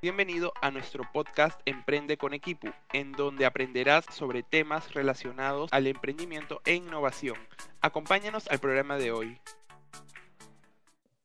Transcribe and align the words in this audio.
Bienvenido 0.00 0.52
a 0.62 0.70
nuestro 0.70 1.02
podcast 1.12 1.60
Emprende 1.64 2.16
con 2.16 2.32
Equipo, 2.32 2.68
en 2.92 3.10
donde 3.10 3.46
aprenderás 3.46 4.04
sobre 4.14 4.44
temas 4.44 4.94
relacionados 4.94 5.72
al 5.72 5.88
emprendimiento 5.88 6.60
e 6.64 6.74
innovación. 6.76 7.36
Acompáñanos 7.80 8.46
al 8.46 8.60
programa 8.60 8.96
de 8.96 9.10
hoy. 9.10 9.40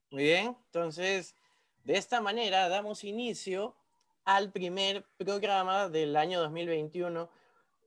Muy 0.09 0.23
bien, 0.23 0.57
entonces 0.65 1.35
de 1.83 1.97
esta 1.97 2.19
manera 2.19 2.67
damos 2.67 3.03
inicio 3.03 3.75
al 4.25 4.51
primer 4.51 5.05
programa 5.17 5.87
del 5.87 6.15
año 6.15 6.41
2021 6.41 7.29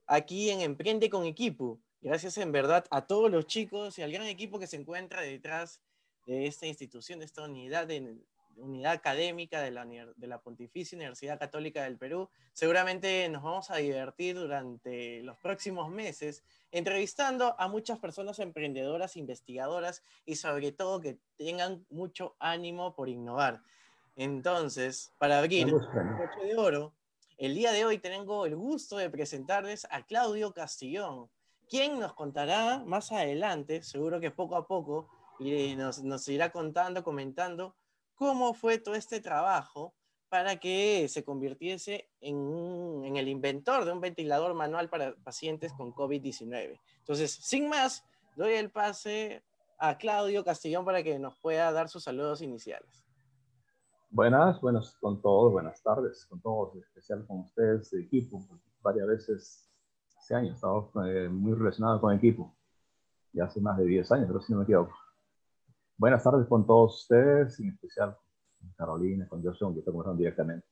aquí 0.05 0.51
en 0.51 0.61
Emprende 0.61 1.09
con 1.09 1.25
Equipo. 1.25 1.81
Gracias 1.99 2.37
en 2.37 2.53
verdad 2.53 2.85
a 2.91 3.05
todos 3.05 3.29
los 3.29 3.45
chicos 3.45 3.99
y 3.99 4.03
al 4.03 4.13
gran 4.13 4.27
equipo 4.27 4.57
que 4.57 4.67
se 4.67 4.77
encuentra 4.77 5.21
detrás 5.21 5.81
de 6.25 6.47
esta 6.47 6.65
institución, 6.65 7.19
de 7.19 7.25
esta 7.25 7.43
unidad 7.43 7.87
de, 7.87 8.15
unidad 8.57 8.93
académica 8.93 9.61
de 9.61 9.71
la, 9.71 9.85
de 9.85 10.27
la 10.27 10.41
Pontificia 10.41 10.95
Universidad 10.95 11.39
Católica 11.39 11.83
del 11.83 11.97
Perú. 11.97 12.29
Seguramente 12.53 13.27
nos 13.29 13.43
vamos 13.43 13.71
a 13.71 13.77
divertir 13.77 14.35
durante 14.35 15.21
los 15.23 15.37
próximos 15.37 15.89
meses 15.89 16.43
entrevistando 16.71 17.55
a 17.59 17.67
muchas 17.67 17.99
personas 17.99 18.39
emprendedoras, 18.39 19.17
investigadoras 19.17 20.03
y 20.25 20.35
sobre 20.35 20.71
todo 20.71 20.99
que 20.99 21.17
tengan 21.37 21.85
mucho 21.89 22.35
ánimo 22.39 22.95
por 22.95 23.09
innovar. 23.09 23.61
Entonces, 24.15 25.13
para 25.17 25.39
abrir 25.39 25.67
el 25.69 26.47
de 26.47 26.57
oro, 26.57 26.93
el 27.37 27.53
día 27.53 27.71
de 27.71 27.85
hoy 27.85 27.99
tengo 27.99 28.47
el 28.47 28.55
gusto 28.55 28.97
de 28.97 29.11
presentarles 29.11 29.87
a 29.91 30.03
Claudio 30.03 30.53
Castillón, 30.53 31.29
quien 31.69 31.99
nos 31.99 32.13
contará 32.13 32.83
más 32.83 33.11
adelante, 33.11 33.83
seguro 33.83 34.19
que 34.19 34.31
poco 34.31 34.55
a 34.55 34.65
poco, 34.65 35.07
y 35.39 35.75
nos, 35.75 36.03
nos 36.03 36.27
irá 36.29 36.51
contando, 36.51 37.03
comentando 37.03 37.75
cómo 38.17 38.53
fue 38.53 38.79
todo 38.79 38.95
este 38.95 39.21
trabajo 39.21 39.93
para 40.27 40.57
que 40.57 41.07
se 41.07 41.23
convirtiese 41.23 42.09
en, 42.19 43.03
en, 43.05 43.15
el 43.15 43.29
inventor 43.29 43.85
de 43.85 43.93
un 43.93 44.01
ventilador 44.01 44.53
manual 44.53 44.89
para 44.89 45.15
pacientes 45.23 45.71
con 45.71 45.93
COVID-19. 45.93 46.77
Entonces, 46.99 47.31
sin 47.31 47.69
más, 47.69 48.03
doy 48.35 48.53
el 48.53 48.69
pase 48.69 49.43
a 49.79 49.97
Claudio 49.97 50.43
Castillón 50.43 50.83
para 50.83 51.01
que 51.03 51.17
nos 51.17 51.37
pueda 51.37 51.71
dar 51.71 51.87
sus 51.87 52.03
saludos 52.03 52.41
iniciales. 52.41 53.05
Buenas, 54.09 54.59
buenas 54.59 54.95
con 54.99 55.21
todos, 55.21 55.51
buenas 55.51 55.81
tardes 55.81 56.25
con 56.25 56.41
todos, 56.41 56.75
en 56.75 56.81
especial 56.81 57.25
con 57.27 57.39
ustedes 57.41 57.91
de 57.91 58.01
equipo. 58.01 58.43
Varias 58.81 59.07
veces 59.07 59.69
este 60.19 60.35
año 60.35 60.51
he 60.51 60.53
estado 60.55 60.91
eh, 61.05 61.29
muy 61.29 61.53
relacionado 61.53 62.01
con 62.01 62.13
equipo, 62.13 62.53
ya 63.31 63.45
hace 63.45 63.61
más 63.61 63.77
de 63.77 63.85
10 63.85 64.11
años, 64.11 64.27
pero 64.27 64.41
si 64.41 64.51
no 64.51 64.59
me 64.59 64.63
equivoco. 64.63 64.95
Buenas 65.99 66.23
tardes 66.23 66.47
con 66.47 66.63
todos 66.67 67.01
ustedes, 67.01 67.59
en 67.59 67.69
especial 67.69 68.15
Carolina, 68.75 69.27
con 69.27 69.43
Joshua, 69.43 69.73
que 69.73 69.79
estamos 69.79 70.15
directamente. 70.15 70.67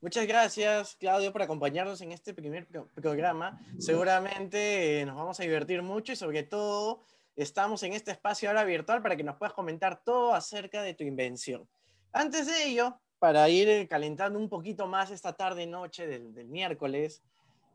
Muchas 0.00 0.26
gracias, 0.26 0.96
Claudio, 0.96 1.32
por 1.32 1.42
acompañarnos 1.42 2.00
en 2.00 2.12
este 2.12 2.32
primer 2.32 2.66
programa. 2.94 3.60
Seguramente 3.78 5.00
eh, 5.00 5.04
nos 5.04 5.16
vamos 5.16 5.38
a 5.38 5.42
divertir 5.42 5.82
mucho 5.82 6.12
y 6.12 6.16
sobre 6.16 6.44
todo 6.44 7.02
estamos 7.36 7.82
en 7.82 7.92
este 7.92 8.10
espacio 8.10 8.48
ahora 8.48 8.64
virtual 8.64 9.02
para 9.02 9.16
que 9.16 9.24
nos 9.24 9.36
puedas 9.36 9.52
comentar 9.52 10.02
todo 10.02 10.32
acerca 10.32 10.80
de 10.80 10.94
tu 10.94 11.04
invención. 11.04 11.68
Antes 12.12 12.46
de 12.46 12.68
ello, 12.68 12.98
para 13.18 13.50
ir 13.50 13.86
calentando 13.86 14.38
un 14.38 14.48
poquito 14.48 14.86
más 14.86 15.10
esta 15.10 15.34
tarde-noche 15.34 16.06
del, 16.06 16.48
miércoles, 16.48 17.22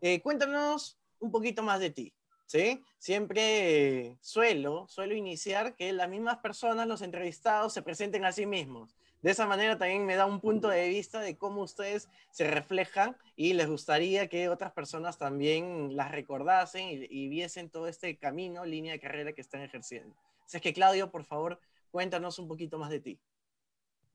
eh, 0.01 0.23
cuéntanos 0.23 0.97
un 1.19 1.29
poquito 1.29 1.61
más 1.61 1.79
de 1.79 1.91
ti. 1.91 2.13
¿Sí? 2.45 2.83
Siempre 2.97 4.17
suelo, 4.21 4.87
suelo 4.87 5.13
iniciar 5.15 5.75
que 5.75 5.93
las 5.93 6.09
mismas 6.09 6.37
personas, 6.37 6.87
los 6.87 7.01
entrevistados, 7.01 7.73
se 7.73 7.81
presenten 7.81 8.25
a 8.25 8.31
sí 8.31 8.45
mismos. 8.45 8.95
De 9.23 9.31
esa 9.31 9.47
manera 9.47 9.77
también 9.77 10.05
me 10.05 10.17
da 10.17 10.25
un 10.25 10.41
punto 10.41 10.67
de 10.67 10.89
vista 10.89 11.21
de 11.21 11.37
cómo 11.37 11.61
ustedes 11.61 12.09
se 12.31 12.49
reflejan 12.49 13.15
y 13.37 13.53
les 13.53 13.69
gustaría 13.69 14.27
que 14.27 14.49
otras 14.49 14.73
personas 14.73 15.17
también 15.17 15.95
las 15.95 16.11
recordasen 16.11 17.07
y, 17.09 17.29
viesen 17.29 17.69
todo 17.69 17.87
este 17.87 18.17
camino, 18.17 18.65
línea 18.65 18.91
de 18.91 18.99
carrera 18.99 19.31
que 19.31 19.39
están 19.39 19.61
ejerciendo. 19.61 20.13
Así 20.45 20.57
es 20.57 20.61
que 20.61 20.73
Claudio, 20.73 21.09
por 21.09 21.23
favor, 21.23 21.57
cuéntanos 21.89 22.37
un 22.37 22.49
poquito 22.49 22.77
más 22.77 22.89
de 22.89 22.99
ti. 22.99 23.19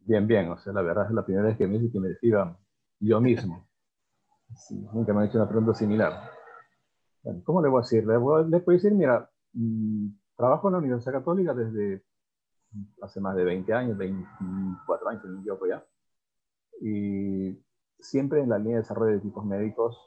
Bien, 0.00 0.26
bien, 0.26 0.50
o 0.50 0.58
sea, 0.58 0.74
la 0.74 0.82
verdad 0.82 1.06
es 1.06 1.12
la 1.12 1.24
primera 1.24 1.46
vez 1.46 1.56
que 1.56 1.66
me 1.66 1.78
dice 1.78 1.90
que 1.90 2.00
me 2.00 2.08
describa 2.08 2.58
yo 3.00 3.18
mismo. 3.22 3.66
nunca 4.92 5.14
me 5.14 5.20
han 5.20 5.28
hecho 5.28 5.38
una 5.38 5.48
pregunta 5.48 5.72
similar. 5.72 6.37
¿Cómo 7.44 7.62
le 7.62 7.68
voy 7.68 7.80
a 7.80 7.82
decir? 7.82 8.06
Le, 8.06 8.16
voy, 8.16 8.48
le 8.48 8.60
puedo 8.60 8.76
decir, 8.76 8.92
mira, 8.92 9.30
mm, 9.52 10.08
trabajo 10.36 10.68
en 10.68 10.72
la 10.72 10.78
Universidad 10.78 11.14
Católica 11.14 11.54
desde 11.54 12.02
hace 13.02 13.20
más 13.20 13.36
de 13.36 13.44
20 13.44 13.72
años, 13.72 13.98
24 13.98 15.08
años, 15.08 15.24
yo 15.44 15.58
ya. 15.66 15.84
Y 16.80 17.58
siempre 17.98 18.40
en 18.40 18.50
la 18.50 18.58
línea 18.58 18.76
de 18.76 18.82
desarrollo 18.82 19.12
de 19.12 19.18
equipos 19.18 19.44
médicos 19.44 19.98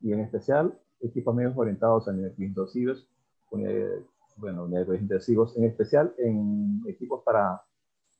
y 0.00 0.12
en 0.12 0.20
especial 0.20 0.78
equipos 1.00 1.34
médicos 1.34 1.58
orientados 1.58 2.08
a 2.08 2.12
niveles 2.12 2.38
intensivos, 2.38 3.08
bueno, 4.36 4.64
unidades 4.64 5.00
intensivos, 5.00 5.56
en 5.56 5.64
especial 5.64 6.14
en 6.18 6.82
equipos 6.86 7.22
para 7.24 7.62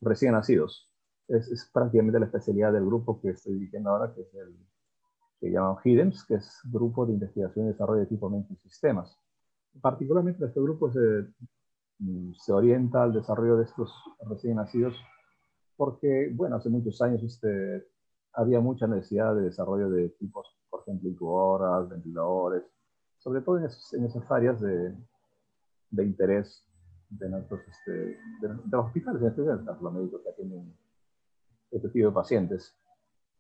recién 0.00 0.32
nacidos. 0.32 0.90
Es, 1.28 1.48
es, 1.48 1.70
prácticamente 1.72 2.18
la 2.18 2.26
especialidad 2.26 2.72
del 2.72 2.84
grupo 2.84 3.20
que 3.20 3.30
estoy 3.30 3.54
dirigiendo 3.54 3.90
ahora, 3.90 4.12
que 4.12 4.22
es 4.22 4.34
el 4.34 4.54
que 5.42 5.50
llaman 5.50 5.76
HIDEMS, 5.82 6.24
que 6.24 6.34
es 6.34 6.60
Grupo 6.70 7.04
de 7.04 7.14
Investigación 7.14 7.66
y 7.66 7.68
Desarrollo 7.70 7.98
de 7.98 8.04
Equipamiento 8.04 8.52
y 8.52 8.56
Sistemas. 8.58 9.18
Particularmente 9.80 10.44
este 10.44 10.60
grupo 10.60 10.88
se, 10.92 11.00
mm, 11.98 12.32
se 12.34 12.52
orienta 12.52 13.02
al 13.02 13.12
desarrollo 13.12 13.56
de 13.56 13.64
estos 13.64 13.92
recién 14.30 14.56
nacidos 14.56 14.94
porque, 15.76 16.30
bueno, 16.32 16.56
hace 16.56 16.68
muchos 16.68 17.02
años 17.02 17.24
este, 17.24 17.88
había 18.34 18.60
mucha 18.60 18.86
necesidad 18.86 19.34
de 19.34 19.42
desarrollo 19.42 19.90
de 19.90 20.06
equipos, 20.06 20.46
por 20.70 20.82
ejemplo, 20.82 21.08
incubadoras, 21.10 21.88
ventiladores, 21.88 22.62
sobre 23.18 23.40
todo 23.40 23.58
en, 23.58 23.64
en 23.64 24.04
esas 24.04 24.30
áreas 24.30 24.60
de, 24.60 24.94
de, 25.90 26.04
interés 26.04 26.64
de, 27.10 27.28
nuestros, 27.28 27.62
este, 27.66 27.90
de, 27.90 28.60
de, 28.64 28.76
hospitales, 28.76 29.22
en 29.22 29.28
especial, 29.28 29.64
los 29.80 29.92
médicos 29.92 30.20
que 30.22 30.30
atienden 30.30 30.72
este 31.72 31.88
tipo 31.88 32.06
de 32.10 32.14
pacientes. 32.14 32.76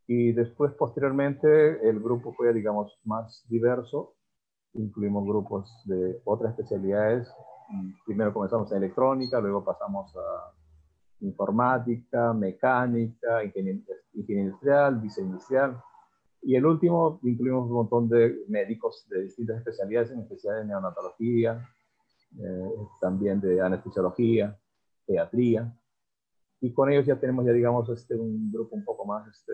Y 0.06 0.32
después, 0.32 0.72
posteriormente, 0.74 1.88
el 1.88 2.00
grupo 2.00 2.32
fue, 2.34 2.52
digamos, 2.52 2.98
más 3.04 3.44
diverso. 3.48 4.14
Incluimos 4.74 5.24
grupos 5.24 5.70
de 5.84 6.20
otras 6.24 6.52
especialidades. 6.52 7.28
Primero 8.04 8.32
comenzamos 8.32 8.70
en 8.72 8.78
electrónica, 8.78 9.40
luego 9.40 9.64
pasamos 9.64 10.14
a 10.16 10.52
informática, 11.20 12.32
mecánica, 12.32 13.44
ingeniería, 13.44 13.82
industrial, 14.12 15.00
diseño 15.00 15.28
industrial. 15.28 15.80
Y 16.42 16.56
el 16.56 16.66
último, 16.66 17.20
incluimos 17.22 17.68
un 17.68 17.74
montón 17.74 18.08
de 18.08 18.44
médicos 18.48 19.06
de 19.08 19.22
distintas 19.22 19.58
especialidades, 19.58 20.10
en 20.10 20.20
especial 20.20 20.56
de 20.56 20.64
neonatología, 20.66 21.68
eh, 22.38 22.70
también 23.00 23.40
de 23.40 23.60
anestesiología, 23.60 24.58
pediatría. 25.06 25.72
Y 26.62 26.72
con 26.72 26.90
ellos 26.92 27.04
ya 27.04 27.18
tenemos, 27.18 27.44
ya 27.44 27.52
digamos, 27.52 27.88
este, 27.88 28.14
un 28.14 28.52
grupo 28.52 28.76
un 28.76 28.84
poco 28.84 29.04
más 29.04 29.26
este, 29.26 29.52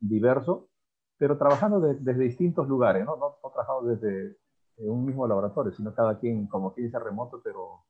diverso, 0.00 0.70
pero 1.18 1.36
trabajando 1.36 1.78
desde 1.80 2.24
distintos 2.24 2.66
lugares, 2.66 3.04
¿no? 3.04 3.14
No, 3.16 3.36
no 3.44 3.50
trabajando 3.50 3.90
desde 3.90 4.38
un 4.78 5.04
mismo 5.04 5.28
laboratorio, 5.28 5.70
sino 5.70 5.94
cada 5.94 6.18
quien, 6.18 6.46
como 6.46 6.72
quien 6.72 6.86
dice, 6.86 6.98
remoto, 6.98 7.42
pero 7.44 7.84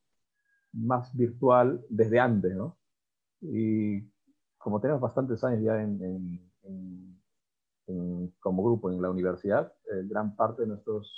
más 0.73 1.17
virtual 1.17 1.81
desde 1.89 2.19
antes, 2.19 2.53
¿no? 2.57 2.77
Y 3.41 4.11
como 4.59 4.81
tenemos 4.81 5.01
bastantes 5.01 5.45
años 5.45 5.63
ya 5.63 5.81
en, 5.81 6.51
como 8.41 8.65
grupo 8.65 8.91
en 8.91 9.01
la 9.01 9.11
universidad, 9.11 9.73
eh, 9.93 10.03
gran 10.09 10.35
parte 10.35 10.63
de 10.63 10.69
nuestros 10.69 11.09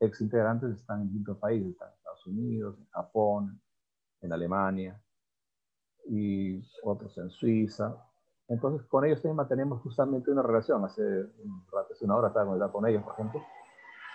ex 0.00 0.18
integrantes 0.22 0.70
están 0.78 1.02
en 1.02 1.08
distintos 1.08 1.36
países, 1.36 1.72
están 1.72 1.88
en 1.88 1.94
Estados 1.94 2.26
Unidos, 2.26 2.78
en 2.78 2.86
Japón, 2.86 3.60
en 4.22 4.32
Alemania 4.32 5.03
y 6.06 6.62
otros 6.82 7.16
en 7.18 7.30
Suiza, 7.30 7.96
entonces, 8.48 8.86
con 8.88 9.04
ellos 9.04 9.22
también 9.22 9.36
mantenemos 9.36 9.80
justamente 9.80 10.30
una 10.30 10.42
relación. 10.42 10.84
Hace, 10.84 11.02
un 11.02 11.64
rato, 11.72 11.92
hace 11.92 12.04
una 12.04 12.16
hora 12.16 12.28
estaba 12.28 12.70
con 12.70 12.86
ellos, 12.86 13.02
por 13.02 13.14
ejemplo, 13.14 13.42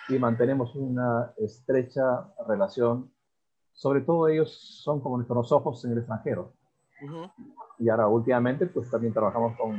y 0.08 0.20
mantenemos 0.20 0.76
una 0.76 1.34
estrecha 1.38 2.32
relación. 2.48 3.12
Sobre 3.74 4.02
todo 4.02 4.28
ellos 4.28 4.52
son 4.84 5.00
como 5.00 5.18
nuestros 5.18 5.52
ojos 5.52 5.84
en 5.86 5.94
el 5.94 6.00
extranjero. 6.00 6.54
Y 7.80 7.90
ahora 7.90 8.08
últimamente, 8.08 8.68
pues 8.68 8.92
también 8.92 9.14
trabajamos 9.14 9.58
con 9.58 9.74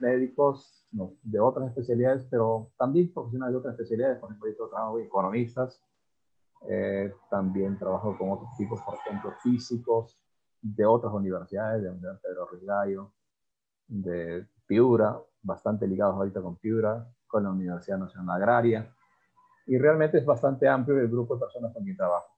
médicos 0.00 0.86
de 1.22 1.38
otras 1.38 1.68
especialidades, 1.68 2.26
pero 2.30 2.70
también 2.78 3.12
profesionales 3.12 3.52
de 3.52 3.58
otras 3.58 3.74
especialidades. 3.74 4.18
Por 4.18 4.30
ejemplo, 4.30 4.50
yo 4.50 4.68
trabajo 4.68 4.92
con 4.92 5.02
economistas, 5.02 5.80
eh, 6.68 7.14
también 7.30 7.78
trabajo 7.78 8.16
con 8.18 8.30
otros 8.30 8.56
tipos, 8.56 8.80
por 8.80 8.94
ejemplo, 8.94 9.32
físicos 9.42 10.18
de 10.62 10.84
otras 10.84 11.12
universidades, 11.12 11.82
de 11.82 11.90
Pedro 12.22 12.48
Rigallo, 12.50 13.12
de 13.86 14.46
Piura, 14.66 15.18
bastante 15.42 15.86
ligados 15.86 16.14
ahorita 16.14 16.40
con 16.40 16.56
Piura, 16.56 17.06
con 17.26 17.44
la 17.44 17.50
Universidad 17.50 17.98
Nacional 17.98 18.36
Agraria, 18.36 18.94
y 19.66 19.78
realmente 19.78 20.18
es 20.18 20.24
bastante 20.24 20.68
amplio 20.68 20.98
el 20.98 21.08
grupo 21.08 21.34
de 21.34 21.40
personas 21.40 21.72
con 21.72 21.84
quien 21.84 21.96
trabajo. 21.96 22.36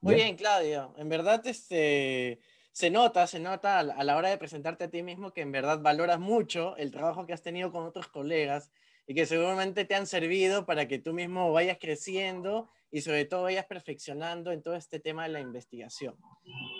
Muy 0.00 0.16
bien, 0.16 0.36
Claudio. 0.36 0.92
En 0.96 1.08
verdad, 1.08 1.40
este, 1.46 2.40
se 2.72 2.90
nota, 2.90 3.26
se 3.26 3.40
nota 3.40 3.78
a 3.78 4.04
la 4.04 4.16
hora 4.16 4.28
de 4.28 4.36
presentarte 4.36 4.84
a 4.84 4.90
ti 4.90 5.02
mismo 5.02 5.32
que 5.32 5.40
en 5.40 5.52
verdad 5.52 5.80
valoras 5.80 6.18
mucho 6.20 6.76
el 6.76 6.90
trabajo 6.90 7.26
que 7.26 7.32
has 7.32 7.42
tenido 7.42 7.72
con 7.72 7.84
otros 7.84 8.08
colegas 8.08 8.70
y 9.06 9.14
que 9.14 9.26
seguramente 9.26 9.84
te 9.84 9.94
han 9.94 10.06
servido 10.06 10.66
para 10.66 10.88
que 10.88 10.98
tú 10.98 11.12
mismo 11.12 11.52
vayas 11.52 11.78
creciendo 11.80 12.68
y 12.90 13.00
sobre 13.00 13.24
todo 13.24 13.44
vayas 13.44 13.66
perfeccionando 13.66 14.50
en 14.50 14.62
todo 14.62 14.74
este 14.74 15.00
tema 15.00 15.22
de 15.24 15.30
la 15.30 15.40
investigación. 15.40 16.16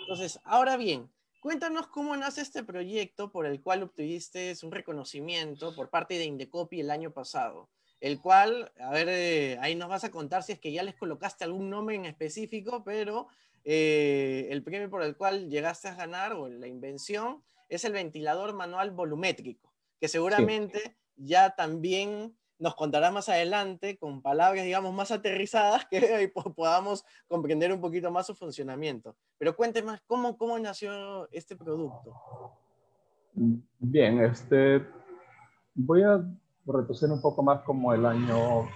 Entonces, 0.05 0.39
ahora 0.43 0.77
bien, 0.77 1.09
cuéntanos 1.39 1.87
cómo 1.87 2.15
nace 2.15 2.41
este 2.41 2.63
proyecto 2.63 3.31
por 3.31 3.47
el 3.47 3.59
cual 3.63 3.81
obtuviste 3.81 4.53
un 4.61 4.71
reconocimiento 4.71 5.75
por 5.75 5.89
parte 5.89 6.19
de 6.19 6.25
Indecopi 6.25 6.79
el 6.79 6.91
año 6.91 7.11
pasado, 7.11 7.71
el 8.01 8.21
cual, 8.21 8.71
a 8.79 8.91
ver, 8.91 9.09
eh, 9.09 9.57
ahí 9.61 9.73
nos 9.73 9.89
vas 9.89 10.03
a 10.03 10.11
contar 10.11 10.43
si 10.43 10.51
es 10.51 10.59
que 10.59 10.71
ya 10.71 10.83
les 10.83 10.93
colocaste 10.93 11.43
algún 11.43 11.71
nombre 11.71 11.95
en 11.95 12.05
específico, 12.05 12.83
pero 12.83 13.29
eh, 13.63 14.47
el 14.51 14.61
premio 14.61 14.91
por 14.91 15.01
el 15.01 15.17
cual 15.17 15.49
llegaste 15.49 15.87
a 15.87 15.95
ganar 15.95 16.33
o 16.33 16.49
la 16.49 16.67
invención 16.67 17.43
es 17.67 17.83
el 17.83 17.93
ventilador 17.93 18.53
manual 18.53 18.91
volumétrico, 18.91 19.73
que 19.99 20.07
seguramente 20.07 20.95
ya 21.15 21.55
también 21.55 22.37
nos 22.59 22.75
contará 22.75 23.11
más 23.11 23.29
adelante 23.29 23.97
con 23.97 24.21
palabras, 24.21 24.63
digamos, 24.63 24.93
más 24.93 25.11
aterrizadas 25.11 25.85
que 25.89 26.31
podamos 26.55 27.03
comprender 27.27 27.71
un 27.73 27.81
poquito 27.81 28.11
más 28.11 28.27
su 28.27 28.35
funcionamiento. 28.35 29.15
Pero 29.37 29.55
cuénteme 29.55 29.99
¿cómo, 30.07 30.37
cómo 30.37 30.57
nació 30.59 31.29
este 31.31 31.55
producto? 31.55 32.13
Bien, 33.33 34.23
este, 34.23 34.85
voy 35.73 36.03
a 36.03 36.23
retroceder 36.65 37.13
un 37.13 37.21
poco 37.21 37.43
más 37.43 37.61
como 37.63 37.93
el 37.93 38.05
año, 38.05 38.67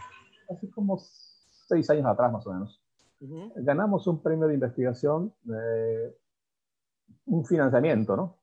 así 0.49 0.69
como 0.69 0.99
seis 0.99 1.89
años 1.89 2.05
atrás 2.05 2.31
más 2.31 2.45
o 2.45 2.53
menos. 2.53 2.81
Ganamos 3.55 4.07
un 4.07 4.21
premio 4.21 4.47
de 4.47 4.53
investigación, 4.53 5.33
un 7.25 7.45
financiamiento, 7.45 8.15
¿no? 8.15 8.37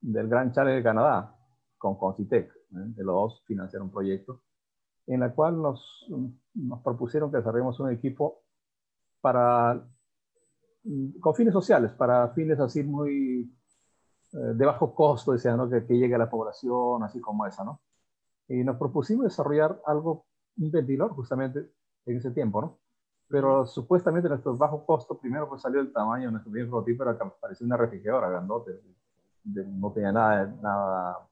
Del 0.00 0.28
Gran 0.28 0.52
Challenge 0.52 0.78
de 0.78 0.82
Canadá 0.82 1.36
con 1.78 1.96
Concitec 1.96 2.52
de 2.70 3.04
los 3.04 3.14
dos 3.14 3.42
financiaron 3.46 3.88
un 3.88 3.92
proyecto, 3.92 4.42
en 5.06 5.20
la 5.20 5.32
cual 5.34 5.60
nos, 5.60 6.06
nos 6.54 6.80
propusieron 6.82 7.30
que 7.30 7.38
desarrollemos 7.38 7.80
un 7.80 7.90
equipo 7.90 8.42
para, 9.20 9.84
con 11.20 11.34
fines 11.34 11.52
sociales, 11.52 11.92
para 11.92 12.28
fines 12.28 12.58
así 12.60 12.82
muy 12.82 13.52
eh, 14.32 14.36
de 14.36 14.66
bajo 14.66 14.94
costo, 14.94 15.32
decían, 15.32 15.56
¿no? 15.56 15.68
que, 15.68 15.84
que, 15.84 15.98
llegue 15.98 16.14
a 16.14 16.18
la 16.18 16.30
población, 16.30 17.02
así 17.02 17.20
como 17.20 17.46
esa, 17.46 17.64
¿no? 17.64 17.80
Y 18.48 18.64
nos 18.64 18.76
propusimos 18.76 19.24
desarrollar 19.24 19.80
algo, 19.86 20.26
un 20.58 20.70
ventilador 20.70 21.12
justamente 21.12 21.70
en 22.06 22.16
ese 22.16 22.30
tiempo, 22.30 22.60
¿no? 22.60 22.78
Pero 23.28 23.66
supuestamente 23.66 24.28
nuestro 24.28 24.56
bajo 24.56 24.84
costo, 24.84 25.18
primero 25.18 25.48
pues 25.48 25.62
salió 25.62 25.80
el 25.80 25.92
tamaño 25.92 26.26
de 26.26 26.32
nuestro 26.32 26.50
primer 26.50 26.68
prototipo, 26.68 27.04
era 27.04 27.16
que 27.16 27.24
parecía 27.40 27.66
una 27.66 27.76
refrigeradora 27.76 28.28
grandote, 28.28 28.80
no 29.44 29.92
tenía 29.92 30.12
nada, 30.12 30.46
nada 30.60 31.29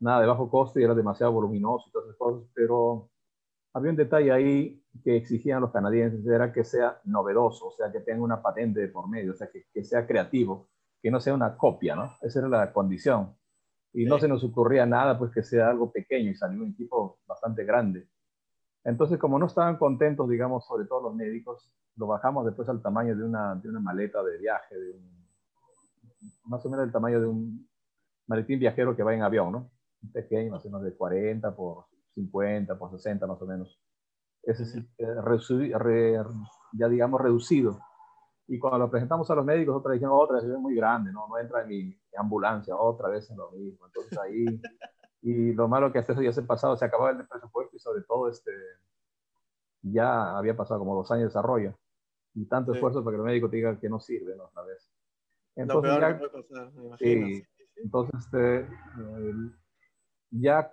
nada 0.00 0.20
de 0.20 0.26
bajo 0.26 0.50
costo 0.50 0.78
y 0.78 0.84
era 0.84 0.94
demasiado 0.94 1.32
voluminoso 1.32 1.88
y 1.88 1.92
todas 1.92 2.08
esas 2.08 2.18
cosas, 2.18 2.48
pero 2.54 3.10
había 3.72 3.90
un 3.90 3.96
detalle 3.96 4.32
ahí 4.32 4.82
que 5.04 5.16
exigían 5.16 5.60
los 5.60 5.70
canadienses, 5.70 6.26
era 6.26 6.52
que 6.52 6.64
sea 6.64 7.00
novedoso, 7.04 7.66
o 7.68 7.72
sea, 7.72 7.92
que 7.92 8.00
tenga 8.00 8.22
una 8.22 8.40
patente 8.40 8.80
de 8.80 8.88
por 8.88 9.08
medio, 9.08 9.32
o 9.32 9.34
sea, 9.34 9.50
que, 9.50 9.66
que 9.72 9.84
sea 9.84 10.06
creativo, 10.06 10.68
que 11.02 11.10
no 11.10 11.20
sea 11.20 11.34
una 11.34 11.56
copia, 11.56 11.94
¿no? 11.94 12.10
Esa 12.22 12.38
era 12.40 12.48
la 12.48 12.72
condición. 12.72 13.36
Y 13.92 14.04
no 14.04 14.18
se 14.18 14.28
nos 14.28 14.44
ocurría 14.44 14.86
nada, 14.86 15.18
pues 15.18 15.30
que 15.32 15.42
sea 15.42 15.68
algo 15.68 15.90
pequeño 15.90 16.30
y 16.30 16.34
salió 16.34 16.62
un 16.62 16.70
equipo 16.70 17.18
bastante 17.26 17.64
grande. 17.64 18.08
Entonces, 18.84 19.18
como 19.18 19.38
no 19.38 19.46
estaban 19.46 19.76
contentos, 19.76 20.28
digamos, 20.28 20.66
sobre 20.66 20.86
todo 20.86 21.02
los 21.02 21.14
médicos, 21.14 21.70
lo 21.96 22.06
bajamos 22.06 22.44
después 22.46 22.68
al 22.68 22.82
tamaño 22.82 23.16
de 23.16 23.24
una, 23.24 23.54
de 23.56 23.68
una 23.68 23.80
maleta 23.80 24.22
de 24.22 24.38
viaje, 24.38 24.78
de 24.78 24.94
más 26.44 26.64
o 26.64 26.70
menos 26.70 26.86
el 26.86 26.92
tamaño 26.92 27.20
de 27.20 27.26
un 27.26 27.68
maletín 28.26 28.58
viajero 28.58 28.94
que 28.94 29.02
va 29.02 29.14
en 29.14 29.22
avión, 29.22 29.52
¿no? 29.52 29.70
Pequeño, 30.12 30.52
más 30.52 30.64
o 30.64 30.68
menos 30.68 30.82
de 30.82 30.94
40 30.94 31.54
por 31.54 31.86
50 32.16 32.78
por 32.78 32.90
60 32.90 33.26
más 33.26 33.40
o 33.40 33.46
menos. 33.46 33.78
Ese 34.42 34.62
es 34.62 34.76
eh, 34.76 36.24
ya 36.72 36.88
digamos 36.88 37.20
reducido. 37.20 37.78
Y 38.48 38.58
cuando 38.58 38.78
lo 38.78 38.90
presentamos 38.90 39.28
a 39.30 39.34
los 39.34 39.44
médicos, 39.44 39.76
otra 39.76 39.92
dijeron, 39.92 40.14
otra 40.16 40.36
vez 40.36 40.44
es 40.44 40.58
muy 40.58 40.74
grande, 40.76 41.12
¿no? 41.12 41.26
no 41.28 41.38
entra 41.38 41.62
en 41.62 41.68
mi 41.68 42.00
ambulancia, 42.16 42.76
otra 42.76 43.08
vez 43.08 43.28
en 43.30 43.38
lo 43.38 43.50
mismo. 43.50 43.86
Entonces 43.86 44.16
ahí, 44.18 44.60
y 45.22 45.52
lo 45.52 45.66
malo 45.66 45.92
que 45.92 45.98
hasta 45.98 46.12
eso 46.12 46.22
ya 46.22 46.32
se 46.32 46.42
pasado, 46.42 46.76
se 46.76 46.84
acababa 46.84 47.10
el 47.10 47.26
presupuesto 47.26 47.76
y 47.76 47.80
sobre 47.80 48.02
todo 48.02 48.28
este, 48.28 48.52
ya 49.82 50.38
había 50.38 50.56
pasado 50.56 50.78
como 50.80 50.94
dos 50.94 51.10
años 51.10 51.22
de 51.22 51.28
desarrollo. 51.28 51.76
Y 52.34 52.46
tanto 52.46 52.72
esfuerzo 52.72 53.02
para 53.02 53.14
que 53.14 53.18
los 53.18 53.26
médicos 53.26 53.50
digan 53.50 53.80
que 53.80 53.88
no 53.88 53.98
sirve, 53.98 54.36
¿no? 54.36 54.44
Otra 54.44 54.62
vez. 54.62 54.90
Entonces, 55.56 55.98
ya, 55.98 56.20
sí, 56.98 57.42
entonces 57.76 58.20
este, 58.20 58.68
ya 60.30 60.72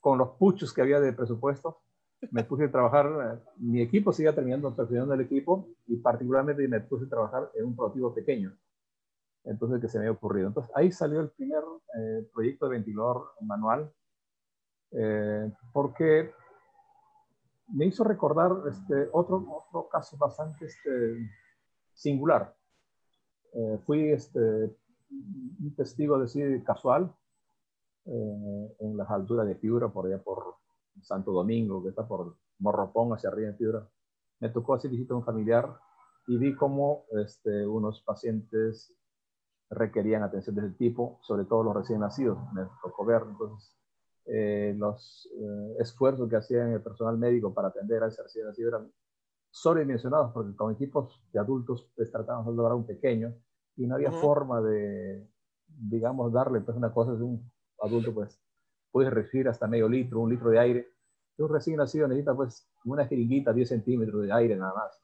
con 0.00 0.18
los 0.18 0.30
puchos 0.38 0.72
que 0.72 0.82
había 0.82 1.00
de 1.00 1.12
presupuesto, 1.12 1.80
me 2.30 2.44
puse 2.44 2.64
a 2.64 2.70
trabajar, 2.70 3.06
eh, 3.06 3.50
mi 3.58 3.82
equipo 3.82 4.12
seguía 4.12 4.34
terminando 4.34 4.74
perfeccionando 4.74 5.14
el 5.14 5.20
equipo 5.22 5.68
y 5.86 5.96
particularmente 5.96 6.66
me 6.68 6.80
puse 6.80 7.06
a 7.06 7.08
trabajar 7.08 7.50
en 7.54 7.66
un 7.66 7.76
prototipo 7.76 8.14
pequeño, 8.14 8.56
entonces 9.44 9.80
que 9.80 9.88
se 9.88 9.98
me 9.98 10.06
había 10.06 10.16
ocurrido. 10.16 10.48
Entonces 10.48 10.72
ahí 10.74 10.90
salió 10.92 11.20
el 11.20 11.30
primer 11.30 11.62
eh, 11.98 12.28
proyecto 12.32 12.66
de 12.68 12.76
ventilador 12.76 13.32
manual, 13.42 13.92
eh, 14.92 15.52
porque 15.72 16.32
me 17.68 17.86
hizo 17.86 18.04
recordar 18.04 18.52
este, 18.70 19.08
otro, 19.12 19.44
otro 19.66 19.88
caso 19.88 20.16
bastante 20.16 20.66
este, 20.66 21.30
singular. 21.92 22.54
fui 23.84 24.10
este, 24.10 24.40
un 25.10 25.74
testigo, 25.76 26.18
decir, 26.18 26.62
casual 26.62 27.12
eh, 28.06 28.76
en 28.80 28.96
las 28.96 29.10
alturas 29.10 29.46
de 29.46 29.56
Piura, 29.56 29.88
por 29.88 30.06
allá 30.06 30.22
por 30.22 30.56
Santo 31.02 31.32
Domingo, 31.32 31.82
que 31.82 31.90
está 31.90 32.06
por 32.06 32.36
Morropón 32.58 33.12
hacia 33.12 33.30
arriba 33.30 33.50
en 33.50 33.56
Piura. 33.56 33.88
Me 34.40 34.50
tocó 34.50 34.74
hacer 34.74 34.90
visita 34.90 35.14
a 35.14 35.16
un 35.16 35.24
familiar 35.24 35.76
y 36.26 36.38
vi 36.38 36.54
cómo 36.54 37.04
este, 37.12 37.66
unos 37.66 38.02
pacientes 38.02 38.94
requerían 39.70 40.22
atención 40.22 40.54
de 40.56 40.66
ese 40.66 40.76
tipo, 40.76 41.18
sobre 41.22 41.44
todo 41.44 41.64
los 41.64 41.74
recién 41.74 42.00
nacidos. 42.00 42.38
Me 42.52 42.62
tocó 42.82 43.04
ver 43.04 43.22
entonces 43.28 43.76
eh, 44.26 44.74
los 44.76 45.28
eh, 45.36 45.76
esfuerzos 45.80 46.28
que 46.28 46.36
hacían 46.36 46.72
el 46.72 46.82
personal 46.82 47.18
médico 47.18 47.54
para 47.54 47.68
atender 47.68 48.02
a 48.02 48.08
ese 48.08 48.22
recién 48.22 48.46
nacido 48.46 48.68
eran 48.68 48.92
sobredimensionados 49.50 50.32
porque 50.32 50.54
con 50.54 50.72
equipos 50.72 51.22
de 51.32 51.40
adultos 51.40 51.90
pues, 51.96 52.10
tratábamos 52.10 52.52
de 52.52 52.56
lograr 52.56 52.74
un 52.74 52.86
pequeño 52.86 53.34
y 53.76 53.86
no 53.86 53.94
había 53.94 54.10
forma 54.10 54.60
de, 54.60 55.28
digamos, 55.66 56.32
darle 56.32 56.60
pues, 56.60 56.76
una 56.76 56.92
cosa 56.92 57.14
de 57.14 57.22
un 57.22 57.50
adulto, 57.86 58.12
pues 58.12 58.40
puedes 58.90 59.12
recibir 59.12 59.48
hasta 59.48 59.66
medio 59.66 59.88
litro, 59.88 60.20
un 60.20 60.30
litro 60.30 60.50
de 60.50 60.58
aire. 60.58 60.88
Un 61.38 61.50
recién 61.50 61.76
nacido 61.76 62.08
necesita 62.08 62.34
pues 62.34 62.66
una 62.84 63.06
jeringuita, 63.06 63.52
10 63.52 63.68
centímetros 63.68 64.22
de 64.22 64.32
aire 64.32 64.56
nada 64.56 64.72
más. 64.74 65.00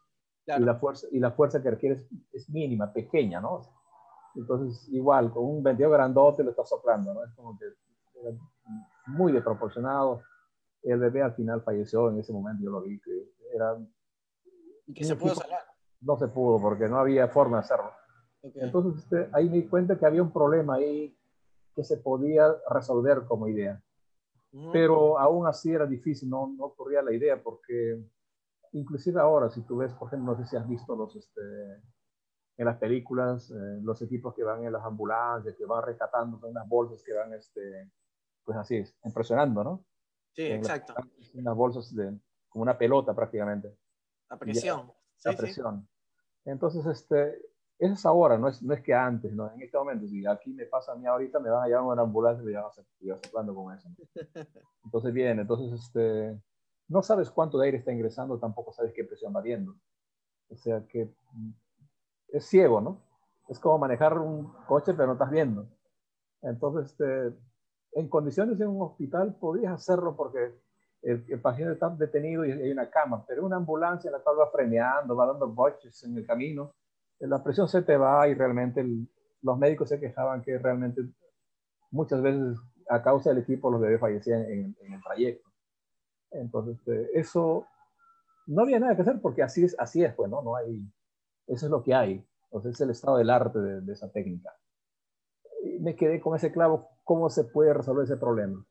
Y, 0.47 0.65
la 0.65 0.77
fuerza, 0.77 1.07
y 1.11 1.19
la 1.21 1.31
fuerza 1.33 1.63
que 1.63 1.71
requiere 1.71 2.07
es, 2.33 2.49
mínima, 2.49 2.93
pequeña, 2.93 3.41
¿no? 3.41 3.61
Entonces, 4.35 4.89
igual, 4.89 5.31
con 5.31 5.45
un 5.45 5.63
ventilador 5.63 5.99
grandote 5.99 6.43
lo 6.43 6.51
está 6.51 6.65
soplando, 6.65 7.13
¿no? 7.13 7.23
Es 7.23 7.33
como 7.35 7.59
que 7.59 7.67
muy 9.07 9.33
desproporcionado. 9.33 10.23
El 10.83 10.99
bebé 10.99 11.23
al 11.23 11.35
final 11.35 11.63
falleció 11.63 12.11
en 12.11 12.19
ese 12.19 12.33
momento, 12.33 12.65
yo 12.65 12.71
lo 12.71 12.83
vi, 12.83 12.99
que 12.99 13.35
era... 13.55 13.77
¿Y 14.87 14.95
que 14.95 15.05
se 15.05 15.17
pudo 15.17 15.35
salvar? 15.35 15.61
No 16.01 16.17
se 16.17 16.29
pudo, 16.29 16.61
porque 16.61 16.89
no 16.89 16.99
había 16.99 17.29
forma 17.29 17.59
de 17.59 17.61
hacerlo. 17.61 17.93
Entonces, 18.43 19.05
este, 19.05 19.29
ahí 19.33 19.49
me 19.49 19.57
di 19.57 19.69
cuenta 19.69 19.97
que 19.97 20.07
había 20.07 20.23
un 20.23 20.33
problema 20.33 20.75
ahí 20.77 21.17
que 21.75 21.85
se 21.85 21.97
podía 21.99 22.55
resolver 22.69 23.25
como 23.27 23.49
idea. 23.49 23.83
Pero 24.71 25.19
aún 25.19 25.47
así 25.47 25.73
era 25.73 25.87
difícil, 25.87 26.29
no, 26.29 26.47
no 26.47 26.67
ocurría 26.67 27.01
la 27.01 27.13
idea 27.13 27.43
porque 27.43 27.99
inclusive 28.73 29.21
ahora, 29.21 29.51
si 29.51 29.63
tú 29.63 29.79
ves, 29.79 29.93
por 29.95 30.09
ejemplo, 30.09 30.33
no 30.33 30.39
sé 30.39 30.47
si 30.47 30.57
has 30.57 30.69
visto 30.69 30.95
los, 30.95 31.15
este, 31.17 31.41
en 32.57 32.67
las 32.67 32.77
películas, 32.79 33.51
eh, 33.51 33.81
los 33.83 34.01
equipos 34.03 34.35
que 34.35 34.45
van 34.45 34.65
en 34.65 34.73
las 34.73 34.85
ambulancias, 34.85 35.57
que 35.57 35.65
van 35.65 35.85
rescatando 35.85 36.39
unas 36.47 36.69
bolsas 36.69 37.03
que 37.03 37.13
van, 37.13 37.33
este, 37.35 37.91
pues 38.45 38.59
así, 38.59 38.83
impresionando, 39.05 39.65
¿no? 39.65 39.85
Sí, 40.35 40.47
exacto. 40.47 40.95
unas 41.35 41.57
bolsas 41.57 41.95
de, 41.95 42.19
como 42.49 42.63
una 42.63 42.77
pelota 42.77 43.15
prácticamente. 43.15 43.77
La 44.29 44.39
presión. 44.39 44.93
la 45.25 45.37
presión. 45.37 45.89
Entonces, 46.45 46.87
este, 46.87 47.39
eso 47.83 47.95
es 47.95 48.07
ahora, 48.07 48.39
no 48.39 48.47
es, 48.47 48.63
no 48.63 48.73
es 48.75 48.81
que 48.81 48.95
antes, 48.95 49.33
¿no? 49.33 49.51
En 49.53 49.61
este 49.61 49.77
momento, 49.77 50.07
si 50.07 50.25
aquí 50.25 50.53
me 50.53 50.67
pasa 50.67 50.93
a 50.93 50.95
mí 50.95 51.05
ahorita, 51.05 51.41
me 51.41 51.51
van 51.51 51.65
a 51.65 51.67
llevar 51.67 51.83
una 51.83 52.03
ambulancia 52.03 52.41
y 52.41 52.47
me 52.47 52.53
van 52.53 52.67
a 52.67 53.23
soplando 53.25 53.53
con 53.57 53.75
eso. 53.75 53.89
Entonces, 54.85 55.13
bien, 55.13 55.41
entonces, 55.41 55.81
este, 55.81 56.41
no 56.87 57.03
sabes 57.03 57.29
cuánto 57.29 57.59
de 57.59 57.67
aire 57.67 57.79
está 57.79 57.93
ingresando, 57.93 58.39
tampoco 58.39 58.73
sabes 58.73 58.93
qué 58.93 59.03
presión 59.03 59.35
va 59.35 59.41
viendo. 59.41 59.75
O 60.49 60.57
sea 60.57 60.87
que 60.87 61.07
mm, 61.33 61.51
es 62.29 62.47
ciego, 62.47 62.81
¿no? 62.81 63.03
Es 63.49 63.59
como 63.59 63.79
manejar 63.79 64.17
un 64.17 64.53
coche, 64.69 64.95
pero 64.95 65.09
no 65.09 65.15
estás 65.15 65.31
viendo. 65.33 65.67
Entonces, 66.41 66.93
este, 66.93 67.37
en 67.95 68.09
condiciones 68.09 68.61
en 68.61 68.69
un 68.69 68.83
hospital 68.83 69.35
podías 69.41 69.73
hacerlo 69.73 70.15
porque 70.15 70.55
el, 71.03 71.25
el, 71.29 71.41
paciente 71.41 71.73
está 71.73 71.89
detenido 71.91 72.45
y 72.45 72.53
hay 72.53 72.71
una 72.71 72.89
cama, 72.89 73.25
pero 73.27 73.45
una 73.45 73.57
ambulancia 73.57 74.07
en 74.07 74.13
la 74.13 74.21
cual 74.21 74.39
va 74.39 74.53
freneando, 74.53 75.17
va 75.17 75.27
dando 75.27 75.49
boches 75.49 76.01
en 76.05 76.17
el 76.17 76.25
camino, 76.25 76.73
la 77.27 77.43
presión 77.43 77.69
se 77.69 77.83
te 77.83 77.97
va 77.97 78.29
y 78.29 78.35
realmente 78.35 78.85
los 79.43 79.59
médicos 79.59 79.89
se 79.89 80.01
quejaban 80.01 80.43
que 80.43 80.59
realmente 80.59 81.03
muchas 81.91 82.23
veces 82.23 82.59
a 82.89 83.03
causa 83.03 83.31
del 83.31 83.43
equipo 83.43 83.71
los 83.71 83.81
bebés 83.81 84.01
fallecían 84.01 84.43
en, 84.43 84.77
el 84.81 85.03
trayecto. 85.03 85.49
Entonces, 86.31 86.77
eh, 86.89 87.11
eso 87.15 87.67
no 88.47 88.63
había 88.63 88.81
nada 88.81 88.97
que 88.97 89.03
hacer 89.03 89.21
porque 89.21 89.43
así 89.43 89.65
es, 89.65 89.77
así 89.79 90.03
es, 90.03 90.15
pues, 90.15 90.31
¿no? 90.31 90.43
No 90.43 90.57
hay, 90.57 90.83
eso 91.47 91.67
es 91.67 91.71
lo 91.71 91.83
que 91.83 91.95
hay. 91.95 92.27
Entonces, 92.45 92.75
es 92.75 92.81
el 92.81 92.91
estado 92.91 93.19
del 93.19 93.31
arte 93.31 93.59
de, 93.59 93.93
esa 93.93 94.11
técnica. 94.11 94.51
Y 95.63 95.79
me 95.79 95.95
quedé 95.95 96.21
con 96.21 96.35
ese 96.37 96.51
clavo, 96.51 96.89
¿cómo 97.05 97.31
se 97.31 97.45
puede 97.45 97.73
resolver 97.73 98.05
ese 98.05 98.17
problema? 98.17 98.65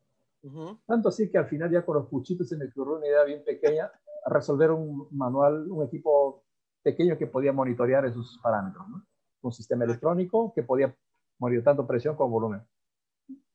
Tanto 0.87 1.09
así 1.09 1.29
que 1.29 1.37
al 1.37 1.45
final 1.45 1.69
ya 1.69 1.85
con 1.85 1.97
los 1.97 2.07
cuchitos 2.07 2.49
se 2.49 2.57
me 2.57 2.65
ocurrió 2.65 2.97
una 2.97 3.05
idea 3.05 3.23
bien 3.23 3.43
pequeña, 3.45 3.91
resolver 4.25 4.71
un 4.71 5.07
manual, 5.11 5.69
un 5.69 5.85
equipo 5.85 6.43
pequeño 6.83 7.17
que 7.17 7.27
podía 7.27 7.53
monitorear 7.53 8.05
esos 8.05 8.39
parámetros, 8.41 8.87
¿no? 8.89 9.05
Un 9.41 9.51
sistema 9.51 9.85
electrónico 9.85 10.53
que 10.53 10.63
podía 10.63 10.95
monitorear 11.39 11.75
tanto 11.75 11.87
presión 11.87 12.15
como 12.15 12.31
volumen. 12.31 12.61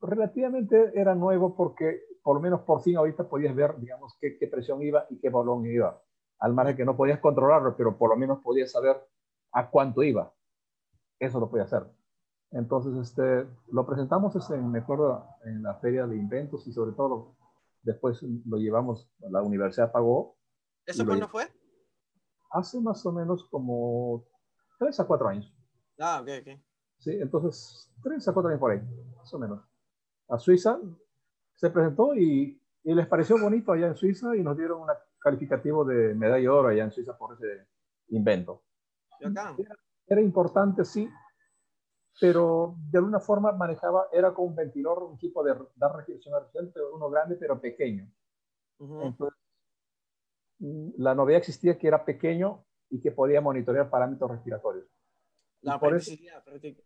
Relativamente 0.01 0.93
era 0.95 1.15
nuevo 1.15 1.55
porque 1.55 2.03
por 2.23 2.37
lo 2.37 2.41
menos 2.43 2.63
por 2.63 2.83
fin 2.83 2.97
ahorita 2.97 3.29
podías 3.29 3.55
ver, 3.55 3.79
digamos, 3.79 4.17
qué, 4.21 4.37
qué 4.37 4.49
presión 4.49 4.83
iba 4.83 5.07
y 5.11 5.19
qué 5.21 5.31
volumen 5.31 5.71
iba. 5.73 6.03
Al 6.41 6.53
margen 6.55 6.77
que 6.77 6.85
no 6.85 6.97
podías 6.97 7.21
controlarlo, 7.21 7.77
pero 7.77 7.97
por 7.97 8.11
lo 8.11 8.17
menos 8.17 8.41
podías 8.43 8.73
saber 8.73 8.97
a 9.53 9.71
cuánto 9.71 10.03
iba. 10.03 10.33
Eso 11.19 11.41
lo 11.41 11.49
podía 11.49 11.65
hacer. 11.65 11.85
Entonces, 12.51 12.97
este, 12.97 13.47
lo 13.69 13.87
presentamos, 13.87 14.35
este, 14.37 14.57
me 14.57 14.81
acuerdo, 14.81 15.27
en 15.45 15.63
la 15.63 15.75
feria 15.77 16.07
de 16.07 16.17
inventos 16.17 16.67
y 16.67 16.73
sobre 16.73 16.93
todo 16.93 17.37
después 17.83 18.23
lo 18.23 18.57
llevamos, 18.59 19.09
la 19.21 19.43
universidad 19.43 19.93
pagó. 19.93 20.37
¿Eso 20.85 21.07
cuándo 21.07 21.29
fue? 21.29 21.45
Hace 22.51 22.81
más 22.81 23.05
o 23.05 23.13
menos 23.13 23.45
como 23.51 24.25
tres 24.79 24.99
a 25.01 25.07
cuatro 25.07 25.29
años. 25.29 25.53
Ah, 25.99 26.21
ok, 26.23 26.29
ok. 26.41 26.61
Sí, 26.99 27.13
entonces, 27.21 27.91
tres 28.03 28.27
a 28.29 28.33
cuatro 28.33 28.49
años 28.49 28.61
por 28.61 28.73
ahí, 28.73 28.81
más 29.17 29.33
o 29.33 29.39
menos. 29.39 29.61
A 30.29 30.39
Suiza 30.39 30.79
se 31.55 31.71
presentó 31.71 32.15
y, 32.15 32.61
y 32.85 32.95
les 32.95 33.07
pareció 33.07 33.39
bonito 33.39 33.73
allá 33.73 33.89
en 33.89 33.97
Suiza 33.97 34.37
y 34.37 34.43
nos 34.43 34.57
dieron 34.57 34.83
un 34.83 34.89
calificativo 35.19 35.85
de 35.85 36.15
medalla 36.15 36.43
de 36.43 36.49
oro 36.49 36.69
allá 36.69 36.85
en 36.85 36.91
Suiza 36.91 37.17
por 37.17 37.35
ese 37.35 37.67
invento. 38.09 38.63
Era, 39.21 39.55
era 40.07 40.21
importante, 40.21 40.85
sí, 40.85 41.09
pero 42.21 42.77
de 42.91 42.99
alguna 42.99 43.21
forma 43.21 43.53
manejaba, 43.53 44.09
era 44.13 44.33
como 44.33 44.49
un 44.49 44.57
ventilador, 44.57 45.05
un 45.05 45.19
tipo 45.19 45.43
de 45.43 45.55
dar 45.75 45.97
respiración 45.97 46.35
artificial, 46.35 46.73
uno 46.95 47.11
grande 47.11 47.37
pero 47.37 47.61
pequeño. 47.61 48.11
Entonces, 48.79 49.19
mm, 49.19 49.46
la 50.59 51.15
novedad 51.15 51.39
existía 51.39 51.79
que 51.79 51.89
era 51.89 52.05
pequeño 52.05 52.65
y 52.91 53.01
que 53.01 53.11
podía 53.11 53.41
monitorear 53.41 53.91
parámetros 53.91 54.31
respiratorios. 54.31 54.87
La 55.63 55.81
practicidad, 55.81 56.45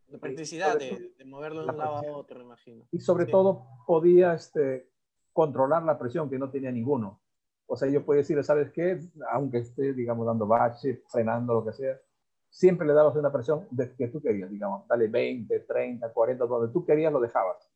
la 0.09 0.19
practicidad 0.19 0.79
de, 0.79 1.13
moverlo 1.27 1.65
de 1.65 1.71
un 1.71 1.77
lado 1.77 1.97
a 1.97 2.17
otro, 2.17 2.41
imagino. 2.41 2.87
Y 2.93 3.01
sobre 3.01 3.27
todo 3.27 3.67
podía 3.87 4.35
este, 4.35 4.89
controlar 5.33 5.83
la 5.83 5.99
presión, 5.99 6.31
que 6.31 6.39
no 6.39 6.51
tenía 6.51 6.71
ninguno. 6.71 7.21
O 7.67 7.77
sea, 7.77 7.89
yo 7.89 8.05
podía 8.05 8.21
decirle, 8.23 8.43
¿sabes 8.43 8.73
qué? 8.73 8.99
Aunque 9.33 9.59
esté, 9.59 9.93
digamos, 9.93 10.27
dando 10.27 10.47
bache, 10.47 11.03
frenando, 11.09 11.55
lo 11.55 11.65
que 11.65 11.73
sea, 11.73 12.01
siempre 12.49 12.87
le 12.87 12.95
dabas 12.95 13.15
una 13.17 13.31
presión 13.31 13.67
de 13.71 13.95
que 13.95 14.09
tú 14.09 14.21
querías, 14.21 14.51
digamos, 14.51 14.87
dale 14.89 15.09
20, 15.09 15.61
30, 15.61 16.13
40, 16.13 16.47
donde 16.47 16.73
tú 16.73 16.85
querías 16.85 17.13
lo 17.13 17.21
dejabas. 17.21 17.71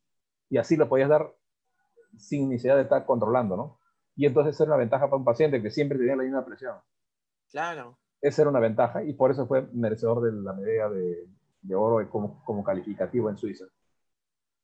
Y 0.51 0.57
así 0.57 0.77
lo 0.77 0.89
podías 0.89 1.09
dar 1.09 1.33
sin 2.17 2.49
necesidad 2.49 2.77
de 2.77 2.83
estar 2.83 3.05
controlando, 3.05 3.57
¿no? 3.57 3.79
Y 4.17 4.27
entonces 4.27 4.59
era 4.61 4.71
una 4.71 4.79
ventaja 4.79 5.07
para 5.07 5.17
un 5.17 5.25
paciente 5.25 5.61
que 5.63 5.71
siempre 5.71 5.99
tenía 5.99 6.17
la 6.17 6.23
misma 6.23 6.45
presión. 6.45 6.77
Claro. 7.51 7.99
Esa 8.21 8.43
era 8.43 8.51
una 8.51 8.61
ventaja 8.61 9.03
y 9.03 9.13
por 9.13 9.31
eso 9.31 9.47
fue 9.47 9.63
merecedor 9.73 10.23
de 10.23 10.33
la 10.33 10.53
medalla 10.53 10.89
de, 10.91 11.29
de 11.63 11.75
oro 11.75 12.09
como, 12.09 12.43
como, 12.45 12.63
calificativo 12.63 13.29
en 13.29 13.37
Suiza. 13.37 13.65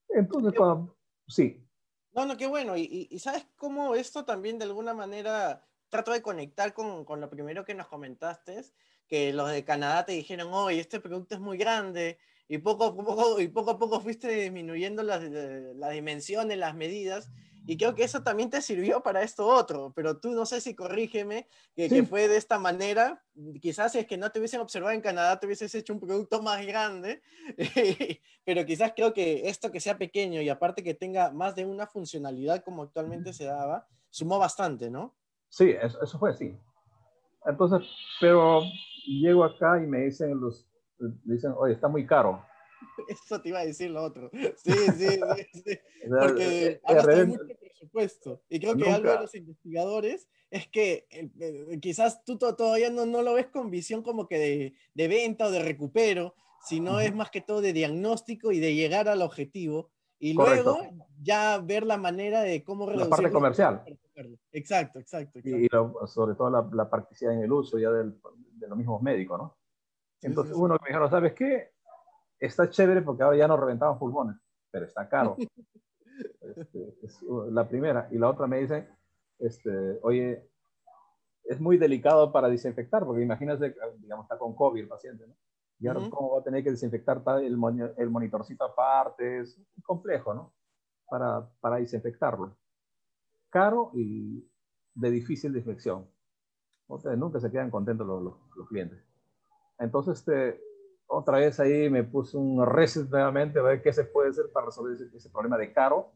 Entonces, 0.09 0.54
cuando, 0.57 0.97
sí. 1.26 1.66
No, 2.12 2.26
no, 2.26 2.37
qué 2.37 2.47
bueno. 2.47 2.76
Y, 2.76 3.09
y, 3.11 3.19
sabes 3.19 3.47
cómo 3.57 3.95
esto 3.95 4.25
también 4.25 4.59
de 4.59 4.64
alguna 4.64 4.95
manera 4.95 5.64
trato 5.88 6.12
de 6.12 6.23
conectar 6.23 6.73
con, 6.73 7.04
con, 7.04 7.21
lo 7.21 7.28
primero 7.28 7.64
que 7.64 7.75
nos 7.75 7.88
comentaste, 7.88 8.62
que 9.07 9.33
los 9.33 9.50
de 9.50 9.64
Canadá 9.64 10.04
te 10.04 10.12
dijeron, 10.12 10.52
oye, 10.52 10.80
este 10.80 11.00
producto 11.00 11.35
es 11.35 11.40
muy 11.40 11.59
grande, 11.59 12.19
y 12.49 12.59
poco 12.59 12.85
a 12.85 12.95
poco, 12.97 13.40
y 13.40 13.47
poco, 13.47 13.71
a 13.71 13.78
poco 13.78 14.00
fuiste 14.00 14.28
disminuyendo 14.28 15.04
las, 15.04 15.23
las 15.23 15.92
dimensiones, 15.92 16.59
las 16.59 16.75
medidas, 16.75 17.30
y 17.71 17.77
creo 17.77 17.95
que 17.95 18.03
eso 18.03 18.25
también 18.25 18.50
te 18.50 18.61
sirvió 18.62 19.00
para 19.00 19.23
esto 19.23 19.47
otro, 19.47 19.93
pero 19.95 20.19
tú 20.19 20.33
no 20.33 20.45
sé 20.45 20.61
si 20.61 20.75
corrígeme 20.75 21.47
que, 21.77 21.89
que, 21.89 22.03
fue 22.03 22.27
de 22.27 22.37
esta 22.37 22.59
manera. 22.59 23.23
Quizás 23.62 23.93
si 23.93 24.00
es 24.00 24.09
que 24.09 24.19
no 24.19 24.29
te 24.33 24.41
hubiesen 24.41 24.61
observado 24.61 24.93
en 24.93 25.00
Canadá, 25.00 25.39
te 25.39 25.47
hubieses 25.47 25.73
hecho 25.77 25.93
un 25.93 26.00
producto 26.00 26.43
más 26.43 26.67
grande, 26.67 27.23
pero 28.45 28.67
quizás 28.67 28.93
creo 28.97 29.15
que 29.15 29.49
esto 29.49 29.71
que 29.71 29.79
sea 29.79 29.97
pequeño 29.97 30.43
y 30.43 30.49
aparte 30.49 30.83
que 30.83 30.95
tenga 30.95 31.31
más 31.31 31.55
de 31.55 31.65
una 31.65 31.87
funcionalidad 31.87 32.65
como 32.65 32.83
actualmente 32.83 33.33
se 33.33 33.45
daba, 33.45 33.87
sumó 34.09 34.41
bastante, 34.41 34.91
¿no? 34.91 35.15
Sí, 35.49 35.71
eso, 35.81 36.03
eso 36.03 36.19
fue 36.19 36.31
así. 36.31 36.59
Entonces, 37.47 37.89
pero 38.21 38.62
llego 39.07 39.45
acá 39.45 39.81
y 39.81 39.87
me 39.87 40.07
dicen 40.07 40.41
los, 40.41 40.67
dicen, 41.23 41.55
oye, 41.57 41.75
está 41.75 41.87
muy 41.87 42.05
caro. 42.05 42.45
Eso 43.09 43.41
te 43.41 43.49
iba 43.51 43.61
a 43.61 43.67
decir 43.67 43.91
lo 43.91 44.03
otro. 44.03 44.31
Sí, 44.57 44.73
sí, 44.97 45.21
sí. 45.53 45.79
Porque 46.09 46.81
hay 46.85 47.27
mucho 47.27 47.57
presupuesto. 47.59 48.43
Y 48.49 48.61
creo 48.61 48.77
que 48.77 48.91
algo 48.91 49.11
de 49.11 49.21
los 49.21 49.35
investigadores 49.35 50.29
es 50.51 50.69
que 50.69 51.07
quizás 51.81 52.25
tú 52.25 52.39
todavía 52.39 52.91
no, 52.91 53.07
no, 53.07 53.23
lo 53.23 53.35
ves 53.35 53.47
con 53.47 53.71
visión 53.71 54.03
como 54.03 54.27
que 54.27 54.39
de, 54.39 54.75
de 54.95 55.09
venta 55.09 55.47
o 55.47 55.51
de 55.51 55.63
recupero, 55.63 56.35
sino 56.63 57.01
es 57.01 57.15
más 57.15 57.31
que 57.31 57.41
todo 57.41 57.61
de 57.61 57.73
diagnóstico 57.73 58.53
y 58.53 58.59
de 58.59 58.75
llegar 58.75 59.09
al 59.09 59.23
objetivo. 59.23 59.91
Y 60.23 60.35
luego 60.35 60.81
ya 61.23 61.59
ver 61.59 61.87
la 61.87 61.97
manera 61.97 62.43
de 62.43 62.63
cómo 62.63 62.85
reducir. 62.85 63.09
La 63.09 63.17
parte 63.17 63.31
comercial. 63.31 63.83
Exacto, 64.53 64.99
exacto. 64.99 65.39
Y 65.39 65.67
sobre 66.07 66.35
todo 66.35 66.51
la, 66.51 66.69
la, 66.73 66.91
practicidad 66.91 67.33
en 67.33 67.43
el 67.43 67.51
uso 67.51 67.79
ya 67.79 67.91
del, 67.91 68.21
de 68.61 68.69
los 68.69 68.77
mismos 68.77 69.01
médicos, 69.01 69.39
¿no? 69.39 69.57
Entonces 70.23 70.55
uno 70.55 70.77
me 70.83 70.93
dijo, 70.93 71.09
¿sabes 71.09 71.33
qué? 71.33 71.71
Está 72.41 72.69
chévere 72.71 73.03
porque 73.03 73.23
ahora 73.23 73.37
ya 73.37 73.49
no 73.49 73.57
reventamos 73.57 73.99
pulmones, 73.99 74.37
pero 74.71 74.87
está 74.87 75.09
caro. 75.09 75.37
Este, 76.57 76.95
es 77.03 77.23
la 77.51 77.67
primera. 77.67 78.09
Y 78.11 78.19
la 78.19 78.29
otra 78.29 78.47
me 78.47 78.59
dice, 78.59 78.89
este, 79.39 79.99
oye, 80.03 80.51
es 81.45 81.61
muy 81.61 81.79
delicado 81.79 82.31
para 82.31 82.49
desinfectar, 82.49 83.07
porque 83.07 83.23
imagínate, 83.23 83.75
digamos, 83.99 84.25
está 84.25 84.37
con 84.39 84.55
COVID 84.55 84.83
el 84.83 84.89
paciente, 84.89 85.27
¿no? 85.27 85.35
Y 85.79 85.87
ahora, 85.87 86.01
¿cómo 86.11 86.35
va 86.35 86.41
a 86.41 86.45
tener 86.45 86.63
que 86.63 86.73
desinfectar 86.73 87.23
el, 87.41 87.57
el 87.97 88.11
monitorcito 88.11 88.65
aparte? 88.65 89.41
Es 89.41 89.59
complejo, 89.83 90.35
¿no? 90.35 90.53
Para, 91.09 91.49
para 91.61 91.77
desinfectarlo. 91.77 92.55
Caro 93.49 93.91
y 93.95 94.47
de 94.95 95.11
difícil 95.11 95.53
desinfección. 95.55 96.07
Sea, 96.99 97.17
nunca 97.17 97.41
se 97.41 97.51
quedan 97.51 97.71
contentos 97.71 98.07
los, 98.07 98.23
los, 98.23 98.35
los 98.57 98.69
clientes. 98.69 99.03
Entonces, 99.79 100.19
este, 100.19 100.61
otra 101.11 101.38
vez 101.38 101.59
ahí 101.59 101.90
me 101.90 102.05
puse 102.05 102.37
un 102.37 102.64
reset 102.64 103.09
nuevamente 103.11 103.59
a 103.59 103.62
ver 103.62 103.83
qué 103.83 103.93
se 103.93 104.05
puede 104.05 104.31
hacer 104.31 104.47
para 104.52 104.67
resolver 104.67 104.97
ese, 105.12 105.29
problema 105.29 105.59
de 105.59 105.73
caro 105.73 106.12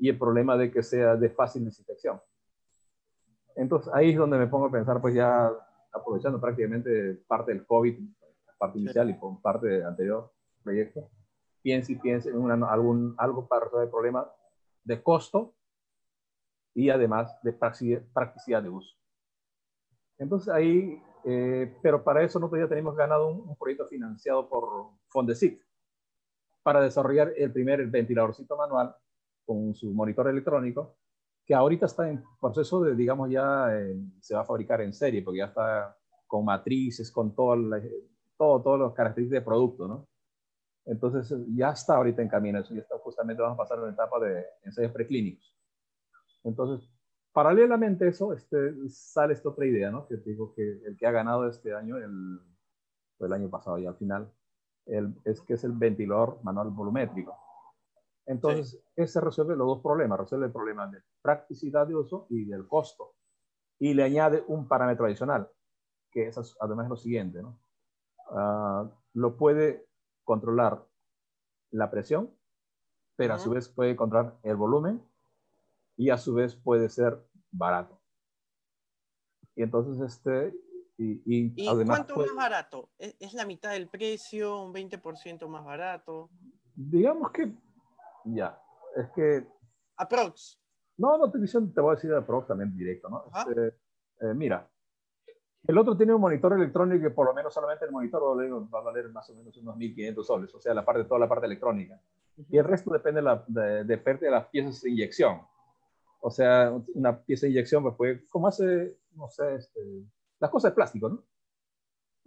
y 0.00 0.08
el 0.08 0.18
problema 0.18 0.56
de 0.56 0.70
que 0.72 0.82
sea 0.82 1.14
de 1.14 1.28
fácil 1.28 1.64
desinfección. 1.64 2.20
Entonces 3.54 3.92
ahí 3.94 4.10
es 4.10 4.16
donde 4.16 4.38
me 4.38 4.46
pongo 4.46 4.66
a 4.66 4.70
pensar, 4.70 5.00
pues 5.00 5.14
ya 5.14 5.52
aprovechando 5.92 6.40
prácticamente 6.40 7.22
parte 7.28 7.52
del 7.52 7.66
COVID, 7.66 7.98
parte 8.58 8.78
inicial 8.78 9.10
y 9.10 9.18
parte 9.42 9.66
del 9.66 9.86
anterior 9.86 10.32
proyecto, 10.62 11.10
piense 11.62 11.92
y 11.92 11.96
piense 11.96 12.30
en 12.30 12.38
una, 12.38 12.54
algún, 12.66 13.14
algo 13.18 13.46
para 13.46 13.66
resolver 13.66 13.84
el 13.84 13.90
problema 13.90 14.26
de 14.84 15.02
costo 15.02 15.54
y 16.72 16.88
además 16.88 17.38
de 17.42 17.52
practicidad 17.52 18.62
de 18.62 18.70
uso. 18.70 18.96
Entonces 20.16 20.48
ahí 20.48 21.00
eh, 21.24 21.74
pero 21.82 22.04
para 22.04 22.22
eso 22.22 22.38
nosotros 22.38 22.62
ya 22.62 22.68
tenemos 22.68 22.94
ganado 22.94 23.28
un, 23.28 23.56
proyecto 23.56 23.86
financiado 23.86 24.48
por 24.48 24.90
Fondesit 25.08 25.60
para 26.62 26.82
desarrollar 26.82 27.32
el 27.36 27.52
primer 27.52 27.86
ventiladorcito 27.86 28.56
manual 28.56 28.94
con 29.44 29.74
su 29.74 29.92
monitor 29.92 30.28
electrónico, 30.28 30.96
que 31.44 31.54
ahorita 31.54 31.86
está 31.86 32.08
en 32.08 32.22
proceso 32.40 32.82
de, 32.82 32.94
digamos, 32.94 33.30
ya 33.30 33.68
eh, 33.74 33.96
se 34.20 34.34
va 34.34 34.42
a 34.42 34.44
fabricar 34.44 34.80
en 34.80 34.92
serie, 34.92 35.22
porque 35.22 35.38
ya 35.38 35.46
está 35.46 35.96
con 36.26 36.44
matrices, 36.44 37.10
con 37.10 37.34
todo, 37.34 37.56
todo, 38.36 38.62
todas 38.62 38.80
las 38.80 38.92
características 38.92 39.42
de 39.42 39.44
producto, 39.44 39.88
¿no? 39.88 40.08
Entonces 40.86 41.34
ya 41.54 41.70
está 41.70 41.96
ahorita 41.96 42.20
en 42.20 42.28
camino, 42.28 42.58
eso 42.58 42.74
ya 42.74 42.80
está 42.80 42.98
justamente, 42.98 43.42
vamos 43.42 43.56
a 43.56 43.62
pasar 43.62 43.78
a 43.78 43.82
la 43.82 43.92
etapa 43.92 44.20
de 44.20 44.44
ensayos 44.62 44.92
preclínicos. 44.92 45.54
Entonces, 46.42 46.93
Paralelamente 47.34 48.04
a 48.04 48.08
eso, 48.08 48.32
este, 48.32 48.88
sale 48.88 49.32
esta 49.32 49.48
otra 49.48 49.66
idea, 49.66 49.90
¿no? 49.90 50.06
Que 50.06 50.18
te 50.18 50.30
digo 50.30 50.54
que 50.54 50.80
el 50.86 50.96
que 50.96 51.04
ha 51.04 51.10
ganado 51.10 51.48
este 51.48 51.74
año, 51.74 51.96
el, 51.96 52.40
el 53.18 53.32
año 53.32 53.50
pasado 53.50 53.76
y 53.76 53.86
al 53.86 53.96
final, 53.96 54.32
el, 54.86 55.12
es 55.24 55.40
que 55.40 55.54
es 55.54 55.64
el 55.64 55.72
ventilador 55.72 56.38
manual 56.44 56.70
volumétrico. 56.70 57.36
Entonces, 58.26 58.80
ese 58.94 59.20
resuelve 59.20 59.56
los 59.56 59.66
dos 59.66 59.82
problemas, 59.82 60.20
resuelve 60.20 60.46
el 60.46 60.52
problema 60.52 60.86
de 60.86 61.02
practicidad 61.22 61.88
de 61.88 61.96
uso 61.96 62.28
y 62.30 62.44
del 62.44 62.68
costo. 62.68 63.16
Y 63.80 63.94
le 63.94 64.04
añade 64.04 64.44
un 64.46 64.68
parámetro 64.68 65.06
adicional, 65.06 65.50
que 66.12 66.28
es 66.28 66.56
además 66.60 66.88
lo 66.88 66.96
siguiente, 66.96 67.42
¿no? 67.42 67.58
Uh, 68.30 68.88
lo 69.14 69.36
puede 69.36 69.88
controlar 70.22 70.86
la 71.72 71.90
presión, 71.90 72.30
pero 73.16 73.34
a 73.34 73.38
su 73.38 73.50
vez 73.50 73.68
puede 73.68 73.96
controlar 73.96 74.38
el 74.44 74.54
volumen 74.54 75.02
y 75.96 76.10
a 76.10 76.18
su 76.18 76.34
vez 76.34 76.56
puede 76.56 76.88
ser 76.88 77.18
barato. 77.50 78.00
Y 79.56 79.62
entonces, 79.62 80.00
este, 80.00 80.54
y, 80.96 81.22
y, 81.24 81.66
cuánto 81.86 82.16
más 82.16 82.34
barato? 82.34 82.90
¿Es, 82.98 83.34
la 83.34 83.46
mitad 83.46 83.72
del 83.72 83.88
precio? 83.88 84.62
¿Un 84.62 84.72
20% 84.72 85.46
más 85.48 85.64
barato? 85.64 86.30
Digamos 86.74 87.30
que, 87.30 87.52
ya, 88.24 88.60
es 88.96 89.10
que... 89.14 89.46
Aprox. 89.96 90.60
No, 90.96 91.18
no 91.18 91.30
te, 91.30 91.38
te 91.38 91.80
voy 91.80 91.92
a 91.92 91.94
decir 91.94 92.12
aprox 92.12 92.48
también 92.48 92.76
directo, 92.76 93.08
¿no? 93.08 93.24
Este, 93.34 93.76
eh, 94.20 94.34
mira, 94.34 94.68
el 95.66 95.78
otro 95.78 95.96
tiene 95.96 96.14
un 96.14 96.20
monitor 96.20 96.52
electrónico 96.52 97.02
que 97.02 97.10
por 97.10 97.26
lo 97.26 97.34
menos 97.34 97.52
solamente 97.52 97.84
el 97.86 97.90
monitor 97.90 98.22
va 98.22 98.78
a 98.78 98.82
valer 98.82 99.08
más 99.10 99.28
o 99.30 99.34
menos 99.34 99.56
unos 99.56 99.76
1.500 99.76 100.22
soles, 100.22 100.54
o 100.54 100.60
sea, 100.60 100.74
la 100.74 100.84
parte, 100.84 101.04
toda 101.04 101.20
la 101.20 101.28
parte 101.28 101.46
electrónica. 101.46 102.00
Y 102.48 102.58
el 102.58 102.64
resto 102.64 102.92
depende 102.92 103.20
de, 103.20 103.24
la, 103.24 103.44
de, 103.46 103.84
de, 103.84 104.30
las 104.30 104.46
piezas 104.48 104.82
de 104.82 104.90
inyección. 104.90 105.40
O 106.26 106.30
sea, 106.30 106.72
una 106.94 107.20
pieza 107.22 107.46
de 107.46 107.52
inyección 107.52 107.82
pues 107.82 107.94
puede, 107.96 108.26
como 108.28 108.48
hace, 108.48 108.98
no 109.14 109.28
sé, 109.28 109.56
este, 109.56 109.80
las 110.40 110.50
cosas 110.50 110.72
de 110.72 110.74
plástico, 110.74 111.08
¿no? 111.08 111.24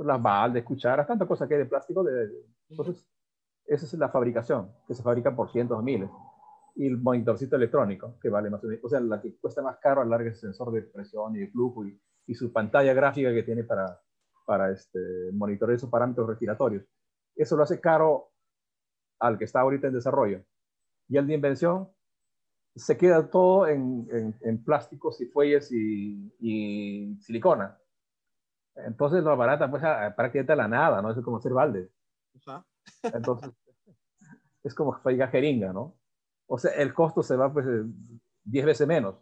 Las 0.05 0.21
baldes, 0.21 0.63
cucharas, 0.63 1.07
tanta 1.07 1.25
cosa 1.25 1.47
que 1.47 1.55
hay 1.55 1.61
de 1.61 1.65
plástico. 1.65 2.03
De, 2.03 2.29
entonces, 2.69 3.07
esa 3.65 3.85
es 3.85 3.93
la 3.93 4.09
fabricación, 4.09 4.71
que 4.87 4.93
se 4.93 5.01
fabrica 5.01 5.35
por 5.35 5.51
cientos 5.51 5.79
de 5.79 5.83
miles. 5.83 6.09
Y 6.75 6.85
el 6.85 6.97
monitorcito 6.97 7.55
electrónico, 7.55 8.19
que 8.21 8.29
vale 8.29 8.51
más 8.51 8.63
o 8.63 8.67
menos, 8.67 8.83
o 8.83 8.89
sea, 8.89 8.99
la 8.99 9.19
que 9.19 9.35
cuesta 9.37 9.63
más 9.63 9.77
caro 9.79 10.01
alarga 10.01 10.29
el 10.29 10.35
sensor 10.35 10.71
de 10.71 10.83
presión 10.83 11.35
y 11.35 11.39
de 11.39 11.47
flujo 11.47 11.83
y 11.85 11.99
y 12.27 12.35
su 12.35 12.51
pantalla 12.51 12.93
gráfica 12.93 13.33
que 13.33 13.43
tiene 13.43 13.63
para, 13.63 13.99
para 14.45 14.71
este, 14.71 14.99
monitorear 15.33 15.77
esos 15.77 15.89
parámetros 15.89 16.27
respiratorios. 16.27 16.85
Eso 17.35 17.55
lo 17.55 17.63
hace 17.63 17.79
caro 17.79 18.31
al 19.19 19.37
que 19.37 19.45
está 19.45 19.61
ahorita 19.61 19.87
en 19.87 19.93
desarrollo. 19.93 20.43
Y 21.07 21.17
al 21.17 21.25
de 21.25 21.33
invención 21.33 21.89
se 22.77 22.97
queda 22.97 23.29
todo 23.29 23.67
en, 23.67 24.35
en, 24.41 24.63
plásticos 24.63 25.19
y 25.21 25.25
fuelles 25.25 25.71
y, 25.71 26.33
y, 26.39 27.15
silicona. 27.21 27.77
Entonces 28.75 29.23
lo 29.23 29.35
barata 29.35 29.69
pues 29.69 29.81
prácticamente 30.15 30.53
a 30.53 30.55
la 30.55 30.67
nada, 30.67 31.01
¿no? 31.01 31.11
Es 31.11 31.19
como 31.21 31.37
hacer 31.37 31.53
balde. 31.53 31.89
Entonces 33.03 33.51
es 34.63 34.75
como 34.75 34.93
faiga 34.99 35.27
jeringa, 35.27 35.73
¿no? 35.73 35.97
O 36.47 36.57
sea, 36.57 36.71
el 36.71 36.93
costo 36.93 37.23
se 37.23 37.35
va 37.35 37.51
pues 37.51 37.65
10 38.43 38.65
veces 38.65 38.87
menos. 38.87 39.15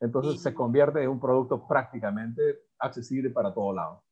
Entonces 0.00 0.42
se 0.42 0.52
convierte 0.52 1.02
en 1.02 1.08
un 1.08 1.20
producto 1.20 1.66
prácticamente 1.66 2.66
accesible 2.78 3.30
para 3.30 3.54
todo 3.54 3.72
lado. 3.72 4.04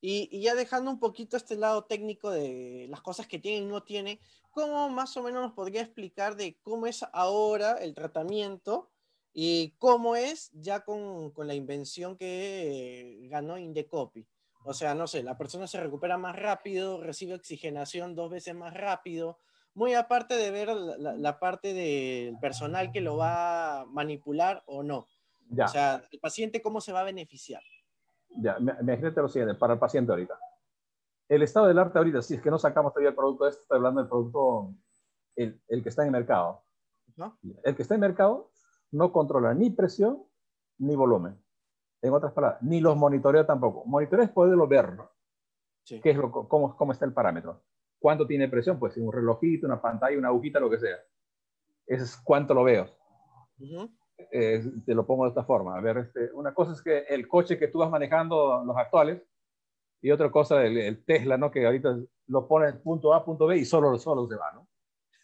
Y, 0.00 0.40
ya 0.40 0.54
dejando 0.54 0.90
un 0.90 1.00
poquito 1.00 1.36
este 1.36 1.56
lado 1.56 1.84
técnico 1.84 2.30
de 2.30 2.86
las 2.88 3.00
cosas 3.00 3.26
que 3.26 3.38
tiene 3.38 3.66
y 3.66 3.68
no 3.68 3.82
tiene, 3.82 4.20
¿cómo 4.50 4.88
más 4.88 5.16
o 5.16 5.22
menos 5.22 5.42
nos 5.42 5.52
podría 5.52 5.82
explicar 5.82 6.36
de 6.36 6.56
cómo 6.62 6.86
es 6.86 7.04
ahora 7.12 7.72
el 7.72 7.94
tratamiento 7.94 8.90
y 9.32 9.74
cómo 9.78 10.16
es 10.16 10.50
ya 10.52 10.84
con, 10.84 11.30
con 11.32 11.46
la 11.48 11.54
invención 11.54 12.16
que 12.16 13.18
ganó 13.30 13.58
Indecopy? 13.58 14.26
O 14.64 14.74
sea, 14.74 14.94
no 14.94 15.06
sé, 15.06 15.22
la 15.22 15.38
persona 15.38 15.66
se 15.66 15.80
recupera 15.80 16.18
más 16.18 16.36
rápido, 16.36 17.02
recibe 17.02 17.34
oxigenación 17.34 18.14
dos 18.14 18.30
veces 18.30 18.54
más 18.54 18.74
rápido, 18.74 19.38
muy 19.74 19.94
aparte 19.94 20.34
de 20.36 20.50
ver 20.50 20.68
la, 20.68 21.38
parte 21.38 21.72
del 21.72 22.36
personal 22.38 22.92
que 22.92 23.00
lo 23.00 23.16
va 23.16 23.80
a 23.80 23.84
manipular 23.86 24.62
o 24.66 24.82
no. 24.82 25.06
O 25.58 25.68
sea, 25.68 26.04
el 26.10 26.18
paciente 26.18 26.60
cómo 26.60 26.80
se 26.80 26.92
va 26.92 27.00
a 27.00 27.04
beneficiar. 27.04 27.62
Ya, 28.40 28.58
me 28.58 28.96
lo 28.96 29.28
siguiente, 29.28 29.54
para 29.54 29.74
el 29.74 29.78
paciente 29.78 30.12
ahorita. 30.12 30.38
El 31.28 31.42
estado 31.42 31.66
del 31.66 31.78
arte 31.78 31.98
ahorita, 31.98 32.22
si 32.22 32.34
es 32.34 32.42
que 32.42 32.50
no 32.50 32.58
sacamos 32.58 32.92
todavía 32.92 33.10
el 33.10 33.16
producto 33.16 33.46
este, 33.46 33.62
estoy 33.62 33.76
hablando 33.76 34.00
del 34.00 34.08
producto, 34.08 34.74
el, 35.36 35.60
el 35.68 35.82
que 35.82 35.88
está 35.88 36.02
en 36.02 36.08
el 36.08 36.12
mercado. 36.12 36.62
El 37.64 37.74
que 37.74 37.82
está 37.82 37.94
en 37.94 38.02
el 38.02 38.08
mercado 38.08 38.50
no 38.92 39.12
controla 39.12 39.52
ni 39.54 39.70
presión 39.70 40.24
ni 40.78 40.94
volumen. 40.94 41.36
En 42.00 42.12
otras 42.12 42.32
palabras, 42.32 42.62
ni 42.62 42.80
los 42.80 42.96
monitorea 42.96 43.44
tampoco. 43.44 43.84
Monitorea 43.84 44.24
es 44.24 44.30
poderlo 44.30 44.68
ver, 44.68 44.96
sí. 45.82 46.00
qué 46.00 46.10
es 46.10 46.16
lo, 46.16 46.30
cómo, 46.30 46.76
cómo 46.76 46.92
está 46.92 47.04
el 47.04 47.12
parámetro. 47.12 47.62
¿Cuánto 47.98 48.26
tiene 48.26 48.48
presión? 48.48 48.78
Pues 48.78 48.96
un 48.96 49.12
relojito, 49.12 49.66
una 49.66 49.82
pantalla, 49.82 50.16
una 50.16 50.28
agujita, 50.28 50.60
lo 50.60 50.70
que 50.70 50.78
sea. 50.78 50.96
Ese 51.86 52.04
es 52.04 52.16
cuánto 52.18 52.54
lo 52.54 52.62
veo. 52.62 52.86
Te 54.30 54.94
lo 54.94 55.06
pongo 55.06 55.24
de 55.24 55.30
esta 55.30 55.44
forma. 55.44 55.76
A 55.76 55.80
ver, 55.80 55.98
este, 55.98 56.32
una 56.32 56.52
cosa 56.52 56.72
es 56.72 56.82
que 56.82 56.98
el 57.08 57.28
coche 57.28 57.58
que 57.58 57.68
tú 57.68 57.78
vas 57.78 57.90
manejando, 57.90 58.62
los 58.64 58.76
actuales, 58.76 59.22
y 60.00 60.10
otra 60.10 60.30
cosa 60.30 60.64
el, 60.64 61.04
Tesla, 61.04 61.36
¿no? 61.36 61.50
Que 61.50 61.66
ahorita 61.66 61.98
lo 62.26 62.46
pones 62.46 62.74
punto 62.76 63.14
A, 63.14 63.24
punto 63.24 63.46
B 63.46 63.58
y 63.58 63.64
solo, 63.64 63.98
solo 63.98 64.26
se 64.28 64.36
va, 64.36 64.52
¿no? 64.52 64.68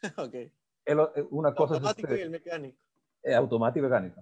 ok. 0.25 0.35
Eh, 0.35 0.97
una 1.31 1.55
cosa 1.55 1.75
automático 1.75 2.13
es, 2.13 2.19
y 2.19 2.23
el 2.23 2.31
mecánico. 2.31 2.79
Eh, 3.23 3.35
automático 3.35 3.87
y 3.87 3.89
mecánico. 3.89 4.21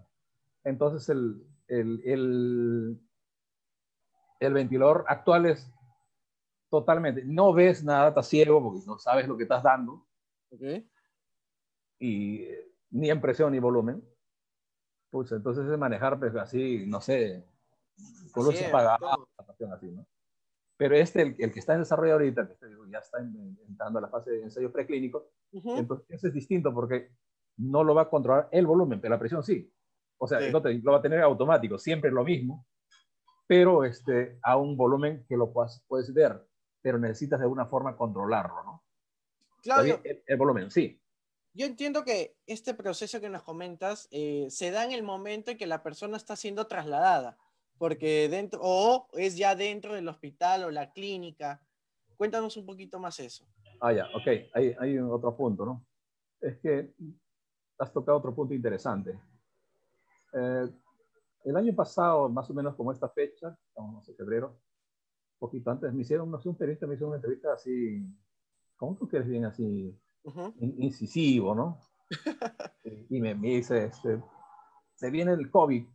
Entonces 0.64 1.08
el, 1.08 1.44
el, 1.66 2.00
el, 2.04 3.00
el 4.40 4.52
ventilador 4.52 5.04
actual 5.08 5.46
es 5.46 5.72
Totalmente. 6.72 7.22
No 7.26 7.52
ves 7.52 7.84
nada, 7.84 8.08
estás 8.08 8.28
ciego 8.28 8.62
porque 8.62 8.80
no 8.86 8.98
sabes 8.98 9.28
lo 9.28 9.36
que 9.36 9.42
estás 9.42 9.62
dando. 9.62 10.06
Okay. 10.50 10.90
Y 11.98 12.48
ni 12.88 13.10
en 13.10 13.20
presión 13.20 13.52
ni 13.52 13.58
volumen. 13.58 14.02
Pues 15.12 15.30
entonces 15.30 15.70
es 15.70 15.78
manejar 15.78 16.18
pues, 16.18 16.34
así, 16.34 16.84
no 16.86 17.00
sé, 17.00 17.44
con 18.32 18.46
luces 18.46 18.66
apagadas, 18.66 19.00
así, 19.74 19.90
¿no? 19.90 20.04
Pero 20.76 20.96
este, 20.96 21.22
el, 21.22 21.36
el, 21.38 21.52
que 21.52 21.60
está 21.60 21.74
en 21.74 21.80
desarrollo 21.80 22.14
ahorita, 22.14 22.48
que 22.48 22.56
ya 22.90 22.98
está 22.98 23.18
entrando 23.18 23.98
a 23.98 24.02
la 24.02 24.08
fase 24.08 24.32
de 24.32 24.42
ensayo 24.42 24.72
preclínico, 24.72 25.28
entonces 25.52 26.24
es 26.24 26.32
distinto 26.32 26.72
porque 26.74 27.10
no 27.58 27.84
lo 27.84 27.94
va 27.94 28.02
a 28.02 28.10
controlar 28.10 28.48
el 28.50 28.66
volumen, 28.66 29.00
pero 29.00 29.14
la 29.14 29.20
presión 29.20 29.44
sí. 29.44 29.70
O 30.18 30.26
sea, 30.26 30.40
lo 30.40 30.92
va 30.92 30.98
a 30.98 31.02
tener 31.02 31.20
automático, 31.20 31.78
siempre 31.78 32.10
lo 32.10 32.24
mismo, 32.24 32.66
pero 33.46 33.84
este, 33.84 34.38
a 34.42 34.56
un 34.56 34.76
volumen 34.76 35.24
que 35.28 35.36
lo 35.36 35.52
puedes, 35.52 35.84
puedes 35.86 36.12
ver 36.12 36.42
pero 36.82 36.98
necesitas 36.98 37.38
de 37.38 37.44
alguna 37.44 37.66
forma 37.66 37.96
controlarlo, 37.96 38.62
¿no? 38.64 38.84
Claro. 39.62 40.00
El, 40.02 40.36
volumen, 40.36 40.70
sí. 40.70 41.00
Yo 41.54 41.66
entiendo 41.66 42.04
que 42.04 42.34
este 42.46 42.74
proceso 42.74 43.20
que 43.20 43.28
nos 43.28 43.42
comentas 43.42 44.08
eh, 44.10 44.46
se 44.48 44.70
da 44.70 44.84
en 44.84 44.92
el 44.92 45.02
momento 45.02 45.50
en 45.50 45.58
que 45.58 45.66
la 45.66 45.82
persona 45.82 46.16
está 46.16 46.34
siendo 46.34 46.66
trasladada, 46.66 47.36
porque 47.78 48.28
dentro, 48.28 48.60
o 48.62 49.08
es 49.12 49.36
ya 49.36 49.54
dentro 49.54 49.94
del 49.94 50.08
hospital 50.08 50.64
o 50.64 50.70
la 50.70 50.92
clínica. 50.92 51.60
Cuéntanos 52.16 52.56
un 52.56 52.64
poquito 52.64 52.98
más 52.98 53.20
eso. 53.20 53.46
Ah, 53.80 53.92
ya, 53.92 54.06
ok. 54.14 54.26
Hay, 54.54 54.74
hay 54.78 54.98
otro 54.98 55.36
punto, 55.36 55.66
¿no? 55.66 55.84
Es 56.40 56.58
que 56.58 56.94
has 57.78 57.92
tocado 57.92 58.18
otro 58.18 58.34
punto 58.34 58.54
interesante. 58.54 59.18
Eh, 60.32 60.68
el 61.44 61.56
año 61.56 61.74
pasado, 61.74 62.28
más 62.28 62.48
o 62.48 62.54
menos 62.54 62.74
como 62.76 62.92
esta 62.92 63.08
fecha, 63.08 63.56
estamos 63.68 64.08
en 64.08 64.16
febrero, 64.16 64.58
poquito 65.38 65.70
antes, 65.70 65.92
me 65.92 66.02
hicieron, 66.02 66.30
no 66.30 66.40
sé, 66.40 66.48
un 66.48 66.56
periodista 66.56 66.86
me 66.86 66.94
hizo 66.94 67.06
una 67.06 67.16
entrevista 67.16 67.52
así, 67.52 68.06
¿cómo 68.76 68.96
tú 68.96 69.08
quieres 69.08 69.28
bien 69.28 69.44
así, 69.44 69.92
incisivo, 70.60 71.54
¿no? 71.54 71.80
y 73.10 73.20
me, 73.20 73.34
me, 73.34 73.48
dice, 73.48 73.84
este, 73.84 74.22
se 74.94 75.10
viene 75.10 75.32
el 75.32 75.50
COVID, 75.50 75.86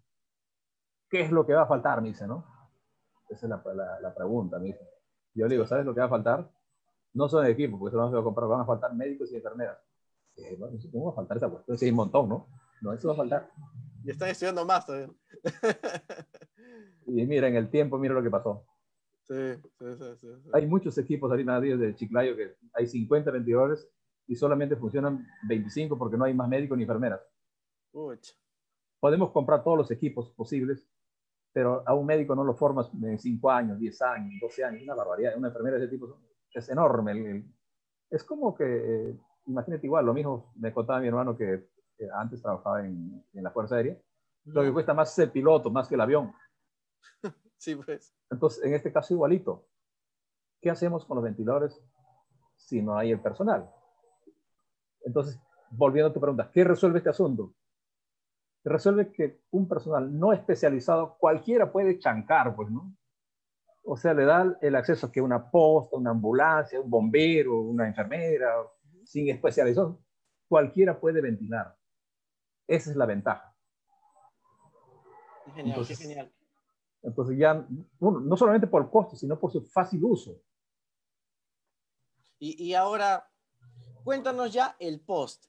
¿qué 1.09 1.21
es 1.21 1.31
lo 1.31 1.45
que 1.45 1.53
va 1.53 1.63
a 1.63 1.67
faltar? 1.67 2.01
Me 2.01 2.09
dice, 2.09 2.27
¿no? 2.27 2.45
Esa 3.29 3.45
es 3.45 3.49
la, 3.49 3.99
la, 4.01 4.15
pregunta, 4.15 4.57
me 4.59 4.67
dice. 4.67 4.87
Yo 5.33 5.47
le 5.47 5.55
digo, 5.55 5.65
¿sabes 5.65 5.85
lo 5.85 5.93
que 5.93 5.99
va 5.99 6.07
a 6.07 6.09
faltar? 6.09 6.51
No 7.13 7.27
son 7.27 7.45
equipos, 7.45 7.79
porque 7.79 7.95
eso 7.95 8.01
no 8.01 8.09
se 8.09 8.15
va 8.15 8.21
a 8.21 8.23
comprar, 8.23 8.47
van 8.47 8.61
a 8.61 8.65
faltar 8.65 8.93
médicos 8.93 9.31
y 9.31 9.35
enfermeras. 9.35 9.77
Eh, 10.35 10.55
bueno, 10.57 10.77
¿Cómo 10.91 11.05
va 11.05 11.11
a 11.11 11.15
faltar 11.15 11.37
esa 11.37 11.49
cuestión? 11.49 11.77
Sí, 11.77 11.85
hay 11.85 11.91
un 11.91 11.97
montón, 11.97 12.29
¿no? 12.29 12.47
No, 12.81 12.93
eso 12.93 13.07
va 13.07 13.13
a 13.15 13.17
faltar. 13.17 13.51
Y 14.03 14.11
están 14.11 14.29
estudiando 14.29 14.65
más 14.65 14.85
todavía. 14.85 15.09
y 17.07 17.25
mira, 17.25 17.47
en 17.47 17.55
el 17.55 17.69
tiempo, 17.69 17.97
mira 17.97 18.13
lo 18.13 18.23
que 18.23 18.29
pasó. 18.29 18.65
Sí, 19.23 19.55
sí, 19.77 19.85
sí, 20.21 20.27
Hay 20.53 20.65
muchos 20.67 20.97
equipos 20.97 21.29
ahorita 21.29 21.59
de 21.59 21.95
Chiclayo 21.95 22.35
que 22.37 22.55
hay 22.73 22.87
50 22.87 23.29
ventiladores 23.31 23.85
y 24.27 24.35
solamente 24.35 24.75
funcionan 24.75 25.25
25 25.43 25.97
porque 25.97 26.17
no 26.17 26.25
hay 26.25 26.33
más 26.33 26.49
médicos 26.49 26.77
ni 26.77 26.83
enfermeras. 26.83 27.21
Podemos 28.99 29.31
comprar 29.31 29.63
todos 29.63 29.77
los 29.77 29.91
equipos 29.91 30.31
posibles, 30.31 30.87
pero 31.53 31.83
a 31.85 31.93
un 31.93 32.05
médico 32.05 32.35
no 32.35 32.43
lo 32.43 32.53
formas 32.53 32.91
en 33.01 33.17
5 33.17 33.51
años, 33.51 33.79
10 33.79 34.01
años, 34.01 34.33
12 34.41 34.63
años, 34.63 34.83
una 34.83 34.95
barbaridad. 34.95 35.37
Una 35.37 35.47
enfermera 35.47 35.77
de 35.77 35.85
ese 35.85 35.91
tipo 35.93 36.19
es 36.51 36.69
enorme. 36.69 37.45
es 38.09 38.23
como 38.23 38.53
que, 38.53 38.65
eh, 39.09 39.19
imagínate 39.45 39.87
igual, 39.87 40.05
lo 40.05 40.13
mismo 40.13 40.51
me 40.55 40.73
contaba 40.73 40.99
mi 40.99 41.07
hermano 41.07 41.35
que, 41.37 41.69
antes 42.13 42.43
trabajaba 42.43 42.85
en, 42.85 43.25
en, 43.33 43.43
la 43.43 43.49
Fuerza 43.49 43.75
Aérea. 43.75 43.97
Lo 44.45 44.61
que 44.61 44.71
cuesta 44.71 44.93
más 44.93 45.11
es 45.13 45.19
el 45.19 45.31
piloto, 45.31 45.71
más 45.71 45.87
que 45.87 45.95
el 45.95 46.01
avión. 46.01 46.33
Sí, 47.59 47.75
pues. 47.75 48.15
Entonces, 48.29 48.63
en 48.63 48.75
este 48.75 48.93
caso 48.93 49.15
igualito. 49.15 49.65
¿Qué 50.61 50.69
hacemos 50.69 51.05
con 51.05 51.15
los 51.15 51.23
ventiladores 51.23 51.81
si 52.55 52.83
no 52.83 52.95
hay 52.95 53.11
el 53.11 53.19
personal? 53.19 53.67
Entonces, 55.07 55.39
volviendo 55.71 56.09
a 56.09 56.13
tu 56.13 56.19
pregunta, 56.19 56.51
¿qué 56.53 56.65
resuelve 56.65 56.97
este 56.97 57.09
asunto? 57.09 57.53
Resuelve 58.65 59.09
que 59.09 59.39
un 59.51 59.65
personal 59.65 60.19
no 60.19 60.33
especializado, 60.33 61.17
cualquiera 61.17 61.71
puede 61.71 61.97
chancar, 61.97 62.53
pues, 62.57 62.69
¿no? 62.69 62.93
O 63.85 63.95
sea, 63.95 64.13
le 64.13 64.25
da 64.25 64.57
el 64.61 64.75
acceso 64.75 65.07
a 65.07 65.11
que 65.11 65.21
una 65.21 65.49
posta, 65.49 65.95
una 65.95 66.11
ambulancia, 66.11 66.81
un 66.81 66.89
bombero, 66.89 67.61
una 67.61 67.87
enfermera, 67.87 68.53
sin 69.05 69.29
especialización, 69.29 69.97
cualquiera 70.49 70.99
puede 70.99 71.21
ventilar. 71.21 71.73
Esa 72.67 72.91
es 72.91 72.97
la 72.97 73.05
ventaja. 73.05 73.55
Genial, 75.55 75.67
entonces, 75.67 75.99
genial. 75.99 76.33
Entonces 77.01 77.37
ya, 77.37 77.65
no 78.01 78.35
solamente 78.35 78.67
por 78.67 78.83
el 78.83 78.89
costo, 78.89 79.15
sino 79.15 79.39
por 79.39 79.53
su 79.53 79.61
fácil 79.61 80.03
uso. 80.03 80.41
Y, 82.39 82.61
y 82.61 82.73
ahora, 82.73 83.31
cuéntanos 84.07 84.53
ya 84.53 84.73
el 84.79 85.01
post. 85.01 85.47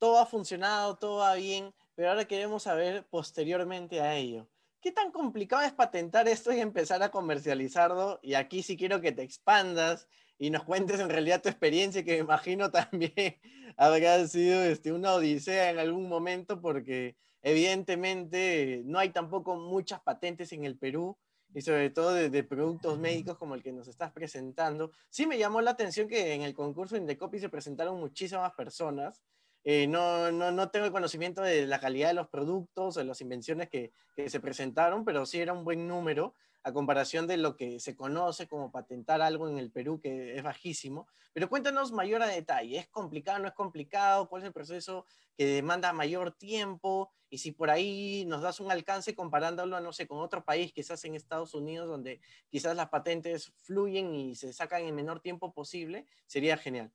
Todo 0.00 0.18
ha 0.18 0.26
funcionado, 0.26 0.96
todo 0.96 1.18
va 1.18 1.34
bien, 1.34 1.72
pero 1.94 2.08
ahora 2.08 2.24
queremos 2.24 2.64
saber 2.64 3.06
posteriormente 3.08 4.00
a 4.00 4.16
ello. 4.16 4.48
¿Qué 4.80 4.90
tan 4.90 5.12
complicado 5.12 5.62
es 5.62 5.70
patentar 5.70 6.26
esto 6.26 6.52
y 6.52 6.58
empezar 6.58 7.04
a 7.04 7.12
comercializarlo? 7.12 8.18
Y 8.20 8.34
aquí 8.34 8.64
sí 8.64 8.76
quiero 8.76 9.00
que 9.00 9.12
te 9.12 9.22
expandas 9.22 10.08
y 10.38 10.50
nos 10.50 10.64
cuentes 10.64 10.98
en 10.98 11.08
realidad 11.08 11.40
tu 11.40 11.50
experiencia, 11.50 12.02
que 12.02 12.14
me 12.14 12.18
imagino 12.24 12.68
también 12.72 13.36
habrá 13.76 14.26
sido 14.26 14.60
este, 14.64 14.90
una 14.90 15.14
odisea 15.14 15.70
en 15.70 15.78
algún 15.78 16.08
momento, 16.08 16.60
porque 16.60 17.14
evidentemente 17.42 18.82
no 18.86 18.98
hay 18.98 19.10
tampoco 19.10 19.54
muchas 19.54 20.00
patentes 20.00 20.52
en 20.52 20.64
el 20.64 20.76
Perú, 20.76 21.16
y 21.54 21.62
sobre 21.62 21.90
todo 21.90 22.12
de, 22.12 22.44
productos 22.44 22.98
médicos 22.98 23.38
como 23.38 23.54
el 23.54 23.62
que 23.62 23.72
nos 23.72 23.88
estás 23.88 24.12
presentando. 24.12 24.92
Sí 25.08 25.26
me 25.26 25.38
llamó 25.38 25.60
la 25.60 25.72
atención 25.72 26.08
que 26.08 26.34
en 26.34 26.42
el 26.42 26.54
concurso 26.54 26.96
Indecopy 26.96 27.38
se 27.38 27.48
presentaron 27.48 27.98
muchísimas 27.98 28.52
personas, 28.52 29.22
eh, 29.62 29.86
no, 29.86 30.32
no, 30.32 30.50
no, 30.50 30.70
tengo 30.70 30.86
el 30.86 30.92
conocimiento 30.92 31.42
de 31.42 31.66
la 31.66 31.80
calidad 31.80 32.08
de 32.08 32.14
los 32.14 32.28
productos, 32.28 32.94
de 32.94 33.04
las 33.04 33.20
invenciones 33.20 33.68
que, 33.68 33.92
que, 34.16 34.30
se 34.30 34.40
presentaron, 34.40 35.04
pero 35.04 35.26
sí 35.26 35.38
era 35.38 35.52
un 35.52 35.64
buen 35.64 35.86
número 35.86 36.34
a 36.62 36.72
comparación 36.72 37.26
de 37.26 37.36
lo 37.36 37.56
que 37.56 37.80
se 37.80 37.96
conoce 37.96 38.46
como 38.46 38.70
patentar 38.70 39.22
algo 39.22 39.48
en 39.48 39.58
el 39.58 39.70
Perú, 39.70 40.00
que 40.00 40.36
es 40.36 40.42
bajísimo. 40.42 41.06
Pero 41.32 41.48
cuéntanos 41.48 41.92
mayor 41.92 42.22
a 42.22 42.26
detalle, 42.26 42.78
¿es 42.78 42.88
complicado, 42.88 43.38
no 43.38 43.48
es 43.48 43.54
complicado? 43.54 44.28
¿Cuál 44.28 44.42
es 44.42 44.46
el 44.46 44.52
proceso 44.52 45.06
que 45.36 45.46
demanda 45.46 45.92
mayor 45.92 46.32
tiempo? 46.32 47.10
Y 47.30 47.38
si 47.38 47.52
por 47.52 47.70
ahí 47.70 48.24
nos 48.26 48.42
das 48.42 48.60
un 48.60 48.70
alcance 48.70 49.14
comparándolo, 49.14 49.80
no 49.80 49.92
sé, 49.92 50.06
con 50.06 50.18
otro 50.18 50.44
país, 50.44 50.72
quizás 50.72 51.04
en 51.04 51.14
Estados 51.14 51.54
Unidos, 51.54 51.88
donde 51.88 52.20
quizás 52.48 52.76
las 52.76 52.88
patentes 52.88 53.52
fluyen 53.62 54.14
y 54.14 54.34
se 54.34 54.52
sacan 54.52 54.82
en 54.82 54.94
menor 54.94 55.20
tiempo 55.20 55.52
posible, 55.52 56.06
sería 56.26 56.56
genial. 56.56 56.90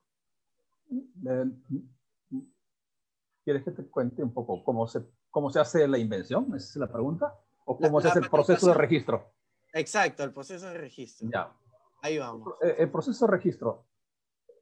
Eh, 0.90 1.44
¿Quieres 3.44 3.64
que 3.64 3.70
te 3.70 3.84
cuente 3.86 4.22
un 4.22 4.32
poco 4.32 4.62
cómo 4.62 4.86
se, 4.86 5.02
cómo 5.30 5.50
se 5.50 5.58
hace 5.58 5.88
la 5.88 5.98
invención? 5.98 6.46
¿Esa 6.54 6.68
es 6.68 6.76
la 6.76 6.92
pregunta? 6.92 7.34
¿O 7.64 7.76
cómo 7.78 8.00
se 8.00 8.08
hace 8.08 8.20
el 8.20 8.30
proceso 8.30 8.68
de 8.68 8.74
registro? 8.74 9.32
Exacto, 9.78 10.24
el 10.24 10.32
proceso 10.32 10.66
de 10.66 10.78
registro. 10.78 11.28
Ya. 11.32 11.52
Ahí 12.02 12.18
vamos. 12.18 12.54
El 12.60 12.90
proceso 12.90 13.26
de 13.26 13.32
registro. 13.32 13.86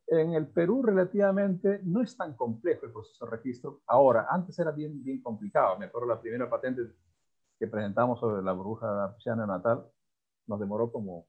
En 0.06 0.34
el 0.34 0.46
Perú 0.48 0.82
relativamente 0.82 1.80
no 1.84 2.02
es 2.02 2.16
tan 2.16 2.34
complejo 2.36 2.86
el 2.86 2.92
proceso 2.92 3.24
de 3.24 3.30
registro. 3.30 3.80
Ahora, 3.86 4.26
antes 4.28 4.58
era 4.58 4.70
bien, 4.70 5.02
bien 5.02 5.22
complicado. 5.22 5.78
Me 5.78 5.86
acuerdo 5.86 6.08
la 6.08 6.20
primera 6.20 6.48
patente 6.48 6.82
que 7.58 7.66
presentamos 7.66 8.20
sobre 8.20 8.42
la 8.42 8.52
bruja 8.52 9.16
Psiana 9.18 9.46
natal 9.46 9.86
nos 10.46 10.60
demoró 10.60 10.92
como 10.92 11.26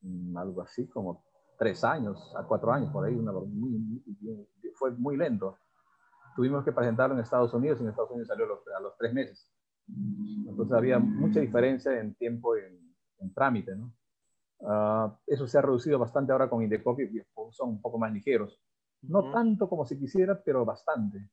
mm, 0.00 0.36
algo 0.36 0.62
así, 0.62 0.88
como 0.88 1.24
tres 1.58 1.84
años 1.84 2.34
a 2.36 2.44
cuatro 2.44 2.72
años 2.72 2.90
por 2.90 3.04
ahí, 3.04 3.14
una, 3.14 3.32
muy, 3.32 4.02
fue 4.74 4.90
muy 4.92 5.16
lento 5.16 5.58
tuvimos 6.36 6.62
que 6.62 6.70
presentarlo 6.70 7.14
en 7.14 7.22
Estados 7.22 7.52
Unidos 7.54 7.80
y 7.80 7.82
en 7.82 7.88
Estados 7.88 8.10
Unidos 8.10 8.28
salió 8.28 8.44
a 8.44 8.80
los, 8.80 8.96
tres 8.98 9.12
meses. 9.12 9.50
Entonces 9.88 10.76
había 10.76 10.98
mucha 10.98 11.40
diferencia 11.40 11.98
en 12.00 12.14
tiempo 12.14 12.56
en, 12.56 12.78
en 13.18 13.34
trámite, 13.34 13.76
¿no? 13.76 13.92
Ah, 14.62 15.18
eso 15.26 15.46
se 15.46 15.58
ha 15.58 15.62
reducido 15.62 15.98
bastante 15.98 16.32
ahora 16.32 16.48
con 16.48 16.62
Indecopy, 16.62 17.22
son 17.50 17.70
un 17.70 17.80
poco 17.80 17.98
más 17.98 18.12
ligeros. 18.12 18.60
No 19.02 19.30
tanto 19.30 19.68
como 19.68 19.84
se 19.84 19.98
quisiera, 19.98 20.40
pero 20.42 20.64
bastante. 20.64 21.30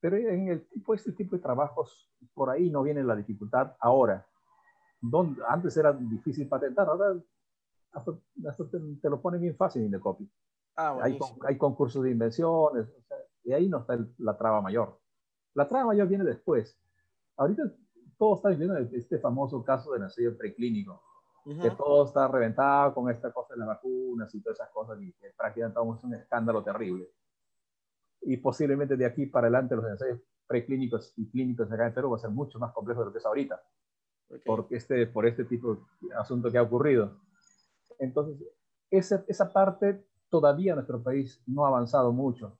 Pero 0.00 0.16
en 0.16 0.48
el 0.48 0.66
tipo, 0.68 0.94
este 0.94 1.12
tipo 1.12 1.36
de 1.36 1.42
trabajos, 1.42 2.10
por 2.32 2.50
ahí 2.50 2.70
no 2.70 2.82
viene 2.82 3.02
la 3.02 3.16
dificultad 3.16 3.76
ahora. 3.80 4.26
Donde, 5.00 5.42
antes 5.48 5.76
era 5.76 5.92
difícil 5.92 6.48
patentar, 6.48 6.88
ahora 6.88 7.14
te, 9.00 9.10
lo 9.10 9.20
pone 9.20 9.38
bien 9.38 9.56
fácil 9.56 9.82
Indecopy. 9.82 10.28
Ah, 10.76 10.98
hay, 11.02 11.18
hay, 11.46 11.56
concursos 11.56 12.02
de 12.02 12.10
invenciones, 12.10 12.88
o 12.88 13.02
sea, 13.02 13.16
y 13.44 13.52
ahí 13.52 13.68
no 13.68 13.78
está 13.78 13.96
la 14.18 14.36
traba 14.36 14.60
mayor. 14.60 14.98
La 15.54 15.68
traba 15.68 15.86
mayor 15.86 16.08
viene 16.08 16.24
después. 16.24 16.76
Ahorita 17.36 17.62
todos 18.18 18.38
están 18.38 18.58
viendo 18.58 18.76
este 18.76 19.18
famoso 19.18 19.62
caso 19.62 19.92
de 19.92 20.00
nacido 20.00 20.36
preclínico, 20.36 21.02
que 21.44 21.70
todo 21.72 22.06
está 22.06 22.26
reventado 22.28 22.94
con 22.94 23.10
esta 23.10 23.32
cosa 23.32 23.54
de 23.54 23.60
las 23.60 23.68
vacunas 23.68 24.34
y 24.34 24.40
todas 24.40 24.58
esas 24.58 24.70
cosas, 24.70 25.00
y 25.00 25.12
que 25.12 25.30
prácticamente 25.36 25.78
es 25.80 26.04
un 26.04 26.14
escándalo 26.14 26.62
terrible. 26.62 27.10
Y 28.22 28.38
posiblemente 28.38 28.96
de 28.96 29.04
aquí 29.04 29.26
para 29.26 29.46
adelante 29.48 29.76
los 29.76 29.86
ensayos 29.86 30.20
preclínicos 30.46 31.12
y 31.16 31.28
clínicos 31.30 31.70
acá 31.70 31.86
en 31.86 31.94
Perú 31.94 32.10
va 32.10 32.16
a 32.16 32.20
ser 32.20 32.30
mucho 32.30 32.58
más 32.58 32.72
complejo 32.72 33.00
de 33.00 33.06
lo 33.06 33.12
que 33.12 33.18
es 33.18 33.26
ahorita, 33.26 33.62
porque 34.44 34.76
este, 34.76 35.06
por 35.06 35.26
este 35.26 35.44
tipo 35.44 35.86
de 36.00 36.14
asunto 36.14 36.50
que 36.50 36.58
ha 36.58 36.62
ocurrido. 36.62 37.18
Entonces, 37.98 38.42
esa, 38.90 39.24
esa 39.28 39.52
parte 39.52 40.06
todavía 40.30 40.74
nuestro 40.74 41.02
país 41.02 41.42
no 41.46 41.64
ha 41.64 41.68
avanzado 41.68 42.12
mucho 42.12 42.58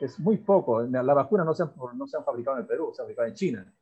es 0.00 0.18
muy 0.18 0.38
poco. 0.38 0.82
La 0.82 1.14
vacuna 1.14 1.44
no 1.44 1.54
se, 1.54 1.62
han, 1.62 1.72
no 1.94 2.06
se 2.06 2.16
han 2.16 2.24
fabricado 2.24 2.56
en 2.56 2.62
el 2.62 2.66
Perú, 2.66 2.90
se 2.94 3.02
han 3.02 3.06
fabricado 3.06 3.28
en 3.28 3.34
China. 3.34 3.74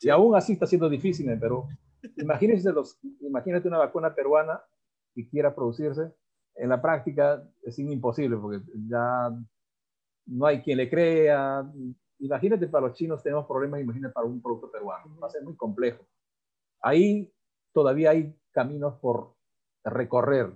Y 0.00 0.08
aún 0.08 0.34
así 0.34 0.54
está 0.54 0.66
siendo 0.66 0.88
difícil 0.88 1.28
en 1.28 1.40
Perú. 1.40 1.68
Imagínense 2.16 2.72
los, 2.72 2.98
imagínate 3.20 3.68
una 3.68 3.78
vacuna 3.78 4.14
peruana 4.14 4.60
que 5.14 5.28
quiera 5.28 5.54
producirse. 5.54 6.12
En 6.56 6.68
la 6.68 6.80
práctica 6.80 7.46
es 7.62 7.78
imposible 7.78 8.36
porque 8.36 8.62
ya 8.88 9.30
no 10.26 10.46
hay 10.46 10.62
quien 10.62 10.78
le 10.78 10.88
crea. 10.88 11.70
Imagínate 12.18 12.68
para 12.68 12.86
los 12.86 12.96
chinos 12.96 13.22
tenemos 13.22 13.46
problemas, 13.46 13.80
imagínate 13.80 14.12
para 14.12 14.26
un 14.26 14.40
producto 14.42 14.70
peruano. 14.70 15.18
Va 15.20 15.26
a 15.26 15.30
ser 15.30 15.42
muy 15.42 15.56
complejo. 15.56 16.06
Ahí 16.82 17.32
todavía 17.72 18.10
hay 18.10 18.34
caminos 18.52 18.98
por 19.00 19.34
recorrer, 19.84 20.52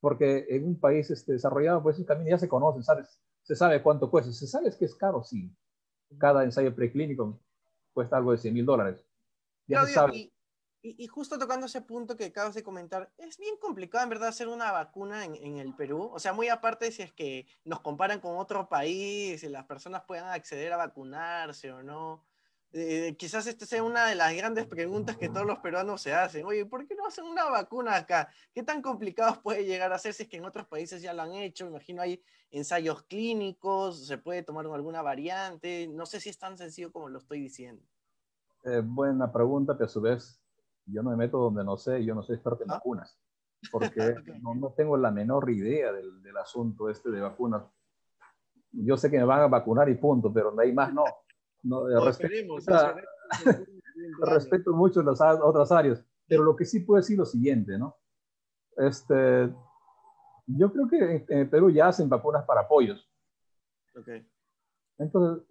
porque 0.00 0.46
en 0.48 0.66
un 0.66 0.80
país 0.80 1.10
este, 1.10 1.32
desarrollado, 1.32 1.82
pues 1.82 1.96
esos 1.96 2.06
caminos 2.06 2.30
ya 2.30 2.38
se 2.38 2.48
conocen, 2.48 2.82
¿sabes? 2.82 3.20
se 3.46 3.54
sabe 3.54 3.80
cuánto 3.80 4.10
cuesta. 4.10 4.32
¿Se 4.32 4.46
sabe 4.46 4.76
que 4.76 4.86
es 4.86 4.94
caro? 4.96 5.22
Sí. 5.22 5.54
Cada 6.18 6.42
ensayo 6.42 6.74
preclínico 6.74 7.40
cuesta 7.96 8.18
algo 8.18 8.32
de 8.32 8.36
100 8.36 8.52
mil 8.52 8.66
dólares. 8.66 9.06
Ya 9.66 9.86
se 9.86 9.94
sabe. 9.94 10.30
Y, 10.82 11.06
justo 11.08 11.38
tocando 11.38 11.64
ese 11.64 11.80
punto 11.80 12.14
que 12.14 12.26
acabas 12.26 12.54
de 12.54 12.62
comentar, 12.62 13.10
es 13.16 13.38
bien 13.38 13.56
complicado 13.56 14.04
en 14.04 14.10
verdad 14.10 14.28
hacer 14.28 14.48
una 14.48 14.70
vacuna 14.70 15.24
en, 15.24 15.34
en, 15.34 15.56
el 15.56 15.74
Perú. 15.74 16.10
O 16.12 16.18
sea, 16.20 16.34
muy 16.34 16.48
aparte 16.48 16.92
si 16.92 17.02
es 17.02 17.10
que 17.10 17.46
nos 17.64 17.80
comparan 17.80 18.20
con 18.20 18.36
otro 18.36 18.68
país, 18.68 19.42
y 19.42 19.48
las 19.48 19.64
personas 19.64 20.02
puedan 20.06 20.28
acceder 20.28 20.74
a 20.74 20.76
vacunarse 20.76 21.72
o 21.72 21.82
no. 21.82 22.22
Eh, 22.78 23.16
quizás 23.16 23.46
esta 23.46 23.64
sea 23.64 23.82
una 23.82 24.06
de 24.06 24.14
las 24.14 24.36
grandes 24.36 24.66
preguntas 24.66 25.16
que 25.16 25.30
todos 25.30 25.46
los 25.46 25.60
peruanos 25.60 26.02
se 26.02 26.12
hacen. 26.12 26.44
Oye, 26.44 26.66
¿por 26.66 26.86
qué 26.86 26.94
no 26.94 27.06
hacen 27.06 27.24
una 27.24 27.46
vacuna 27.46 27.96
acá? 27.96 28.28
¿Qué 28.52 28.62
tan 28.62 28.82
complicados 28.82 29.38
puede 29.38 29.64
llegar 29.64 29.94
a 29.94 29.98
ser 29.98 30.12
si 30.12 30.24
es 30.24 30.28
que 30.28 30.36
en 30.36 30.44
otros 30.44 30.66
países 30.66 31.00
ya 31.00 31.14
lo 31.14 31.22
han 31.22 31.32
hecho? 31.32 31.66
imagino 31.66 32.02
hay 32.02 32.22
ensayos 32.50 33.02
clínicos, 33.04 34.06
se 34.06 34.18
puede 34.18 34.42
tomar 34.42 34.66
alguna 34.66 35.00
variante. 35.00 35.88
No 35.88 36.04
sé 36.04 36.20
si 36.20 36.28
es 36.28 36.38
tan 36.38 36.58
sencillo 36.58 36.92
como 36.92 37.08
lo 37.08 37.16
estoy 37.16 37.40
diciendo. 37.40 37.82
Eh, 38.64 38.82
buena 38.84 39.32
pregunta, 39.32 39.72
pero 39.72 39.86
a 39.86 39.88
su 39.88 40.02
vez 40.02 40.38
yo 40.84 41.02
no 41.02 41.08
me 41.08 41.16
meto 41.16 41.38
donde 41.38 41.64
no 41.64 41.78
sé, 41.78 42.04
yo 42.04 42.14
no 42.14 42.22
soy 42.22 42.34
experto 42.34 42.62
en 42.62 42.72
¿Ah? 42.72 42.74
vacunas, 42.74 43.18
porque 43.72 43.96
no, 44.42 44.54
no, 44.54 44.74
tengo 44.76 44.98
la 44.98 45.10
menor 45.10 45.48
idea 45.48 45.92
del, 45.92 46.22
del 46.22 46.36
asunto 46.36 46.90
este 46.90 47.10
de 47.10 47.22
vacunas. 47.22 47.62
Yo 48.72 48.98
sé 48.98 49.10
que 49.10 49.16
me 49.16 49.24
van 49.24 49.40
a 49.40 49.46
vacunar 49.46 49.88
y 49.88 49.94
punto, 49.94 50.30
pero 50.30 50.50
de 50.50 50.62
ahí 50.62 50.74
más 50.74 50.92
no. 50.92 51.04
No, 51.66 51.86
respeto, 54.20 54.72
mucho 54.72 55.02
las 55.02 55.20
otras 55.20 55.72
áreas, 55.72 56.04
pero 56.28 56.42
lo 56.42 56.54
que 56.54 56.64
sí 56.64 56.80
puedo 56.80 57.00
decir 57.00 57.18
lo 57.18 57.24
siguiente, 57.24 57.78
¿no? 57.78 57.96
Este, 58.76 59.52
yo 60.46 60.72
creo 60.72 60.88
que 60.88 61.26
en, 61.28 61.50
Perú 61.50 61.70
ya 61.70 61.88
hacen 61.88 62.08
vacunas 62.08 62.44
para 62.44 62.68
pollos. 62.68 63.10
Okay. 63.98 64.28
Entonces, 64.98 65.44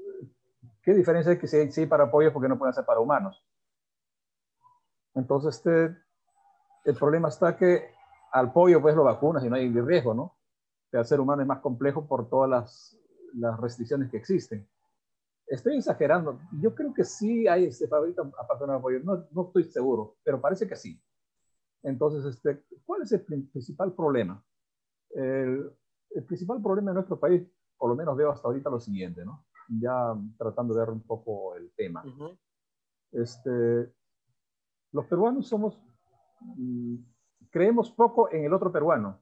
¿qué 0.83 0.93
diferencia 0.93 1.31
hay 1.31 1.39
que 1.39 1.47
si 1.47 1.57
hay, 1.57 1.87
para 1.87 2.09
pollos 2.09 2.31
porque 2.31 2.47
no 2.47 2.57
pueden 2.57 2.73
ser 2.73 2.85
para 2.85 2.99
humanos? 2.99 3.43
Entonces, 5.15 5.55
este, 5.55 5.97
el 6.85 6.95
problema 6.95 7.29
está 7.29 7.57
que 7.57 7.89
al 8.31 8.53
pollo 8.53 8.81
pues 8.81 8.95
lo 8.95 9.03
vacunas 9.03 9.43
y 9.43 9.49
no 9.49 9.55
hay 9.55 9.69
riesgo, 9.69 10.13
¿no? 10.13 10.37
Que 10.91 10.97
al 10.97 11.05
ser 11.05 11.19
humano 11.19 11.41
es 11.41 11.47
más 11.47 11.59
complejo 11.59 12.07
por 12.07 12.29
todas 12.29 12.49
las, 12.49 12.97
las 13.33 13.59
restricciones 13.59 14.09
que 14.09 14.17
existen. 14.17 14.67
Estoy 15.47 15.77
exagerando. 15.77 16.39
Yo 16.59 16.73
creo 16.73 16.93
que 16.93 17.03
sí 17.03 17.47
hay 17.47 17.65
este 17.65 17.87
favorito 17.87 18.31
aparte 18.37 18.65
de 18.65 18.73
apoyo. 18.73 18.99
No, 19.03 19.27
no 19.31 19.47
estoy 19.47 19.65
seguro, 19.65 20.17
pero 20.23 20.41
parece 20.41 20.67
que 20.67 20.75
sí. 20.75 20.99
Entonces, 21.83 22.25
este, 22.25 22.63
¿cuál 22.83 23.03
es 23.03 23.11
el 23.11 23.21
principal 23.23 23.93
problema? 23.93 24.43
El, 25.11 25.71
principal 26.27 26.61
problema 26.61 26.91
en 26.91 26.95
nuestro 26.95 27.19
país, 27.19 27.47
por 27.77 27.89
lo 27.89 27.95
menos 27.95 28.17
veo 28.17 28.31
hasta 28.31 28.47
ahorita 28.47 28.69
lo 28.69 28.79
siguiente, 28.79 29.23
¿no? 29.23 29.45
Ya 29.67 30.15
tratando 30.37 30.73
de 30.73 30.79
ver 30.79 30.89
un 30.89 31.01
poco 31.01 31.55
el 31.55 31.71
tema. 31.75 32.03
este, 33.11 33.93
los 34.91 35.05
peruanos 35.05 35.47
somos 35.47 35.77
mm, 36.41 36.95
creemos 37.51 37.91
poco 37.91 38.31
en 38.31 38.45
el 38.45 38.53
otro 38.53 38.71
peruano. 38.71 39.21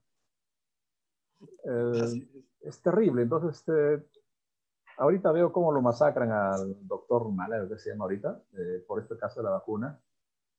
Eh, 1.66 2.28
es 2.62 2.82
terrible. 2.82 3.24
Entonces, 3.24 3.58
este, 3.58 4.08
ahorita 4.98 5.32
veo 5.32 5.52
cómo 5.52 5.72
lo 5.72 5.82
masacran 5.82 6.32
al 6.32 6.88
doctor 6.88 7.32
Malero, 7.32 7.70
que 7.70 7.78
se 7.78 7.92
llama 7.92 8.06
ahorita, 8.06 8.42
eh, 8.54 8.84
por 8.88 9.02
este 9.02 9.18
caso 9.18 9.40
de 9.42 9.46
la 9.46 9.52
vacuna. 9.52 10.00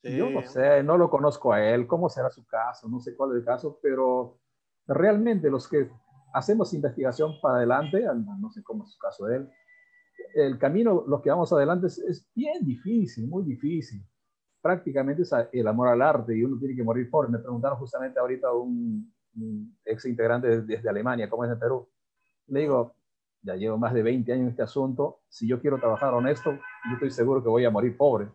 Yo 0.02 0.28
no 0.28 0.42
sé, 0.42 0.82
no 0.82 0.98
lo 0.98 1.08
conozco 1.08 1.52
a 1.54 1.64
él, 1.64 1.86
cómo 1.86 2.10
será 2.10 2.28
su 2.28 2.46
caso, 2.46 2.88
no 2.88 3.00
sé 3.00 3.16
cuál 3.16 3.30
es 3.30 3.36
el 3.38 3.44
caso, 3.44 3.78
pero 3.82 4.38
realmente 4.86 5.48
los 5.48 5.66
que 5.66 5.90
hacemos 6.34 6.74
investigación 6.74 7.40
para 7.40 7.56
adelante, 7.56 8.04
no 8.38 8.50
sé 8.50 8.62
cómo 8.62 8.84
es 8.84 8.90
su 8.90 8.98
caso 8.98 9.24
de 9.24 9.36
él, 9.36 9.50
el 10.34 10.58
camino, 10.58 11.04
los 11.06 11.22
que 11.22 11.30
vamos 11.30 11.52
adelante 11.52 11.86
es, 11.86 12.28
bien 12.34 12.64
difícil, 12.64 13.28
muy 13.28 13.44
difícil. 13.44 14.04
Prácticamente 14.60 15.22
es 15.22 15.30
el 15.52 15.66
amor 15.68 15.88
al 15.88 16.02
arte 16.02 16.36
y 16.36 16.42
uno 16.42 16.58
tiene 16.58 16.74
que 16.74 16.82
morir 16.82 17.10
por. 17.10 17.28
Me 17.30 17.38
preguntaron 17.38 17.78
justamente 17.78 18.18
ahorita 18.18 18.52
un, 18.52 19.12
ex 19.84 20.04
integrante 20.06 20.62
desde 20.62 20.88
Alemania, 20.88 21.28
¿cómo 21.28 21.44
es 21.44 21.50
en 21.50 21.58
Perú? 21.58 21.88
Le 22.46 22.60
digo, 22.60 22.94
ya 23.44 23.56
llevo 23.56 23.78
más 23.78 23.92
de 23.92 24.02
20 24.02 24.32
años 24.32 24.42
en 24.44 24.50
este 24.50 24.62
asunto, 24.62 25.20
si 25.28 25.46
yo 25.46 25.60
quiero 25.60 25.78
trabajar 25.78 26.14
honesto, 26.14 26.52
yo 26.52 26.94
estoy 26.94 27.10
seguro 27.10 27.42
que 27.42 27.48
voy 27.48 27.64
a 27.64 27.70
morir 27.70 27.96
pobre. 27.96 28.28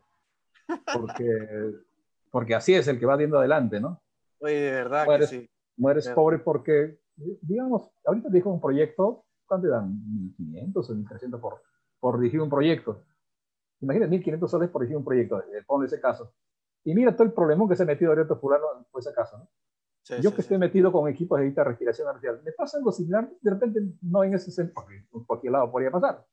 Porque, 0.93 1.26
porque 2.32 2.56
así 2.56 2.76
es 2.76 2.88
el 2.88 3.00
que 3.00 3.06
va 3.06 3.17
viendo 3.17 3.39
adelante, 3.39 3.80
¿no? 3.80 4.02
Oye, 4.39 4.56
de 4.56 4.72
verdad 4.72 5.06
mueres, 5.06 5.30
que 5.30 5.39
sí. 5.39 5.50
Mueres 5.78 6.10
pobre 6.10 6.39
porque, 6.39 7.00
digamos, 7.41 7.89
ahorita 8.06 8.30
dijo 8.30 8.52
un 8.52 8.62
proyecto, 8.62 9.26
¿cuánto 9.45 9.67
dan? 9.67 10.00
¿1.500 10.38 10.89
o 10.89 10.93
1.300 10.93 11.39
por, 11.39 11.62
por 12.00 12.19
dirigir 12.19 12.41
un 12.41 12.50
proyecto? 12.50 13.04
Imagínate, 13.82 14.12
1.500 14.12 14.48
soles 14.48 14.69
por 14.69 14.82
dirigir 14.82 14.98
un 14.98 15.06
proyecto, 15.06 15.39
eh, 15.39 15.63
ponle 15.65 15.88
ese 15.88 16.00
caso. 16.00 16.34
Y 16.84 16.93
mira 16.93 17.15
todo 17.15 17.24
el 17.24 17.34
problema 17.34 17.67
que 17.67 17.76
se 17.76 17.84
ha 17.84 17.86
metido 17.86 18.12
ahorita 18.12 18.36
fulano 18.36 18.86
por 18.91 19.02
ese 19.02 19.13
caso, 19.13 19.38
¿no? 19.38 19.48
Yo 20.22 20.34
que 20.34 20.42
estoy 20.42 20.58
metido 20.58 20.92
con 20.92 21.08
equipos 21.08 21.40
de 21.40 21.64
respiración 21.64 22.08
artificial, 22.08 22.42
me 22.44 22.52
pasa 22.52 22.78
algo 22.78 22.92
similar, 22.92 23.30
de 23.42 23.52
repente 23.52 23.82
no 24.02 24.24
en 24.24 24.34
ese 24.34 24.52
sentido, 24.52 24.74
porque 24.76 25.06
por 25.12 25.26
cualquier 25.26 25.54
lado 25.54 25.72
podría 25.72 25.92
pasar. 25.92 26.26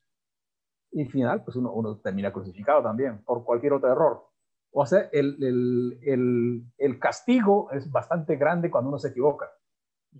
Y 0.91 1.01
al 1.03 1.11
final, 1.11 1.43
pues 1.43 1.57
uno, 1.57 1.71
uno, 1.73 1.97
termina 1.97 2.31
crucificado 2.31 2.81
también 2.81 3.23
por 3.23 3.43
cualquier 3.43 3.73
otro 3.73 3.91
error. 3.91 4.25
O 4.71 4.85
sea, 4.85 5.09
el, 5.11 5.43
el, 5.43 5.99
el, 6.01 6.63
el 6.77 6.99
castigo 6.99 7.69
es 7.71 7.91
bastante 7.91 8.35
grande 8.35 8.71
cuando 8.71 8.89
uno 8.89 8.97
se 8.97 9.09
equivoca. 9.09 9.51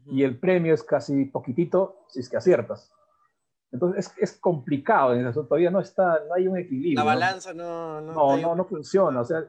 Y 0.05 0.23
el 0.23 0.39
premio 0.39 0.73
es 0.73 0.83
casi 0.83 1.25
poquitito 1.25 2.03
si 2.09 2.19
es 2.19 2.29
que 2.29 2.37
aciertas. 2.37 2.93
Entonces 3.71 4.07
es, 4.07 4.33
es 4.33 4.39
complicado, 4.39 5.13
todavía 5.45 5.71
no 5.71 5.79
está, 5.79 6.23
no 6.27 6.33
hay 6.35 6.47
un 6.47 6.57
equilibrio. 6.57 6.99
La 6.99 7.03
balanza 7.03 7.53
no... 7.53 8.01
No, 8.01 8.13
no, 8.13 8.37
no, 8.37 8.55
no 8.55 8.65
funciona. 8.65 9.21
O 9.21 9.25
sea, 9.25 9.45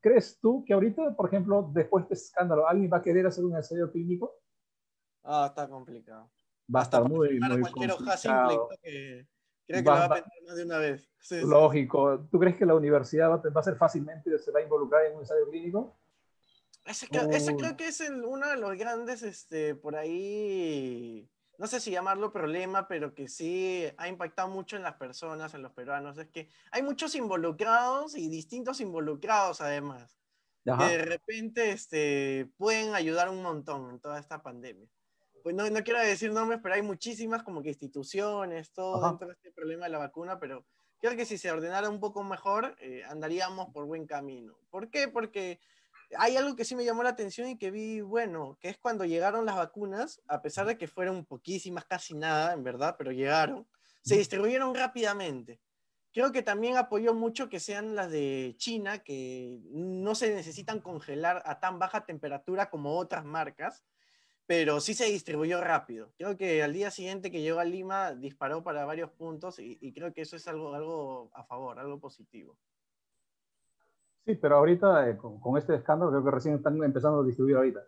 ¿Crees 0.00 0.38
tú 0.40 0.64
que 0.66 0.74
ahorita, 0.74 1.14
por 1.16 1.28
ejemplo, 1.28 1.70
después 1.72 2.08
de 2.08 2.14
este 2.14 2.26
escándalo, 2.26 2.68
alguien 2.68 2.90
va 2.92 2.98
a 2.98 3.02
querer 3.02 3.26
hacer 3.26 3.44
un 3.44 3.56
ensayo 3.56 3.90
clínico? 3.90 4.34
Ah, 5.22 5.46
está 5.48 5.68
complicado. 5.68 6.30
Va 6.74 6.80
a 6.80 6.82
estar 6.84 7.02
muy, 7.08 7.38
muy 7.40 7.60
cualquier 7.60 7.92
hoja 7.92 8.16
simple 8.16 8.56
que 8.82 9.26
creo 9.66 9.82
que 9.82 9.90
va, 9.90 9.98
va 10.00 10.04
a 10.04 10.14
pensar 10.14 10.42
más 10.46 10.56
de 10.56 10.64
una 10.64 10.78
vez. 10.78 11.10
lógico. 11.42 12.26
¿Tú 12.30 12.38
crees 12.38 12.56
que 12.56 12.66
la 12.66 12.74
universidad 12.74 13.30
va, 13.30 13.36
va, 13.36 13.60
a 13.60 13.64
ser 13.64 13.76
fácilmente, 13.76 14.38
se 14.38 14.50
va 14.50 14.60
a 14.60 14.62
involucrar 14.62 15.06
en 15.06 15.14
un 15.14 15.20
ensayo 15.20 15.48
clínico? 15.50 15.96
Ese, 16.84 17.08
ese 17.30 17.56
creo 17.56 17.76
que 17.76 17.88
es 17.88 18.00
el, 18.02 18.24
uno 18.24 18.46
de 18.48 18.58
los 18.58 18.76
grandes, 18.76 19.22
este, 19.22 19.74
por 19.74 19.96
ahí, 19.96 21.30
no 21.58 21.66
sé 21.66 21.80
si 21.80 21.90
llamarlo 21.90 22.32
problema, 22.32 22.88
pero 22.88 23.14
que 23.14 23.28
sí 23.28 23.84
ha 23.96 24.08
impactado 24.08 24.48
mucho 24.48 24.76
en 24.76 24.82
las 24.82 24.94
personas, 24.94 25.54
en 25.54 25.62
los 25.62 25.72
peruanos, 25.72 26.18
es 26.18 26.28
que 26.28 26.48
hay 26.70 26.82
muchos 26.82 27.14
involucrados 27.14 28.16
y 28.16 28.28
distintos 28.28 28.80
involucrados 28.80 29.60
además, 29.60 30.16
que 30.64 30.84
de 30.84 31.04
repente 31.04 31.70
este, 31.72 32.50
pueden 32.56 32.94
ayudar 32.94 33.28
un 33.28 33.42
montón 33.42 33.90
en 33.90 34.00
toda 34.00 34.18
esta 34.18 34.42
pandemia. 34.42 34.88
Pues 35.42 35.54
no, 35.54 35.68
no 35.68 35.84
quiero 35.84 36.00
decir 36.00 36.32
nombres, 36.32 36.60
pero 36.62 36.74
hay 36.74 36.82
muchísimas 36.82 37.42
como 37.42 37.62
que 37.62 37.68
instituciones, 37.68 38.72
todo 38.72 39.06
dentro 39.06 39.28
de 39.28 39.34
este 39.34 39.52
problema 39.52 39.84
de 39.84 39.90
la 39.90 39.98
vacuna, 39.98 40.38
pero 40.38 40.64
creo 40.98 41.16
que 41.16 41.26
si 41.26 41.36
se 41.36 41.50
ordenara 41.50 41.90
un 41.90 42.00
poco 42.00 42.24
mejor, 42.24 42.74
eh, 42.80 43.02
andaríamos 43.04 43.68
por 43.74 43.84
buen 43.84 44.06
camino. 44.06 44.58
¿Por 44.70 44.88
qué? 44.88 45.06
Porque 45.08 45.60
hay 46.18 46.36
algo 46.36 46.56
que 46.56 46.64
sí 46.64 46.74
me 46.76 46.84
llamó 46.84 47.02
la 47.02 47.10
atención 47.10 47.48
y 47.48 47.58
que 47.58 47.70
vi, 47.70 48.00
bueno, 48.00 48.58
que 48.60 48.68
es 48.68 48.78
cuando 48.78 49.04
llegaron 49.04 49.46
las 49.46 49.56
vacunas, 49.56 50.20
a 50.28 50.42
pesar 50.42 50.66
de 50.66 50.78
que 50.78 50.88
fueron 50.88 51.24
poquísimas, 51.24 51.84
casi 51.84 52.14
nada, 52.14 52.52
en 52.52 52.62
verdad, 52.62 52.96
pero 52.98 53.12
llegaron, 53.12 53.66
se 54.02 54.16
distribuyeron 54.16 54.74
rápidamente. 54.74 55.60
Creo 56.12 56.30
que 56.30 56.42
también 56.42 56.76
apoyó 56.76 57.12
mucho 57.12 57.48
que 57.48 57.58
sean 57.58 57.96
las 57.96 58.10
de 58.10 58.54
China, 58.56 59.00
que 59.00 59.58
no 59.70 60.14
se 60.14 60.32
necesitan 60.32 60.80
congelar 60.80 61.42
a 61.44 61.58
tan 61.58 61.78
baja 61.78 62.06
temperatura 62.06 62.70
como 62.70 62.96
otras 62.96 63.24
marcas, 63.24 63.84
pero 64.46 64.80
sí 64.80 64.94
se 64.94 65.06
distribuyó 65.06 65.60
rápido. 65.60 66.12
Creo 66.16 66.36
que 66.36 66.62
al 66.62 66.72
día 66.72 66.90
siguiente 66.90 67.30
que 67.30 67.40
llegó 67.40 67.58
a 67.58 67.64
Lima 67.64 68.14
disparó 68.14 68.62
para 68.62 68.84
varios 68.84 69.10
puntos 69.10 69.58
y, 69.58 69.78
y 69.80 69.92
creo 69.92 70.12
que 70.12 70.20
eso 70.20 70.36
es 70.36 70.46
algo, 70.46 70.74
algo 70.74 71.30
a 71.34 71.44
favor, 71.44 71.78
algo 71.78 71.98
positivo. 71.98 72.56
Sí, 74.24 74.34
pero 74.36 74.56
ahorita 74.56 75.10
eh, 75.10 75.18
con, 75.18 75.58
este 75.58 75.74
escándalo 75.74 76.10
creo 76.10 76.24
que 76.24 76.30
recién 76.30 76.54
están 76.54 76.82
empezando 76.82 77.20
a 77.20 77.24
distribuir 77.24 77.56
ahorita. 77.56 77.80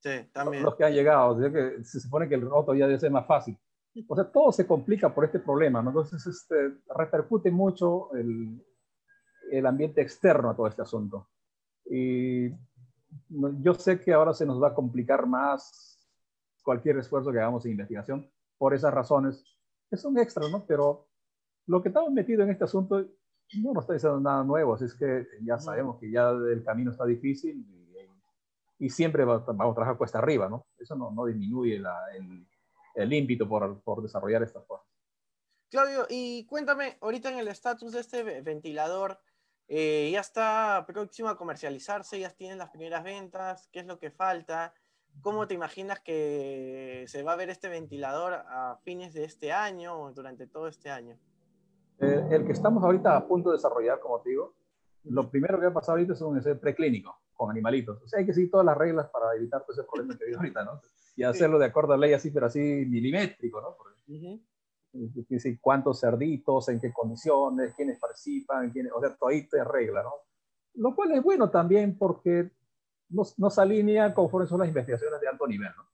Sí, 0.00 0.10
también. 0.32 0.62
Los 0.62 0.76
que 0.76 0.84
han 0.84 0.92
llegado, 0.92 1.34
o 1.34 1.40
sea 1.40 1.50
que 1.50 1.84
se 1.84 2.00
supone 2.00 2.28
que 2.28 2.34
el 2.34 2.42
roto 2.42 2.74
ya 2.74 2.86
debe 2.86 2.98
ser 2.98 3.10
más 3.10 3.26
fácil. 3.26 3.56
O 4.06 4.14
sea, 4.14 4.30
todo 4.30 4.52
se 4.52 4.66
complica 4.66 5.12
por 5.12 5.24
este 5.24 5.40
problema, 5.40 5.82
¿no? 5.82 5.90
Entonces, 5.90 6.24
este, 6.26 6.78
repercute 6.94 7.50
mucho 7.50 8.14
el, 8.14 8.64
el 9.50 9.66
ambiente 9.66 10.00
externo 10.00 10.50
a 10.50 10.56
todo 10.56 10.66
este 10.66 10.82
asunto. 10.82 11.28
Y 11.84 12.50
yo 13.28 13.74
sé 13.74 14.00
que 14.00 14.12
ahora 14.12 14.34
se 14.34 14.46
nos 14.46 14.62
va 14.62 14.68
a 14.68 14.74
complicar 14.74 15.26
más 15.26 15.98
cualquier 16.62 16.98
esfuerzo 16.98 17.32
que 17.32 17.38
hagamos 17.38 17.64
en 17.64 17.72
investigación 17.72 18.30
por 18.58 18.74
esas 18.74 18.92
razones, 18.92 19.44
que 19.88 19.96
son 19.96 20.18
extras, 20.18 20.50
¿no? 20.50 20.64
Pero 20.66 21.06
lo 21.66 21.82
que 21.82 21.88
estamos 21.88 22.12
metidos 22.12 22.44
en 22.44 22.50
este 22.50 22.64
asunto, 22.64 23.04
no 23.54 23.72
nos 23.72 23.84
está 23.84 23.94
diciendo 23.94 24.20
nada 24.20 24.44
nuevo, 24.44 24.74
así 24.74 24.84
es 24.84 24.94
que 24.94 25.26
ya 25.42 25.58
sabemos 25.58 25.98
que 25.98 26.10
ya 26.10 26.30
el 26.30 26.62
camino 26.64 26.90
está 26.90 27.04
difícil 27.06 27.64
y, 28.80 28.90
siempre 28.90 29.24
vamos 29.24 29.42
a 29.48 29.74
trabajar 29.74 29.96
cuesta 29.96 30.18
arriba, 30.18 30.48
¿no? 30.48 30.66
Eso 30.78 30.94
no, 30.94 31.10
no 31.10 31.24
disminuye 31.24 31.76
el, 32.14 32.46
el 32.94 33.12
ímpetu 33.12 33.48
por, 33.48 33.80
por, 33.82 34.02
desarrollar 34.02 34.44
estas 34.44 34.64
cosas. 34.66 34.86
Claudio, 35.68 36.06
y 36.08 36.46
cuéntame, 36.46 36.96
ahorita 37.00 37.28
en 37.30 37.38
el 37.38 37.48
estatus 37.48 37.92
de 37.92 38.00
este 38.00 38.40
ventilador, 38.40 39.18
eh, 39.66 40.10
¿ya 40.12 40.20
está 40.20 40.84
próximo 40.86 41.28
a 41.28 41.36
comercializarse? 41.36 42.20
¿Ya 42.20 42.30
tienen 42.30 42.58
las 42.58 42.70
primeras 42.70 43.02
ventas? 43.02 43.68
¿Qué 43.72 43.80
es 43.80 43.86
lo 43.86 43.98
que 43.98 44.10
falta? 44.10 44.72
¿Cómo 45.20 45.46
te 45.46 45.54
imaginas 45.54 46.00
que 46.00 47.04
se 47.08 47.22
va 47.22 47.32
a 47.32 47.36
ver 47.36 47.50
este 47.50 47.68
ventilador 47.68 48.34
a 48.34 48.78
fines 48.84 49.12
de 49.12 49.24
este 49.24 49.52
año 49.52 50.00
o 50.00 50.12
durante 50.12 50.46
todo 50.46 50.68
este 50.68 50.90
año? 50.90 51.18
Eh, 52.00 52.28
el 52.30 52.46
que 52.46 52.52
estamos 52.52 52.82
ahorita 52.82 53.16
a 53.16 53.26
punto 53.26 53.50
de 53.50 53.56
desarrollar, 53.56 53.98
como 53.98 54.20
te 54.20 54.30
digo, 54.30 54.54
lo 55.04 55.30
primero 55.30 55.58
que 55.58 55.66
va 55.66 55.70
a 55.70 55.74
pasar 55.74 55.94
ahorita 55.94 56.12
es 56.12 56.20
un 56.20 56.36
ensayo 56.36 56.58
preclínico 56.60 57.16
con 57.34 57.50
animalitos. 57.50 58.02
O 58.02 58.08
sea, 58.08 58.20
hay 58.20 58.26
que 58.26 58.34
seguir 58.34 58.50
todas 58.50 58.66
las 58.66 58.76
reglas 58.76 59.08
para 59.10 59.34
evitar 59.34 59.62
todo 59.62 59.72
ese 59.72 59.84
problema 59.84 60.16
que 60.16 60.24
hay 60.26 60.34
ahorita, 60.34 60.64
¿no? 60.64 60.80
Y 61.16 61.22
hacerlo 61.22 61.58
de 61.58 61.66
acuerdo 61.66 61.92
a 61.92 61.96
ley 61.96 62.12
así, 62.12 62.30
pero 62.30 62.46
así 62.46 62.60
milimétrico, 62.60 63.60
¿no? 63.60 63.76
Porque, 63.76 64.40
decir, 65.28 65.58
cuántos 65.60 66.00
cerditos, 66.00 66.68
en 66.68 66.80
qué 66.80 66.92
condiciones, 66.92 67.74
quiénes 67.74 67.98
participan, 67.98 68.70
quiénes, 68.70 68.92
o 68.92 69.00
sea, 69.00 69.14
todo 69.16 69.30
ahí 69.30 69.48
te 69.48 69.62
regla, 69.64 70.02
¿no? 70.02 70.12
Lo 70.74 70.94
cual 70.94 71.12
es 71.12 71.22
bueno 71.22 71.50
también 71.50 71.96
porque 71.98 72.50
nos, 73.08 73.38
nos 73.38 73.58
alinea 73.58 74.14
conforme 74.14 74.46
son 74.46 74.60
las 74.60 74.68
investigaciones 74.68 75.20
de 75.20 75.28
alto 75.28 75.46
nivel, 75.46 75.70
¿no? 75.76 75.88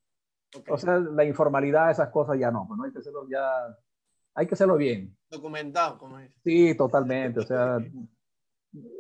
O 0.72 0.78
sea, 0.78 0.98
la 0.98 1.24
informalidad, 1.24 1.90
esas 1.90 2.10
cosas 2.10 2.38
ya 2.38 2.50
no, 2.50 2.66
pues, 2.66 2.78
¿no? 2.78 2.84
Hay 2.84 2.92
que 2.92 2.98
hacerlo 2.98 3.26
ya 3.28 3.42
hay 4.35 4.47
que 4.47 4.55
hacerlo 4.55 4.77
bien. 4.77 5.16
Documentado, 5.31 5.99
como 5.99 6.18
es. 6.18 6.33
Sí, 6.42 6.75
totalmente. 6.77 7.40
O 7.40 7.42
sea, 7.42 7.79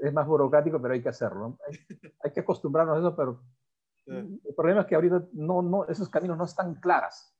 es 0.02 0.12
más 0.12 0.26
burocrático, 0.26 0.80
pero 0.80 0.94
hay 0.94 1.02
que 1.02 1.08
hacerlo. 1.08 1.58
Hay, 2.22 2.32
que 2.32 2.40
acostumbrarnos 2.40 2.96
a 2.96 3.00
eso, 3.00 3.16
pero 3.16 3.42
el 4.06 4.54
problema 4.56 4.82
es 4.82 4.86
que 4.86 4.94
ahorita 4.94 5.24
no, 5.32 5.62
no, 5.62 5.86
esos 5.86 6.08
caminos 6.08 6.38
no 6.38 6.44
están 6.44 6.74
claras. 6.76 7.34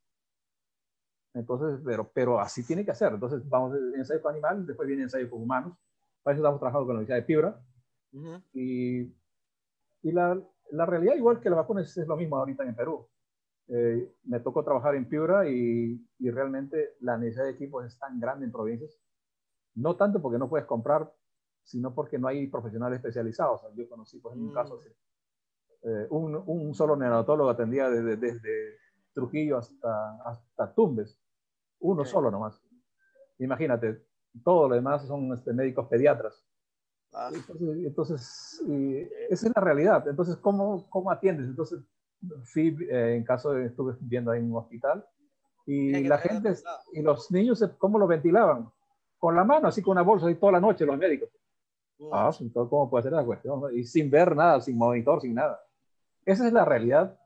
Entonces, 1.33 1.81
pero, 1.85 2.09
pero 2.13 2.39
así 2.39 2.65
tiene 2.65 2.85
que 2.85 2.91
hacer. 2.91 3.13
Entonces, 3.13 3.47
vamos 3.47 3.75
en 3.77 3.95
ensayo 3.95 4.21
con 4.21 4.33
animales, 4.33 4.67
después 4.67 4.87
viene 4.87 5.03
ensayo 5.03 5.29
con 5.29 5.41
humanos. 5.41 5.77
Para 6.23 6.33
eso 6.33 6.41
estamos 6.41 6.59
trabajando 6.59 6.85
con 6.87 6.95
la 6.95 6.99
Universidad 6.99 7.17
de 7.17 7.23
Piura. 7.23 7.61
Y, 8.53 9.01
y 10.01 10.11
la, 10.11 10.41
la, 10.71 10.85
realidad, 10.85 11.15
igual 11.15 11.41
que 11.41 11.49
la 11.49 11.57
vacuna, 11.57 11.81
es, 11.81 11.97
es 11.97 12.07
lo 12.07 12.15
mismo 12.15 12.37
ahorita 12.37 12.63
en 12.63 12.75
Perú. 12.75 13.05
Eh, 13.67 14.13
me 14.25 14.39
tocó 14.39 14.63
trabajar 14.63 14.95
en 14.95 15.09
Piura 15.09 15.49
y, 15.49 15.99
y, 16.19 16.29
realmente 16.29 16.95
la 16.99 17.17
necesidad 17.17 17.45
de 17.45 17.51
equipos 17.51 17.83
es 17.83 17.97
tan 17.97 18.19
grande 18.19 18.45
en 18.45 18.51
provincias, 18.51 18.99
no 19.73 19.95
tanto 19.95 20.21
porque 20.21 20.37
no 20.37 20.47
puedes 20.47 20.67
comprar, 20.67 21.11
sino 21.63 21.95
porque 21.95 22.19
no 22.19 22.27
hay 22.27 22.47
profesionales 22.47 22.97
especializados. 22.97 23.61
Yo 23.75 23.89
conocí, 23.89 24.19
por 24.19 24.31
ejemplo, 24.31 24.49
un 24.49 24.53
caso, 24.53 24.77
mm. 24.77 25.89
eh, 25.89 26.07
un, 26.11 26.43
un, 26.45 26.75
solo 26.75 26.95
neonatólogo 26.95 27.49
atendía 27.49 27.89
desde, 27.89 28.17
desde 28.17 28.77
Trujillo 29.13 29.57
hasta, 29.57 30.21
hasta 30.23 30.73
Tumbes, 30.73 31.19
uno 31.79 32.05
solo 32.05 32.29
nomás. 32.29 32.61
Imagínate, 33.39 34.05
todo 34.43 34.69
lo 34.69 34.75
demás 34.75 35.07
son 35.07 35.33
este, 35.33 35.53
médicos 35.53 35.87
pediatras. 35.87 36.45
Ah. 37.13 37.31
Entonces, 37.59 38.61
esa 39.29 39.47
es 39.47 39.53
la 39.55 39.61
realidad. 39.61 40.07
Entonces, 40.07 40.35
¿cómo, 40.37 40.87
cómo 40.89 41.09
atiendes? 41.09 41.47
Entonces, 41.47 41.79
fui, 42.43 42.75
eh, 42.89 43.15
en 43.15 43.23
caso 43.23 43.51
de, 43.51 43.67
estuve 43.67 43.95
viendo 43.99 44.31
ahí 44.31 44.39
en 44.39 44.51
un 44.51 44.57
hospital, 44.57 45.05
y 45.65 46.03
la 46.03 46.17
gente, 46.19 46.53
y 46.93 47.01
los 47.01 47.31
niños, 47.31 47.63
¿cómo 47.79 47.97
lo 47.97 48.05
ventilaban? 48.05 48.69
Con 49.17 49.35
la 49.35 49.43
mano, 49.43 49.67
así 49.67 49.81
con 49.81 49.93
una 49.93 50.03
bolsa, 50.03 50.29
y 50.29 50.35
toda 50.35 50.53
la 50.53 50.59
noche 50.59 50.85
los 50.85 50.97
médicos. 50.97 51.29
Ah, 52.11 52.27
pues, 52.29 52.41
entonces, 52.41 52.69
¿cómo 52.69 52.89
puede 52.89 53.03
ser 53.03 53.13
la 53.13 53.23
cuestión? 53.23 53.61
Y 53.73 53.83
sin 53.83 54.09
ver 54.09 54.35
nada, 54.35 54.61
sin 54.61 54.77
monitor, 54.77 55.21
sin 55.21 55.33
nada. 55.33 55.59
Esa 56.25 56.47
es 56.47 56.53
la 56.53 56.65
realidad 56.65 57.17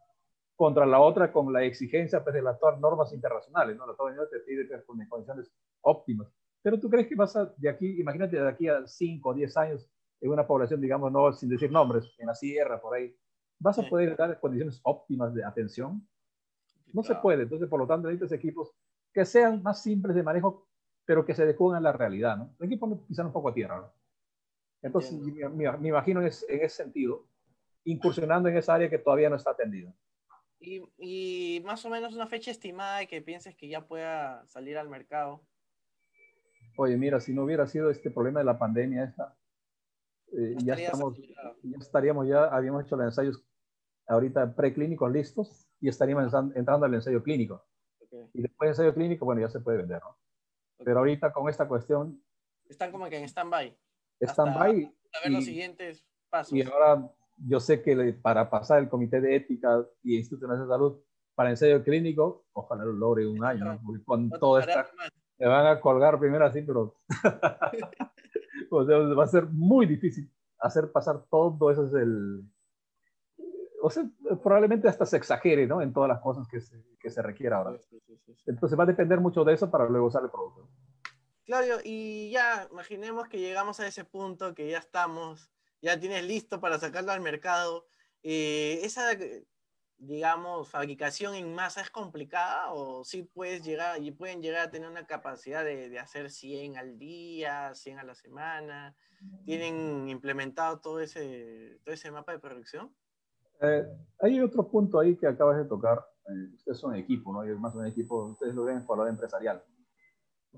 contra 0.55 0.85
la 0.85 0.99
otra 0.99 1.31
con 1.31 1.51
la 1.53 1.63
exigencia 1.63 2.23
pues, 2.23 2.35
de 2.35 2.41
las 2.41 2.59
normas 2.79 3.13
internacionales. 3.13 3.77
¿no? 3.77 3.87
La 3.87 3.93
ONU 3.93 4.27
te 4.29 4.39
pide 4.39 4.67
que 4.67 4.83
con 4.83 5.03
condiciones 5.07 5.51
óptimas. 5.81 6.27
Pero 6.61 6.79
tú 6.79 6.89
crees 6.89 7.07
que 7.07 7.15
vas 7.15 7.35
a, 7.35 7.45
de 7.57 7.69
aquí, 7.69 7.99
imagínate 7.99 8.35
de 8.35 8.47
aquí 8.47 8.67
a 8.67 8.85
5 8.85 9.29
o 9.29 9.33
10 9.33 9.57
años, 9.57 9.89
en 10.19 10.31
una 10.31 10.45
población, 10.45 10.81
digamos, 10.81 11.11
no 11.11 11.31
sin 11.31 11.47
decir 11.47 11.71
nombres, 11.71 12.13
en 12.17 12.27
la 12.27 12.35
sierra, 12.35 12.81
por 12.81 12.95
ahí, 12.95 13.15
¿vas 13.59 13.77
a 13.77 13.83
poder 13.83 14.15
dar 14.15 14.39
condiciones 14.39 14.79
óptimas 14.83 15.33
de 15.33 15.43
atención? 15.43 16.07
No 16.93 17.03
se 17.03 17.15
puede. 17.15 17.43
Entonces, 17.43 17.69
por 17.69 17.79
lo 17.79 17.87
tanto, 17.87 18.07
necesitas 18.07 18.31
equipos 18.31 18.71
que 19.13 19.25
sean 19.25 19.61
más 19.61 19.83
simples 19.83 20.15
de 20.15 20.23
manejo, 20.23 20.67
pero 21.05 21.25
que 21.25 21.35
se 21.35 21.43
adecúen 21.43 21.75
a 21.75 21.81
la 21.81 21.91
realidad, 21.91 22.37
¿no? 22.37 22.55
Equipos 22.59 22.99
quizás 23.07 23.25
un 23.25 23.33
poco 23.33 23.49
a 23.49 23.53
tierra, 23.53 23.77
¿no? 23.77 23.93
Entonces, 24.81 25.19
me, 25.19 25.87
imagino 25.89 26.21
en 26.21 26.27
ese, 26.27 26.69
sentido, 26.69 27.27
incursionando 27.83 28.47
en 28.47 28.57
esa 28.57 28.75
área 28.75 28.89
que 28.89 28.97
todavía 28.97 29.29
no 29.29 29.35
está 29.35 29.51
atendida. 29.51 29.93
Y, 30.61 30.81
y, 30.97 31.61
más 31.65 31.85
o 31.85 31.89
menos 31.89 32.15
una 32.15 32.27
fecha 32.27 32.51
estimada 32.51 32.99
de 32.99 33.07
que 33.07 33.21
pienses 33.21 33.55
que 33.55 33.67
ya 33.67 33.85
pueda 33.85 34.45
salir 34.47 34.77
al 34.77 34.89
mercado. 34.89 35.41
Oye, 36.77 36.95
mira, 36.95 37.19
si 37.19 37.33
no 37.33 37.43
hubiera 37.43 37.67
sido 37.67 37.89
este 37.89 38.09
problema 38.09 38.39
de 38.39 38.45
la 38.45 38.57
pandemia 38.57 39.03
esta, 39.03 39.35
eh, 40.31 40.55
ya, 40.63 40.75
estamos, 40.75 41.17
ya 41.17 41.77
estaríamos 41.77 42.27
ya, 42.27 42.45
habíamos 42.45 42.85
hecho 42.85 42.95
los 42.95 43.05
ensayos 43.05 43.43
ahorita 44.09 44.55
preclínicos 44.55 45.11
listos 45.11 45.67
y 45.79 45.87
estaríamos 45.87 46.33
entrando 46.55 46.85
al 46.85 46.93
ensayo 46.93 47.23
clínico. 47.23 47.63
Y 48.33 48.41
después 48.41 48.67
del 48.67 48.69
ensayo 48.69 48.93
clínico, 48.93 49.25
bueno, 49.25 49.41
ya 49.41 49.49
se 49.49 49.59
puede 49.59 49.77
vender, 49.77 50.01
¿no? 50.01 50.17
Pero 50.83 50.99
ahorita 50.99 51.31
con 51.31 51.47
esta 51.49 51.67
cuestión... 51.67 52.21
Están 52.67 52.91
como 52.91 53.07
que 53.09 53.17
en 53.17 53.25
stand-by. 53.25 53.77
Stand-by. 54.21 54.85
A 55.13 55.23
ver 55.23 55.31
los 55.31 55.45
siguientes 55.45 56.03
pasos. 56.29 56.53
Y 56.53 56.61
ahora 56.63 57.09
yo 57.37 57.59
sé 57.59 57.81
que 57.81 58.13
para 58.21 58.49
pasar 58.49 58.79
el 58.79 58.89
Comité 58.89 59.21
de 59.21 59.35
Ética 59.35 59.85
y 60.03 60.17
Instituto 60.17 60.47
Nacional 60.47 60.67
de 60.67 60.73
Salud 60.73 61.01
para 61.35 61.51
ensayo 61.51 61.83
clínico, 61.83 62.45
ojalá 62.53 62.85
lo 62.85 62.93
logre 62.93 63.27
un 63.27 63.43
año, 63.43 63.65
¿no? 63.65 63.81
Porque 63.85 64.03
con 64.03 64.29
todo 64.29 64.59
esta... 64.59 64.89
Me 65.37 65.47
van 65.47 65.67
a 65.67 65.79
colgar 65.79 66.19
primero 66.19 66.45
así, 66.45 66.61
pero... 66.61 66.97
o 68.71 68.85
sea, 68.85 68.97
va 68.97 69.23
a 69.23 69.27
ser 69.27 69.45
muy 69.45 69.85
difícil 69.85 70.29
hacer 70.59 70.91
pasar 70.91 71.23
todo 71.29 71.71
eso 71.71 71.85
es 71.85 71.93
el... 71.93 72.43
O 73.81 73.89
sea, 73.89 74.03
probablemente 74.43 74.87
hasta 74.87 75.05
se 75.05 75.17
exagere, 75.17 75.65
¿no? 75.65 75.81
En 75.81 75.93
todas 75.93 76.09
las 76.09 76.19
cosas 76.19 76.47
que 76.47 76.59
se, 76.59 76.83
que 76.99 77.09
se 77.09 77.21
requiere 77.21 77.55
ahora. 77.55 77.77
Entonces 78.45 78.77
va 78.77 78.83
a 78.83 78.87
depender 78.87 79.19
mucho 79.19 79.43
de 79.43 79.53
eso 79.53 79.69
para 79.69 79.87
luego 79.87 80.07
usar 80.07 80.23
el 80.23 80.29
producto. 80.29 80.69
Claudio, 81.45 81.79
y 81.83 82.29
ya 82.29 82.67
imaginemos 82.71 83.27
que 83.27 83.39
llegamos 83.39 83.79
a 83.79 83.87
ese 83.87 84.05
punto, 84.05 84.53
que 84.53 84.69
ya 84.69 84.77
estamos, 84.77 85.49
ya 85.81 85.99
tienes 85.99 86.23
listo 86.23 86.59
para 86.59 86.77
sacarlo 86.77 87.11
al 87.11 87.21
mercado. 87.21 87.87
Eh, 88.21 88.81
esa, 88.83 89.17
digamos, 89.97 90.69
fabricación 90.69 91.35
en 91.35 91.53
masa 91.53 91.81
es 91.81 91.89
complicada 91.89 92.71
o 92.71 93.03
sí 93.03 93.23
puedes 93.23 93.63
llegar 93.63 94.01
y 94.01 94.11
pueden 94.11 94.41
llegar 94.41 94.67
a 94.67 94.71
tener 94.71 94.89
una 94.89 95.07
capacidad 95.07 95.63
de, 95.63 95.89
de, 95.89 95.99
hacer 95.99 96.29
100 96.29 96.77
al 96.77 96.97
día, 96.97 97.73
100 97.73 97.99
a 97.99 98.03
la 98.03 98.15
semana? 98.15 98.95
¿Tienen 99.45 100.07
implementado 100.07 100.79
todo 100.79 101.01
ese, 101.01 101.79
todo 101.83 101.93
ese 101.93 102.11
mapa 102.11 102.31
de 102.31 102.39
producción? 102.39 102.93
Eh, 103.61 103.85
hay 104.21 104.41
otro 104.41 104.67
punto 104.67 104.99
ahí 104.99 105.15
que 105.15 105.27
acabas 105.27 105.57
de 105.57 105.65
tocar. 105.65 106.05
Eh, 106.27 106.53
ustedes 106.55 106.77
son 106.77 106.95
equipo, 106.95 107.33
¿no? 107.33 107.45
Y 107.45 107.51
es 107.51 107.59
más 107.59 107.75
un 107.75 107.85
equipo, 107.85 108.25
ustedes 108.25 108.55
lo 108.55 108.63
ven 108.63 108.85
por 108.85 108.97
lado 108.97 109.09
empresarial. 109.09 109.63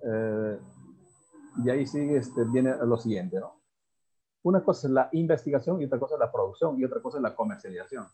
Eh, 0.03 0.59
y 1.63 1.69
ahí 1.69 1.85
sigue, 1.85 2.17
este, 2.17 2.43
viene 2.45 2.75
lo 2.77 2.97
siguiente, 2.97 3.39
¿no? 3.39 3.59
Una 4.43 4.63
cosa 4.63 4.87
es 4.87 4.93
la 4.93 5.09
investigación 5.11 5.81
y 5.81 5.85
otra 5.85 5.99
cosa 5.99 6.15
es 6.15 6.19
la 6.19 6.31
producción 6.31 6.79
y 6.79 6.85
otra 6.85 7.01
cosa 7.01 7.17
es 7.17 7.23
la 7.23 7.35
comercialización. 7.35 8.07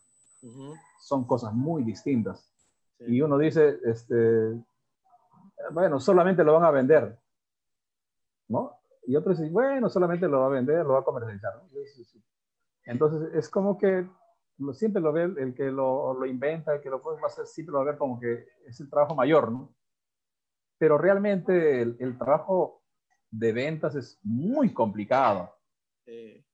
Son 1.00 1.26
cosas 1.26 1.52
muy 1.54 1.82
distintas. 1.82 2.52
Y 3.00 3.20
uno 3.22 3.38
dice, 3.38 3.78
este, 3.84 4.62
bueno, 5.72 6.00
solamente 6.00 6.44
lo 6.44 6.54
van 6.54 6.64
a 6.64 6.70
vender, 6.70 7.18
¿no? 8.48 8.78
Y 9.06 9.16
otro 9.16 9.32
dice, 9.32 9.48
bueno, 9.50 9.88
solamente 9.88 10.28
lo 10.28 10.40
va 10.40 10.46
a 10.46 10.50
vender, 10.50 10.84
lo 10.84 10.92
va 10.92 11.00
a 11.00 11.04
comercializar. 11.04 11.56
¿no? 11.56 11.70
Entonces, 12.84 13.34
es 13.34 13.48
como 13.48 13.78
que 13.78 14.06
siempre 14.72 15.00
lo 15.00 15.12
ve 15.12 15.24
el, 15.24 15.54
que 15.54 15.70
lo, 15.70 16.14
lo, 16.14 16.26
inventa, 16.26 16.74
el 16.74 16.80
que 16.80 16.90
lo 16.90 17.00
puede 17.00 17.18
hacer, 17.24 17.46
siempre 17.46 17.72
lo 17.72 17.84
ver 17.84 17.96
como 17.96 18.18
que 18.18 18.46
es 18.66 18.80
el 18.80 18.90
trabajo 18.90 19.14
mayor, 19.14 19.50
¿no? 19.50 19.74
Pero 20.78 20.98
realmente 20.98 21.82
el, 21.82 21.96
el 22.00 22.18
trabajo 22.18 22.82
de 23.30 23.52
ventas 23.52 23.94
es 23.94 24.18
muy 24.22 24.72
complicado. 24.72 25.54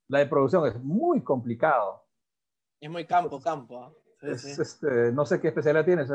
La 0.08 0.18
de 0.18 0.26
producción 0.26 0.66
es 0.66 0.76
muy 0.82 1.22
complicado. 1.22 2.04
Es 2.80 2.90
muy 2.90 3.06
campo, 3.06 3.40
campo. 3.40 3.82
¿ah? 3.82 3.92
Este, 4.22 5.12
no 5.12 5.24
sé 5.24 5.40
qué 5.40 5.48
especialidad 5.48 5.84
tienes. 5.84 6.08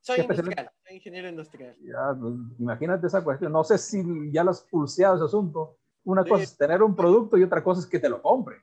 Soy 0.00 0.20
industrial, 0.20 0.70
soy 0.84 0.96
ingeniero 0.96 1.28
industrial. 1.28 1.76
Pues, 2.20 2.34
imagínate 2.58 3.06
esa 3.06 3.22
cuestión. 3.22 3.52
No 3.52 3.64
sé 3.64 3.78
si 3.78 4.02
ya 4.32 4.44
lo 4.44 4.50
has 4.50 4.62
pulseado 4.62 5.16
ese 5.16 5.24
asunto. 5.24 5.78
Una 6.04 6.24
cosa 6.24 6.42
es 6.42 6.56
tener 6.56 6.82
un 6.82 6.96
producto 6.96 7.36
y 7.36 7.42
otra 7.42 7.62
cosa 7.62 7.80
es 7.80 7.86
que 7.86 7.98
te 7.98 8.08
lo 8.08 8.22
compre. 8.22 8.56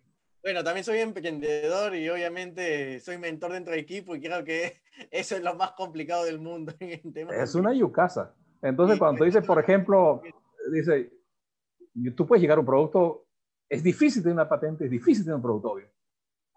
Bueno, 0.46 0.64
también 0.64 0.84
soy 0.84 1.00
emprendedor 1.00 1.96
y 1.96 2.08
obviamente 2.08 3.00
soy 3.00 3.18
mentor 3.18 3.54
dentro 3.54 3.72
del 3.72 3.80
equipo 3.80 4.16
y 4.16 4.22
creo 4.22 4.44
que 4.44 4.80
eso 5.12 5.36
es 5.36 5.42
lo 5.42 5.56
más 5.56 5.72
complicado 5.72 6.24
del 6.24 6.38
mundo. 6.38 6.72
es 6.80 7.56
una 7.56 7.74
yucasa. 7.74 8.32
Entonces, 8.62 9.00
cuando 9.00 9.18
tú 9.18 9.26
dices, 9.26 9.44
por 9.44 9.60
ejemplo, 9.60 10.22
dice, 10.72 11.12
tú 12.16 12.28
puedes 12.28 12.44
llegar 12.44 12.60
a 12.60 12.62
un 12.62 12.68
producto, 12.68 13.26
es 13.68 13.82
difícil 13.82 14.22
tener 14.22 14.36
una 14.36 14.48
patente, 14.48 14.86
es 14.86 14.92
difícil 14.92 15.24
tener 15.24 15.38
un 15.38 15.42
producto 15.42 15.72
obvio, 15.72 15.90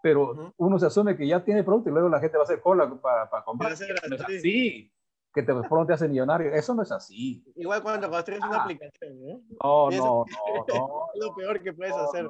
pero 0.03 0.53
uno 0.57 0.77
se 0.77 0.85
asume 0.85 1.17
que 1.17 1.27
ya 1.27 1.43
tiene 1.43 1.63
producto 1.63 1.89
y 1.89 1.93
luego 1.93 2.09
la 2.09 2.19
gente 2.19 2.37
va 2.37 2.43
a 2.43 2.45
hacer 2.45 2.61
cola 2.61 2.87
para, 3.01 3.27
para 3.27 3.43
comprar. 3.43 3.71
No 4.07 4.15
es 4.15 4.21
así, 4.21 4.91
que 5.33 5.43
te, 5.43 5.53
pronto 5.53 5.87
te 5.87 5.93
hace 5.93 6.07
millonario, 6.07 6.53
eso 6.53 6.75
no 6.75 6.83
es 6.83 6.91
así. 6.91 7.43
Igual 7.55 7.81
cuando 7.81 8.09
construyes 8.09 8.43
una 8.43 8.57
ah. 8.57 8.63
aplicación, 8.63 9.13
¿eh? 9.29 9.41
No, 9.63 9.89
no, 9.89 10.25
no, 10.27 10.65
no. 10.67 11.05
Es 11.13 11.25
lo 11.25 11.35
peor 11.35 11.61
que 11.61 11.73
puedes 11.73 11.93
hacer. 11.93 12.27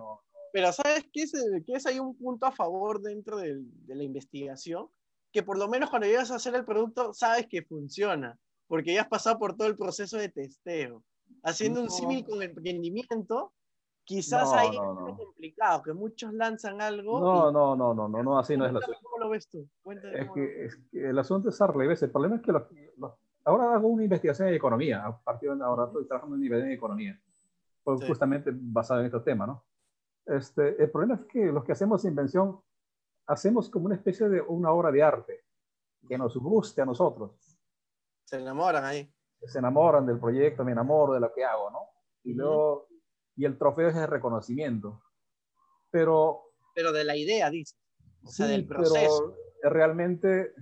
Pero 0.51 0.71
¿sabes 0.71 1.05
qué 1.13 1.23
es, 1.23 1.31
qué 1.65 1.73
es 1.73 1.85
ahí 1.85 1.99
un 1.99 2.15
punto 2.17 2.45
a 2.45 2.51
favor 2.51 3.01
dentro 3.01 3.37
de, 3.37 3.57
de 3.59 3.95
la 3.95 4.03
investigación? 4.03 4.87
Que 5.31 5.43
por 5.43 5.57
lo 5.57 5.67
menos 5.67 5.89
cuando 5.89 6.07
llegas 6.07 6.31
a 6.31 6.35
hacer 6.35 6.55
el 6.55 6.65
producto, 6.65 7.13
sabes 7.13 7.47
que 7.47 7.63
funciona, 7.63 8.37
porque 8.67 8.93
ya 8.93 9.01
has 9.01 9.07
pasado 9.07 9.37
por 9.37 9.55
todo 9.55 9.67
el 9.67 9.75
proceso 9.75 10.17
de 10.17 10.29
testeo 10.29 11.03
haciendo 11.43 11.81
un 11.81 11.89
símil 11.89 12.25
con 12.25 12.41
emprendimiento, 12.41 13.53
quizás 14.03 14.51
ahí 14.53 14.69
es 14.69 14.79
un 14.79 15.15
complicado, 15.15 15.83
que 15.83 15.93
muchos 15.93 16.33
lanzan 16.33 16.81
algo. 16.81 17.19
No, 17.19 17.51
no, 17.51 17.75
no, 17.75 17.93
no, 17.93 18.07
no, 18.07 18.23
no, 18.23 18.39
así 18.39 18.57
no 18.57 18.65
es 18.65 18.73
la 18.73 18.79
¿Cómo 18.79 19.17
lo 19.19 19.29
ves 19.29 19.47
tú? 19.49 19.67
Es 20.13 20.29
que, 20.31 20.65
es 20.65 20.79
que, 20.91 21.09
el 21.09 21.19
asunto 21.19 21.49
es 21.49 21.61
al 21.61 21.73
revés. 21.73 22.01
El 22.03 22.11
problema 22.11 22.37
es 22.37 22.41
que 22.41 22.51
ahora 23.45 23.73
hago 23.73 23.87
una 23.87 24.03
investigación 24.03 24.47
en 24.47 24.55
economía, 24.55 25.05
a 25.05 25.17
partir 25.19 25.53
de 25.53 25.63
ahora 25.63 25.85
estoy 25.85 26.07
trabajando 26.07 26.35
en 26.35 26.41
nivel 26.41 26.63
de 26.63 26.73
economía, 26.73 27.19
pues 27.83 28.05
justamente 28.05 28.51
basado 28.53 28.99
en 28.99 29.07
estos 29.07 29.23
temas, 29.23 29.47
¿no? 29.47 29.63
Este, 30.29 30.81
el 30.81 30.91
problema 30.91 31.15
es 31.15 31.25
que 31.25 31.45
los 31.45 31.63
que 31.63 31.71
hacemos 31.71 32.05
invención 32.05 32.61
hacemos 33.27 33.69
como 33.69 33.85
una 33.85 33.95
especie 33.95 34.29
de 34.29 34.41
una 34.41 34.71
obra 34.71 34.91
de 34.91 35.03
arte 35.03 35.45
que 36.07 36.17
nos 36.17 36.37
guste 36.37 36.81
a 36.81 36.85
nosotros. 36.85 37.31
Se 38.25 38.37
enamoran 38.37 38.85
ahí 38.85 39.11
se 39.47 39.59
enamoran 39.59 40.05
del 40.05 40.19
proyecto, 40.19 40.63
me 40.63 40.71
enamoro 40.71 41.13
de 41.13 41.19
lo 41.19 41.33
que 41.33 41.43
hago, 41.43 41.69
¿no? 41.71 41.79
Y 42.23 42.33
luego, 42.33 42.87
y 43.35 43.45
el 43.45 43.57
trofeo 43.57 43.89
es 43.89 43.95
el 43.95 44.07
reconocimiento. 44.07 45.01
Pero... 45.89 46.53
Pero 46.75 46.91
de 46.91 47.03
la 47.03 47.15
idea, 47.15 47.49
dice. 47.49 47.75
O 48.23 48.29
sea, 48.29 48.47
del 48.47 48.67
proceso. 48.67 49.35
Pero 49.61 49.73
realmente 49.73 50.53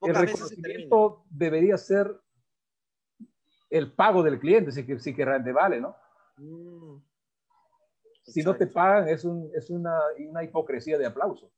el 0.00 0.14
reconocimiento 0.14 1.24
debería 1.30 1.76
ser 1.76 2.20
el 3.70 3.92
pago 3.92 4.22
del 4.22 4.38
cliente, 4.38 4.72
si 4.72 4.84
que, 4.84 4.98
si 4.98 5.14
que 5.14 5.24
realmente 5.24 5.52
vale, 5.52 5.80
¿no? 5.80 5.96
Mm. 6.38 6.96
Si 8.22 8.42
no 8.42 8.56
te 8.56 8.66
pagan, 8.66 9.08
es, 9.08 9.24
un, 9.24 9.50
es 9.54 9.70
una, 9.70 9.98
una, 10.28 10.44
hipocresía 10.44 10.98
de 10.98 11.06
aplauso. 11.06 11.50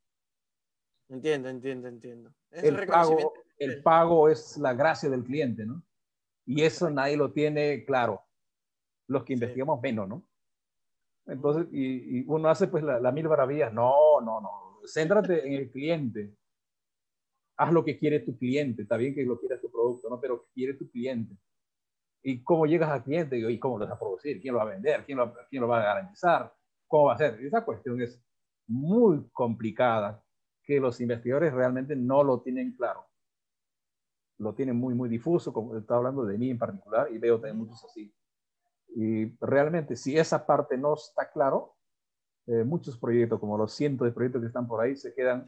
Entiendo, 1.09 1.49
entiendo, 1.49 1.89
entiendo. 1.89 2.35
el, 2.51 2.87
pago, 2.87 3.35
el 3.59 3.83
pago 3.83 4.29
es 4.29 4.57
la 4.57 4.73
gracia 4.73 5.11
del 5.11 5.25
cliente, 5.25 5.67
¿no? 5.67 5.83
Y 6.47 6.63
eso 6.63 6.91
nadie 6.91 7.17
lo 7.17 7.33
tiene 7.33 7.85
claro. 7.85 8.23
Los 9.07 9.25
que 9.25 9.35
investigamos 9.35 9.81
menos, 9.83 10.09
¿no? 10.09 10.27
Entonces, 11.27 11.67
y, 11.73 12.25
uno 12.27 12.49
hace 12.49 12.69
pues 12.69 12.83
la, 12.83 13.13
mil 13.13 13.29
maravillas. 13.29 13.73
No, 13.73 14.21
no, 14.21 14.41
no. 14.41 14.81
Céntrate 14.87 15.47
en 15.47 15.55
el 15.55 15.71
cliente. 15.71 16.35
Haz 17.57 17.73
lo 17.73 17.85
que 17.85 17.99
quiere 17.99 18.21
tu 18.21 18.37
cliente. 18.37 18.83
Está 18.83 18.97
bien 18.97 19.15
que 19.15 19.25
lo 19.25 19.39
quiera 19.39 19.61
tu 19.61 19.71
producto, 19.71 20.09
¿no? 20.09 20.21
Pero 20.21 20.47
quiere 20.55 20.75
tu 20.75 20.91
cliente. 20.91 21.37
¿Y 22.25 22.43
cómo 22.43 22.67
llegas 22.67 22.91
al 22.91 23.05
cliente? 23.05 23.39
¿Y 23.39 23.59
cómo 23.59 23.79
lo 23.79 23.85
vas 23.85 23.95
a 23.95 23.99
producir? 23.99 24.41
¿Quién 24.41 24.55
lo 24.55 24.59
va 24.59 24.65
a 24.65 24.75
vender? 24.75 25.05
¿Quién 25.05 25.19
lo, 25.19 25.33
quién 25.49 25.61
lo 25.61 25.69
va 25.69 25.81
a 25.81 25.85
garantizar? 25.85 26.53
¿cómo 26.95 27.07
va 27.07 27.15
a 27.15 27.19
ser? 27.19 27.41
Esa 27.41 27.65
cuestión 27.65 28.01
es 28.01 28.23
muy 28.67 29.29
complicada, 29.33 30.23
que 30.63 30.81
los 30.81 31.01
investigadores 31.01 31.53
realmente 31.53 31.95
no 31.95 32.23
lo 32.23 32.41
tienen 32.41 32.75
claro. 32.77 33.05
Lo 34.39 34.55
tienen 34.55 34.77
muy, 34.77 34.95
muy 34.95 35.09
difuso, 35.09 35.53
como 35.53 35.77
está 35.77 35.97
hablando 35.97 36.25
de 36.25 36.39
mí 36.39 36.51
en 36.51 36.59
particular, 36.59 37.09
y 37.13 37.19
veo 37.19 37.37
también 37.37 37.59
muchos 37.59 37.85
así. 37.85 38.15
Y 38.97 39.37
realmente, 39.45 39.97
si 39.97 40.17
esa 40.17 40.47
parte 40.47 40.79
no 40.79 40.95
está 40.95 41.31
claro, 41.31 41.77
eh, 42.47 42.65
muchos 42.65 42.97
proyectos, 42.99 43.41
como 43.41 43.59
los 43.59 43.73
cientos 43.73 44.07
de 44.07 44.13
proyectos 44.13 44.43
que 44.43 44.49
están 44.49 44.67
por 44.67 44.81
ahí, 44.81 44.97
se 44.97 45.15
quedan 45.15 45.47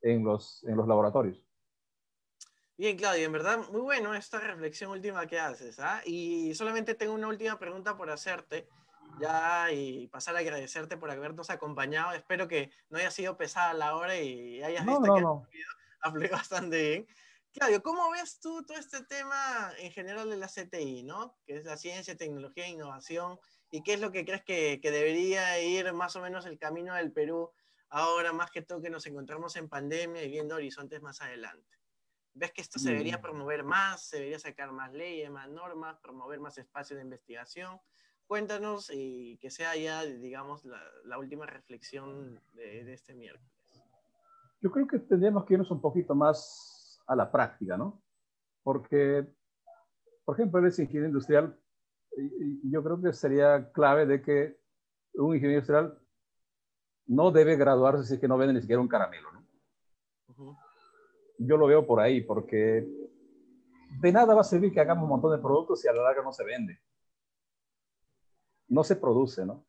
en 0.00 0.24
los, 0.24 0.64
en 0.64 0.76
los 0.76 0.86
laboratorios. 0.86 1.45
Bien, 2.78 2.98
Claudio, 2.98 3.24
en 3.24 3.32
verdad, 3.32 3.58
muy 3.70 3.80
bueno 3.80 4.14
esta 4.14 4.38
reflexión 4.38 4.90
última 4.90 5.26
que 5.26 5.40
haces. 5.40 5.78
¿ah? 5.78 6.02
Y 6.04 6.54
solamente 6.54 6.94
tengo 6.94 7.14
una 7.14 7.28
última 7.28 7.58
pregunta 7.58 7.96
por 7.96 8.10
hacerte, 8.10 8.68
ya, 9.18 9.72
y 9.72 10.08
pasar 10.08 10.36
a 10.36 10.40
agradecerte 10.40 10.98
por 10.98 11.10
habernos 11.10 11.48
acompañado. 11.48 12.12
Espero 12.12 12.48
que 12.48 12.70
no 12.90 12.98
haya 12.98 13.10
sido 13.10 13.38
pesada 13.38 13.72
la 13.72 13.96
hora 13.96 14.20
y 14.20 14.62
hayas 14.62 14.84
visto 14.84 15.14
que 15.14 15.20
no. 15.22 15.46
hablé 16.02 16.28
bastante 16.28 16.82
bien. 16.82 17.08
Claudio, 17.54 17.82
¿cómo 17.82 18.10
ves 18.10 18.40
tú 18.40 18.62
todo 18.66 18.76
este 18.76 19.02
tema 19.04 19.72
en 19.78 19.90
general 19.90 20.28
de 20.28 20.36
la 20.36 20.46
CTI, 20.46 21.02
¿no? 21.04 21.38
que 21.46 21.56
es 21.56 21.64
la 21.64 21.78
ciencia, 21.78 22.14
tecnología 22.14 22.66
e 22.66 22.70
innovación? 22.70 23.40
¿Y 23.70 23.82
qué 23.82 23.94
es 23.94 24.00
lo 24.00 24.12
que 24.12 24.26
crees 24.26 24.44
que, 24.44 24.80
que 24.82 24.90
debería 24.90 25.58
ir 25.62 25.90
más 25.94 26.14
o 26.16 26.20
menos 26.20 26.44
el 26.44 26.58
camino 26.58 26.94
del 26.94 27.10
Perú 27.10 27.50
ahora, 27.88 28.34
más 28.34 28.50
que 28.50 28.60
todo 28.60 28.82
que 28.82 28.90
nos 28.90 29.06
encontramos 29.06 29.56
en 29.56 29.70
pandemia 29.70 30.22
y 30.22 30.28
viendo 30.28 30.56
horizontes 30.56 31.00
más 31.00 31.22
adelante? 31.22 31.75
¿Ves 32.38 32.52
que 32.52 32.60
esto 32.60 32.78
se 32.78 32.90
debería 32.90 33.16
mm. 33.16 33.22
promover 33.22 33.64
más? 33.64 34.08
¿Se 34.08 34.16
debería 34.16 34.38
sacar 34.38 34.70
más 34.70 34.92
leyes, 34.92 35.30
más 35.30 35.48
normas, 35.48 35.96
promover 36.00 36.38
más 36.38 36.58
espacios 36.58 36.98
de 36.98 37.04
investigación? 37.04 37.80
Cuéntanos 38.26 38.90
y 38.92 39.38
que 39.38 39.50
sea 39.50 39.74
ya, 39.74 40.02
digamos, 40.04 40.66
la, 40.66 41.18
última 41.18 41.46
reflexión 41.46 42.38
de, 42.52 42.92
este 42.92 43.14
miércoles. 43.14 43.48
Yo 44.60 44.70
creo 44.70 44.86
que 44.86 44.98
tendríamos 44.98 45.46
que 45.46 45.54
irnos 45.54 45.70
un 45.70 45.80
poquito 45.80 46.14
más 46.14 47.00
a 47.06 47.16
la 47.16 47.32
práctica, 47.32 47.78
¿no? 47.78 48.02
Porque, 48.62 49.26
por 50.24 50.36
ejemplo, 50.36 50.60
el 50.60 50.66
ingeniero 50.66 51.06
industrial, 51.06 51.58
y 52.18 52.70
yo 52.70 52.82
creo 52.82 53.00
que 53.00 53.14
sería 53.14 53.70
clave 53.72 54.04
de 54.04 54.20
que 54.20 54.60
un 55.14 55.34
ingeniero 55.34 55.60
industrial 55.60 55.98
no 57.06 57.30
debe 57.30 57.56
graduarse 57.56 58.04
si 58.04 58.14
es 58.14 58.20
que 58.20 58.28
no 58.28 58.36
vende 58.36 58.54
ni 58.54 58.60
siquiera 58.60 58.82
un 58.82 58.88
caramelo, 58.88 59.32
¿no? 59.32 59.35
Yo 61.38 61.56
lo 61.56 61.66
veo 61.66 61.86
por 61.86 62.00
ahí, 62.00 62.20
porque 62.20 62.86
de 64.00 64.12
nada 64.12 64.34
va 64.34 64.40
a 64.40 64.44
servir 64.44 64.72
que 64.72 64.80
hagamos 64.80 65.04
un 65.04 65.10
montón 65.10 65.32
de 65.32 65.42
productos 65.42 65.80
si 65.80 65.88
a 65.88 65.92
la 65.92 66.02
larga 66.02 66.22
no 66.22 66.32
se 66.32 66.44
vende. 66.44 66.78
No 68.68 68.82
se 68.82 68.96
produce, 68.96 69.46
¿no? 69.46 69.64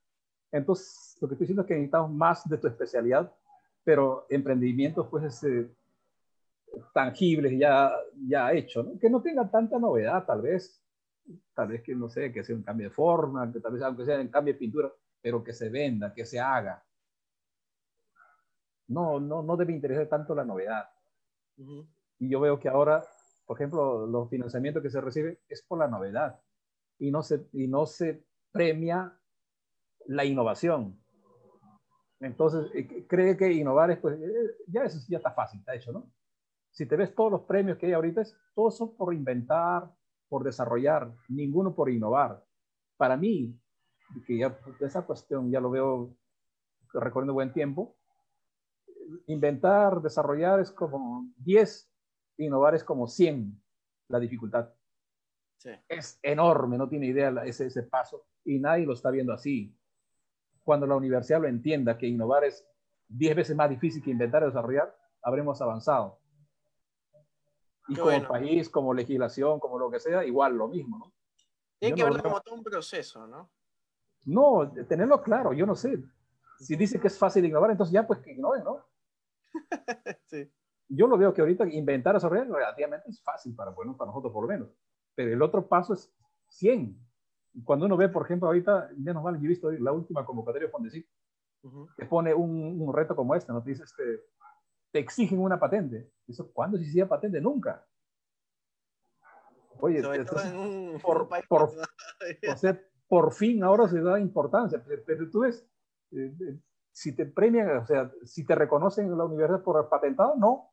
Entonces, 0.52 1.18
lo 1.22 1.28
que 1.28 1.36
estoy 1.36 1.46
diciendo 1.46 1.62
es 1.62 1.68
que 1.68 1.76
necesitamos 1.76 2.12
más 2.12 2.48
de 2.48 2.58
tu 2.58 2.68
especialidad, 2.68 3.32
pero 3.84 4.26
emprendimientos, 4.30 5.08
pues, 5.08 5.24
este, 5.26 5.70
tangibles 6.94 7.58
ya, 7.58 7.92
ya 8.28 8.52
hecho, 8.54 8.84
¿no? 8.84 9.00
Que 9.00 9.10
no 9.10 9.22
tenga 9.22 9.50
tanta 9.50 9.80
novedad, 9.80 10.26
tal 10.26 10.42
vez. 10.42 10.84
Tal 11.54 11.68
vez 11.68 11.84
que, 11.84 11.94
no 11.94 12.08
sé, 12.10 12.32
que 12.32 12.44
sea 12.44 12.56
un 12.56 12.64
cambio 12.64 12.88
de 12.88 12.96
forma, 12.96 13.52
que 13.52 13.60
tal 13.60 13.74
vez 13.74 13.82
aunque 13.84 14.06
sea 14.06 14.20
un 14.20 14.30
cambio 14.30 14.54
de 14.54 14.60
pintura, 14.60 14.90
pero 15.22 15.44
que 15.44 15.54
se 15.54 15.70
venda, 15.70 16.14
que 16.14 16.26
se 16.26 16.40
haga. 16.40 16.82
No, 18.88 19.20
no, 19.20 19.44
no 19.44 19.58
debe 19.58 19.74
interesar 19.74 20.08
tanto 20.08 20.34
la 20.34 20.46
novedad. 20.46 20.90
Y 22.20 22.30
yo 22.30 22.40
veo 22.40 22.60
que 22.60 22.70
ahora, 22.70 23.04
por 23.46 23.58
ejemplo, 23.58 24.06
los 24.08 24.30
financiamientos 24.30 24.84
que 24.84 24.90
se 24.90 25.02
reciben 25.02 25.38
es 25.50 25.64
por 25.64 25.80
la 25.80 25.88
novedad 25.88 26.40
y 27.00 27.12
no 27.12 27.22
se, 27.24 27.48
y 27.54 27.68
no 27.68 27.86
se 27.86 28.26
premia 28.52 29.20
la 30.06 30.26
innovación. 30.26 31.00
Entonces, 32.20 32.72
eh, 32.74 33.06
cree 33.08 33.38
que 33.38 33.52
innovar 33.52 33.92
es, 33.92 34.00
pues, 34.00 34.20
eh, 34.20 34.56
ya 34.68 34.84
eso 34.84 35.00
ya 35.08 35.18
está 35.18 35.32
fácil, 35.32 35.60
está 35.60 35.76
hecho, 35.76 35.92
¿no? 35.92 36.12
Si 36.72 36.86
te 36.86 36.96
ves 36.96 37.14
todos 37.14 37.32
los 37.32 37.42
premios 37.42 37.78
que 37.78 37.88
hay 37.88 37.94
ahorita, 37.94 38.24
todos 38.56 38.78
son 38.78 38.96
por 38.96 39.14
inventar, 39.14 39.92
por 40.28 40.44
desarrollar, 40.44 41.14
ninguno 41.30 41.76
por 41.76 41.90
innovar. 41.90 42.44
Para 42.98 43.18
mí, 43.18 43.60
que 44.26 44.38
ya 44.38 44.58
esa 44.80 45.06
cuestión 45.06 45.52
ya 45.52 45.60
lo 45.60 45.70
veo 45.70 46.16
recorriendo 46.94 47.34
buen 47.34 47.54
tiempo, 47.54 47.97
inventar, 49.28 50.02
desarrollar 50.02 50.60
es 50.60 50.72
como 50.72 51.30
10, 51.38 51.90
innovar 52.38 52.76
es 52.76 52.84
como 52.84 53.08
100 53.08 53.62
la 54.10 54.20
dificultad. 54.20 54.70
Es 55.88 56.20
enorme, 56.22 56.78
no 56.78 56.88
tiene 56.88 57.08
idea 57.08 57.30
ese, 57.44 57.66
ese 57.66 57.84
paso 57.84 58.26
y 58.46 58.60
nadie 58.60 58.86
lo 58.86 58.94
está 58.94 59.10
viendo 59.12 59.34
así. 59.34 59.76
Cuando 60.64 60.86
la 60.86 60.96
universidad 60.96 61.42
lo 61.42 61.48
entienda, 61.48 61.98
que 61.98 62.08
innovar 62.08 62.44
es 62.44 62.66
10 63.10 63.36
veces 63.36 63.56
más 63.56 63.70
difícil 63.70 64.04
que 64.04 64.12
inventar 64.12 64.44
y 64.44 64.48
desarrollar, 64.48 64.96
habremos 65.22 65.62
avanzado. 65.62 66.20
Y 67.88 67.96
como 67.96 68.28
país, 68.28 68.70
como 68.70 68.94
legislación, 68.94 69.60
como 69.60 69.80
lo 69.80 69.90
que 69.90 70.00
sea, 70.00 70.26
igual 70.26 70.58
lo 70.58 70.68
mismo, 70.68 70.98
¿no? 70.98 71.14
Tiene 71.80 71.96
que 71.96 72.04
verlo 72.04 72.22
como 72.22 72.42
todo 72.42 72.56
un 72.56 72.64
proceso, 72.64 73.28
¿no? 73.28 73.50
No, 74.26 74.72
tenerlo 74.88 75.22
claro, 75.22 75.54
yo 75.54 75.66
no 75.66 75.76
sé. 75.76 76.04
Si 76.60 76.76
dice 76.76 77.00
que 77.00 77.08
es 77.08 77.18
fácil 77.18 77.46
innovar, 77.46 77.72
entonces 77.72 77.94
ya 77.94 78.06
pues 78.06 78.20
que 78.20 78.36
¿no? 78.36 78.52
Yo 80.90 81.08
lo 81.08 81.18
veo 81.18 81.34
que 81.34 81.42
ahorita 81.42 81.68
inventar 81.68 82.16
a 82.16 82.20
desarrollar 82.20 82.48
relativamente 82.48 83.10
es 83.10 83.22
fácil 83.22 83.54
para, 83.56 83.72
bueno, 83.72 83.98
para 83.98 84.10
nosotros 84.10 84.32
por 84.32 84.44
lo 84.44 84.48
menos. 84.48 84.70
Pero 85.16 85.34
el 85.34 85.42
otro 85.42 85.68
paso 85.68 85.94
es 85.94 86.14
100. 86.50 86.98
Cuando 87.64 87.86
uno 87.86 87.98
ve, 87.98 88.08
por 88.08 88.24
ejemplo, 88.24 88.48
ahorita, 88.48 88.90
menos 88.98 89.24
mal, 89.24 89.36
yo 89.36 89.46
he 89.46 89.50
visto 89.50 89.72
la 89.72 89.92
última 89.92 90.26
convocatoria 90.26 90.68
de 90.68 90.72
Fondesit, 90.72 91.08
que 91.98 92.06
pone 92.06 92.34
un, 92.34 92.94
reto 92.94 93.16
como 93.16 93.36
este, 93.36 93.52
¿no? 93.52 93.62
Te 93.64 93.72
dice, 93.72 93.84
este, 93.84 94.22
te 94.92 95.00
exigen 95.00 95.40
una 95.40 95.60
patente. 95.60 96.12
Eso, 96.28 96.52
¿Cuándo 96.54 96.78
se 96.78 96.84
hiciera 96.84 97.10
patente? 97.10 97.42
Nunca. 97.42 97.86
Oye, 99.80 100.02
por, 101.02 101.28
por, 101.48 101.72
por 103.08 103.34
fin 103.34 103.64
ahora 103.64 103.88
se 103.88 104.02
da 104.02 104.20
importancia, 104.20 104.84
pero 105.06 105.30
tú 105.30 105.42
ves, 105.42 105.66
eh, 106.12 106.34
eh, 106.40 106.60
si 106.98 107.16
te 107.16 107.28
premian, 107.28 107.78
o 107.78 107.86
sea, 107.86 108.12
si 108.24 108.44
te 108.44 108.56
reconocen 108.56 109.06
en 109.06 109.20
la 109.20 109.26
universidad 109.26 109.62
por 109.62 109.88
patentado, 109.88 110.36
no. 110.36 110.72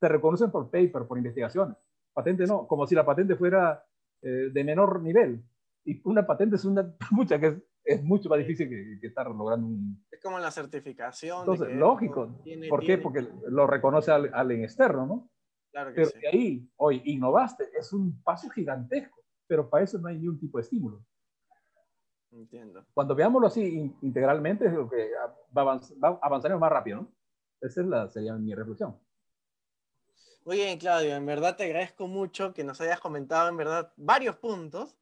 Te 0.00 0.08
reconocen 0.08 0.50
por 0.50 0.70
paper, 0.70 1.06
por 1.06 1.18
investigaciones. 1.18 1.76
Patente 2.14 2.46
no, 2.46 2.66
como 2.66 2.86
si 2.86 2.94
la 2.94 3.04
patente 3.04 3.36
fuera 3.36 3.84
eh, 4.22 4.48
de 4.50 4.64
menor 4.64 5.02
nivel. 5.02 5.44
Y 5.84 6.00
una 6.08 6.26
patente 6.26 6.56
es 6.56 6.64
una 6.64 6.90
mucha 7.10 7.38
que 7.38 7.60
es, 7.84 8.02
mucho 8.02 8.30
más 8.30 8.38
difícil 8.38 8.70
que, 8.70 9.06
estar 9.06 9.26
logrando 9.26 9.66
un... 9.66 10.06
Es 10.10 10.18
como 10.22 10.38
la 10.38 10.50
certificación. 10.50 11.40
Entonces, 11.40 11.76
lógico. 11.76 12.40
¿Por 12.70 12.80
qué? 12.80 12.96
Porque 12.96 13.28
lo 13.46 13.66
reconoce 13.66 14.12
al, 14.12 14.30
al 14.32 14.50
externo, 14.50 15.06
¿no? 15.06 15.30
Claro 15.72 15.90
que 15.90 15.96
pero 15.96 16.08
sí. 16.08 16.20
de 16.20 16.28
ahí, 16.28 16.70
hoy, 16.76 17.02
innovaste, 17.04 17.68
es 17.78 17.92
un 17.92 18.22
paso 18.22 18.48
gigantesco, 18.48 19.22
pero 19.46 19.68
para 19.68 19.84
eso 19.84 19.98
no 19.98 20.08
hay 20.08 20.16
ningún 20.16 20.38
tipo 20.38 20.56
de 20.56 20.62
estímulo. 20.62 21.04
Entiendo. 22.34 22.84
Cuando 22.92 23.14
veámoslo 23.14 23.46
así 23.46 23.94
integralmente, 24.02 24.66
es 24.66 24.72
lo 24.72 24.88
que 24.90 25.10
va, 25.56 25.80
avanzaremos 26.20 26.60
más 26.60 26.72
rápido, 26.72 27.02
¿no? 27.02 27.12
Esa 27.60 27.80
es 27.80 27.86
la, 27.86 28.10
sería 28.10 28.34
mi 28.34 28.54
reflexión. 28.54 28.98
Muy 30.44 30.56
bien, 30.56 30.78
Claudio, 30.78 31.14
en 31.14 31.24
verdad 31.24 31.56
te 31.56 31.64
agradezco 31.64 32.06
mucho 32.06 32.52
que 32.52 32.64
nos 32.64 32.80
hayas 32.80 33.00
comentado, 33.00 33.48
en 33.48 33.56
verdad, 33.56 33.92
varios 33.96 34.36
puntos. 34.36 34.96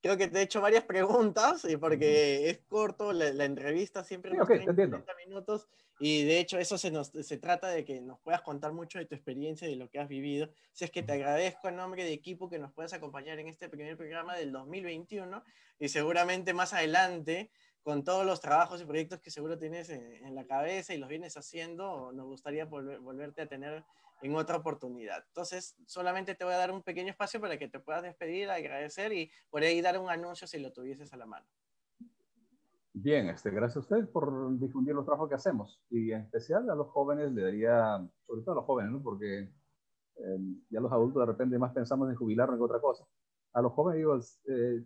Creo 0.00 0.16
que 0.16 0.28
te 0.28 0.38
he 0.38 0.42
hecho 0.42 0.60
varias 0.60 0.84
preguntas, 0.84 1.64
y 1.64 1.76
porque 1.76 2.50
es 2.50 2.60
corto, 2.68 3.12
la, 3.12 3.44
entrevista 3.44 4.04
siempre 4.04 4.30
sí, 4.32 4.38
okay, 4.40 4.64
30 4.64 5.04
minutos, 5.26 5.68
y 5.98 6.24
de 6.24 6.38
hecho 6.38 6.58
eso 6.58 6.78
se, 6.78 6.92
nos, 6.92 7.08
se 7.08 7.38
trata 7.38 7.68
de 7.68 7.84
que 7.84 8.00
nos 8.00 8.20
puedas 8.20 8.42
contar 8.42 8.72
mucho 8.72 9.00
de 9.00 9.06
tu 9.06 9.16
experiencia 9.16 9.66
y 9.66 9.72
de 9.72 9.76
lo 9.76 9.90
que 9.90 9.98
has 9.98 10.08
vivido. 10.08 10.48
Si 10.72 10.84
es 10.84 10.92
que 10.92 11.02
te 11.02 11.12
agradezco 11.12 11.68
en 11.68 11.76
nombre 11.76 12.04
de 12.04 12.12
equipo 12.12 12.48
que 12.48 12.60
nos 12.60 12.72
puedas 12.72 12.92
acompañar 12.92 13.40
en 13.40 13.48
este 13.48 13.68
primer 13.68 13.96
programa 13.96 14.36
del 14.36 14.52
2021 14.52 15.42
y 15.80 15.88
seguramente 15.88 16.54
más 16.54 16.72
adelante, 16.72 17.50
con 17.82 18.04
todos 18.04 18.26
los 18.26 18.40
trabajos 18.40 18.82
y 18.82 18.84
proyectos 18.84 19.20
que 19.20 19.30
seguro 19.30 19.58
tienes 19.58 19.88
en, 19.88 20.34
la 20.34 20.44
cabeza 20.44 20.94
y 20.94 20.98
los 20.98 21.08
vienes 21.08 21.36
haciendo, 21.36 22.12
nos 22.12 22.26
gustaría 22.26 22.66
volverte 22.66 23.42
a 23.42 23.46
tener 23.46 23.82
en 24.22 24.34
otra 24.34 24.56
oportunidad. 24.56 25.24
Entonces, 25.28 25.76
solamente 25.86 26.34
te 26.34 26.44
voy 26.44 26.54
a 26.54 26.58
dar 26.58 26.72
un 26.72 26.82
pequeño 26.82 27.10
espacio 27.10 27.40
para 27.40 27.58
que 27.58 27.68
te 27.68 27.80
puedas 27.80 28.02
despedir, 28.02 28.50
agradecer 28.50 29.12
y 29.12 29.30
por 29.50 29.62
ahí 29.62 29.80
dar 29.80 29.98
un 29.98 30.10
anuncio 30.10 30.46
si 30.46 30.58
lo 30.58 30.72
tuvieses 30.72 31.12
a 31.12 31.16
la 31.16 31.26
mano. 31.26 31.46
Bien, 32.92 33.28
este, 33.28 33.50
gracias 33.50 33.76
a 33.76 33.80
ustedes 33.80 34.08
por 34.08 34.58
difundir 34.58 34.94
los 34.94 35.04
trabajos 35.04 35.28
que 35.28 35.36
hacemos 35.36 35.80
y 35.88 36.10
en 36.10 36.22
especial 36.22 36.68
a 36.68 36.74
los 36.74 36.88
jóvenes 36.88 37.30
le 37.32 37.42
daría, 37.42 38.04
sobre 38.26 38.42
todo 38.42 38.52
a 38.52 38.56
los 38.56 38.64
jóvenes, 38.64 38.90
¿no? 38.90 39.02
porque 39.02 39.52
eh, 40.16 40.38
ya 40.68 40.80
los 40.80 40.90
adultos 40.90 41.20
de 41.20 41.26
repente 41.26 41.58
más 41.58 41.72
pensamos 41.72 42.10
en 42.10 42.16
jubilarnos 42.16 42.58
que 42.58 42.64
otra 42.64 42.80
cosa. 42.80 43.06
A 43.52 43.62
los 43.62 43.72
jóvenes 43.72 43.98
digo, 43.98 44.18
eh, 44.48 44.84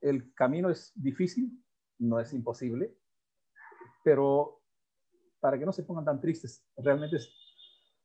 el 0.00 0.34
camino 0.34 0.70
es 0.70 0.92
difícil, 0.96 1.52
no 1.98 2.18
es 2.18 2.32
imposible, 2.32 2.96
pero 4.02 4.60
para 5.38 5.58
que 5.58 5.66
no 5.66 5.72
se 5.72 5.84
pongan 5.84 6.04
tan 6.04 6.20
tristes, 6.20 6.64
realmente 6.76 7.18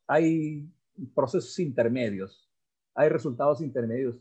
hay 0.08 0.70
procesos 1.14 1.58
intermedios, 1.60 2.49
hay 2.93 3.10
resultados 3.10 3.62
intermedios 3.62 4.20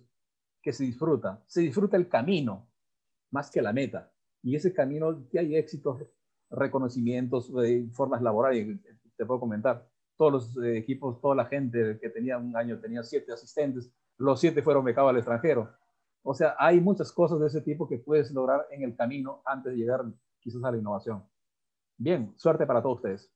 que 0.63 0.73
se 0.73 0.85
disfrutan, 0.85 1.41
se 1.47 1.61
disfruta 1.61 1.97
el 1.97 2.09
camino 2.09 2.67
más 3.31 3.51
que 3.51 3.63
la 3.63 3.73
meta 3.73 4.13
y 4.43 4.57
ese 4.57 4.73
camino 4.73 5.27
que 5.31 5.39
hay 5.39 5.57
éxitos, 5.57 6.03
reconocimientos, 6.51 7.51
eh, 7.65 7.89
formas 7.93 8.23
laborales, 8.23 8.79
te 9.17 9.27
puedo 9.27 9.41
comentar. 9.41 9.89
Todos 10.17 10.33
los 10.33 10.65
eh, 10.65 10.79
equipos, 10.79 11.21
toda 11.21 11.35
la 11.35 11.47
gente 11.47 11.99
que 12.01 12.09
tenía 12.11 12.39
un 12.39 12.57
año 12.57 12.79
tenía 12.79 13.03
siete 13.03 13.33
asistentes, 13.33 13.91
los 14.19 14.39
siete 14.39 14.63
fueron 14.63 14.85
becados 14.85 15.11
al 15.11 15.17
extranjero. 15.17 15.71
O 16.23 16.35
sea, 16.35 16.55
hay 16.59 16.81
muchas 16.81 17.13
cosas 17.13 17.41
de 17.41 17.47
ese 17.49 17.61
tipo 17.61 17.89
que 17.89 17.99
puedes 17.99 18.31
lograr 18.31 18.67
en 18.71 18.83
el 18.83 18.97
camino 18.97 19.43
antes 19.45 19.73
de 19.73 19.79
llegar 19.79 20.05
quizás 20.41 20.63
a 20.63 20.71
la 20.71 20.79
innovación. 20.79 21.25
Bien, 21.97 22.33
suerte 22.37 22.67
para 22.67 22.83
todos 22.83 22.97
ustedes. 22.97 23.31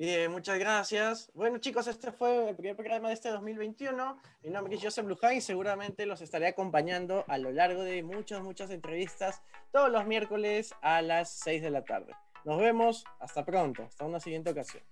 Bien, 0.00 0.30
muchas 0.30 0.58
gracias. 0.58 1.30
Bueno, 1.34 1.58
chicos, 1.58 1.86
este 1.86 2.10
fue 2.10 2.48
el 2.48 2.56
primer 2.56 2.74
programa 2.74 3.08
de 3.08 3.14
este 3.14 3.28
2021. 3.28 4.16
Mi 4.42 4.48
nombre 4.48 4.74
es 4.74 4.82
Joseph 4.82 5.04
Luján 5.06 5.34
y 5.34 5.42
seguramente 5.42 6.06
los 6.06 6.22
estaré 6.22 6.46
acompañando 6.46 7.26
a 7.28 7.36
lo 7.36 7.52
largo 7.52 7.82
de 7.82 8.02
muchas, 8.02 8.40
muchas 8.40 8.70
entrevistas 8.70 9.42
todos 9.72 9.90
los 9.90 10.06
miércoles 10.06 10.74
a 10.80 11.02
las 11.02 11.28
6 11.44 11.60
de 11.60 11.70
la 11.70 11.84
tarde. 11.84 12.14
Nos 12.46 12.58
vemos, 12.58 13.04
hasta 13.18 13.44
pronto, 13.44 13.82
hasta 13.82 14.06
una 14.06 14.20
siguiente 14.20 14.48
ocasión. 14.48 14.82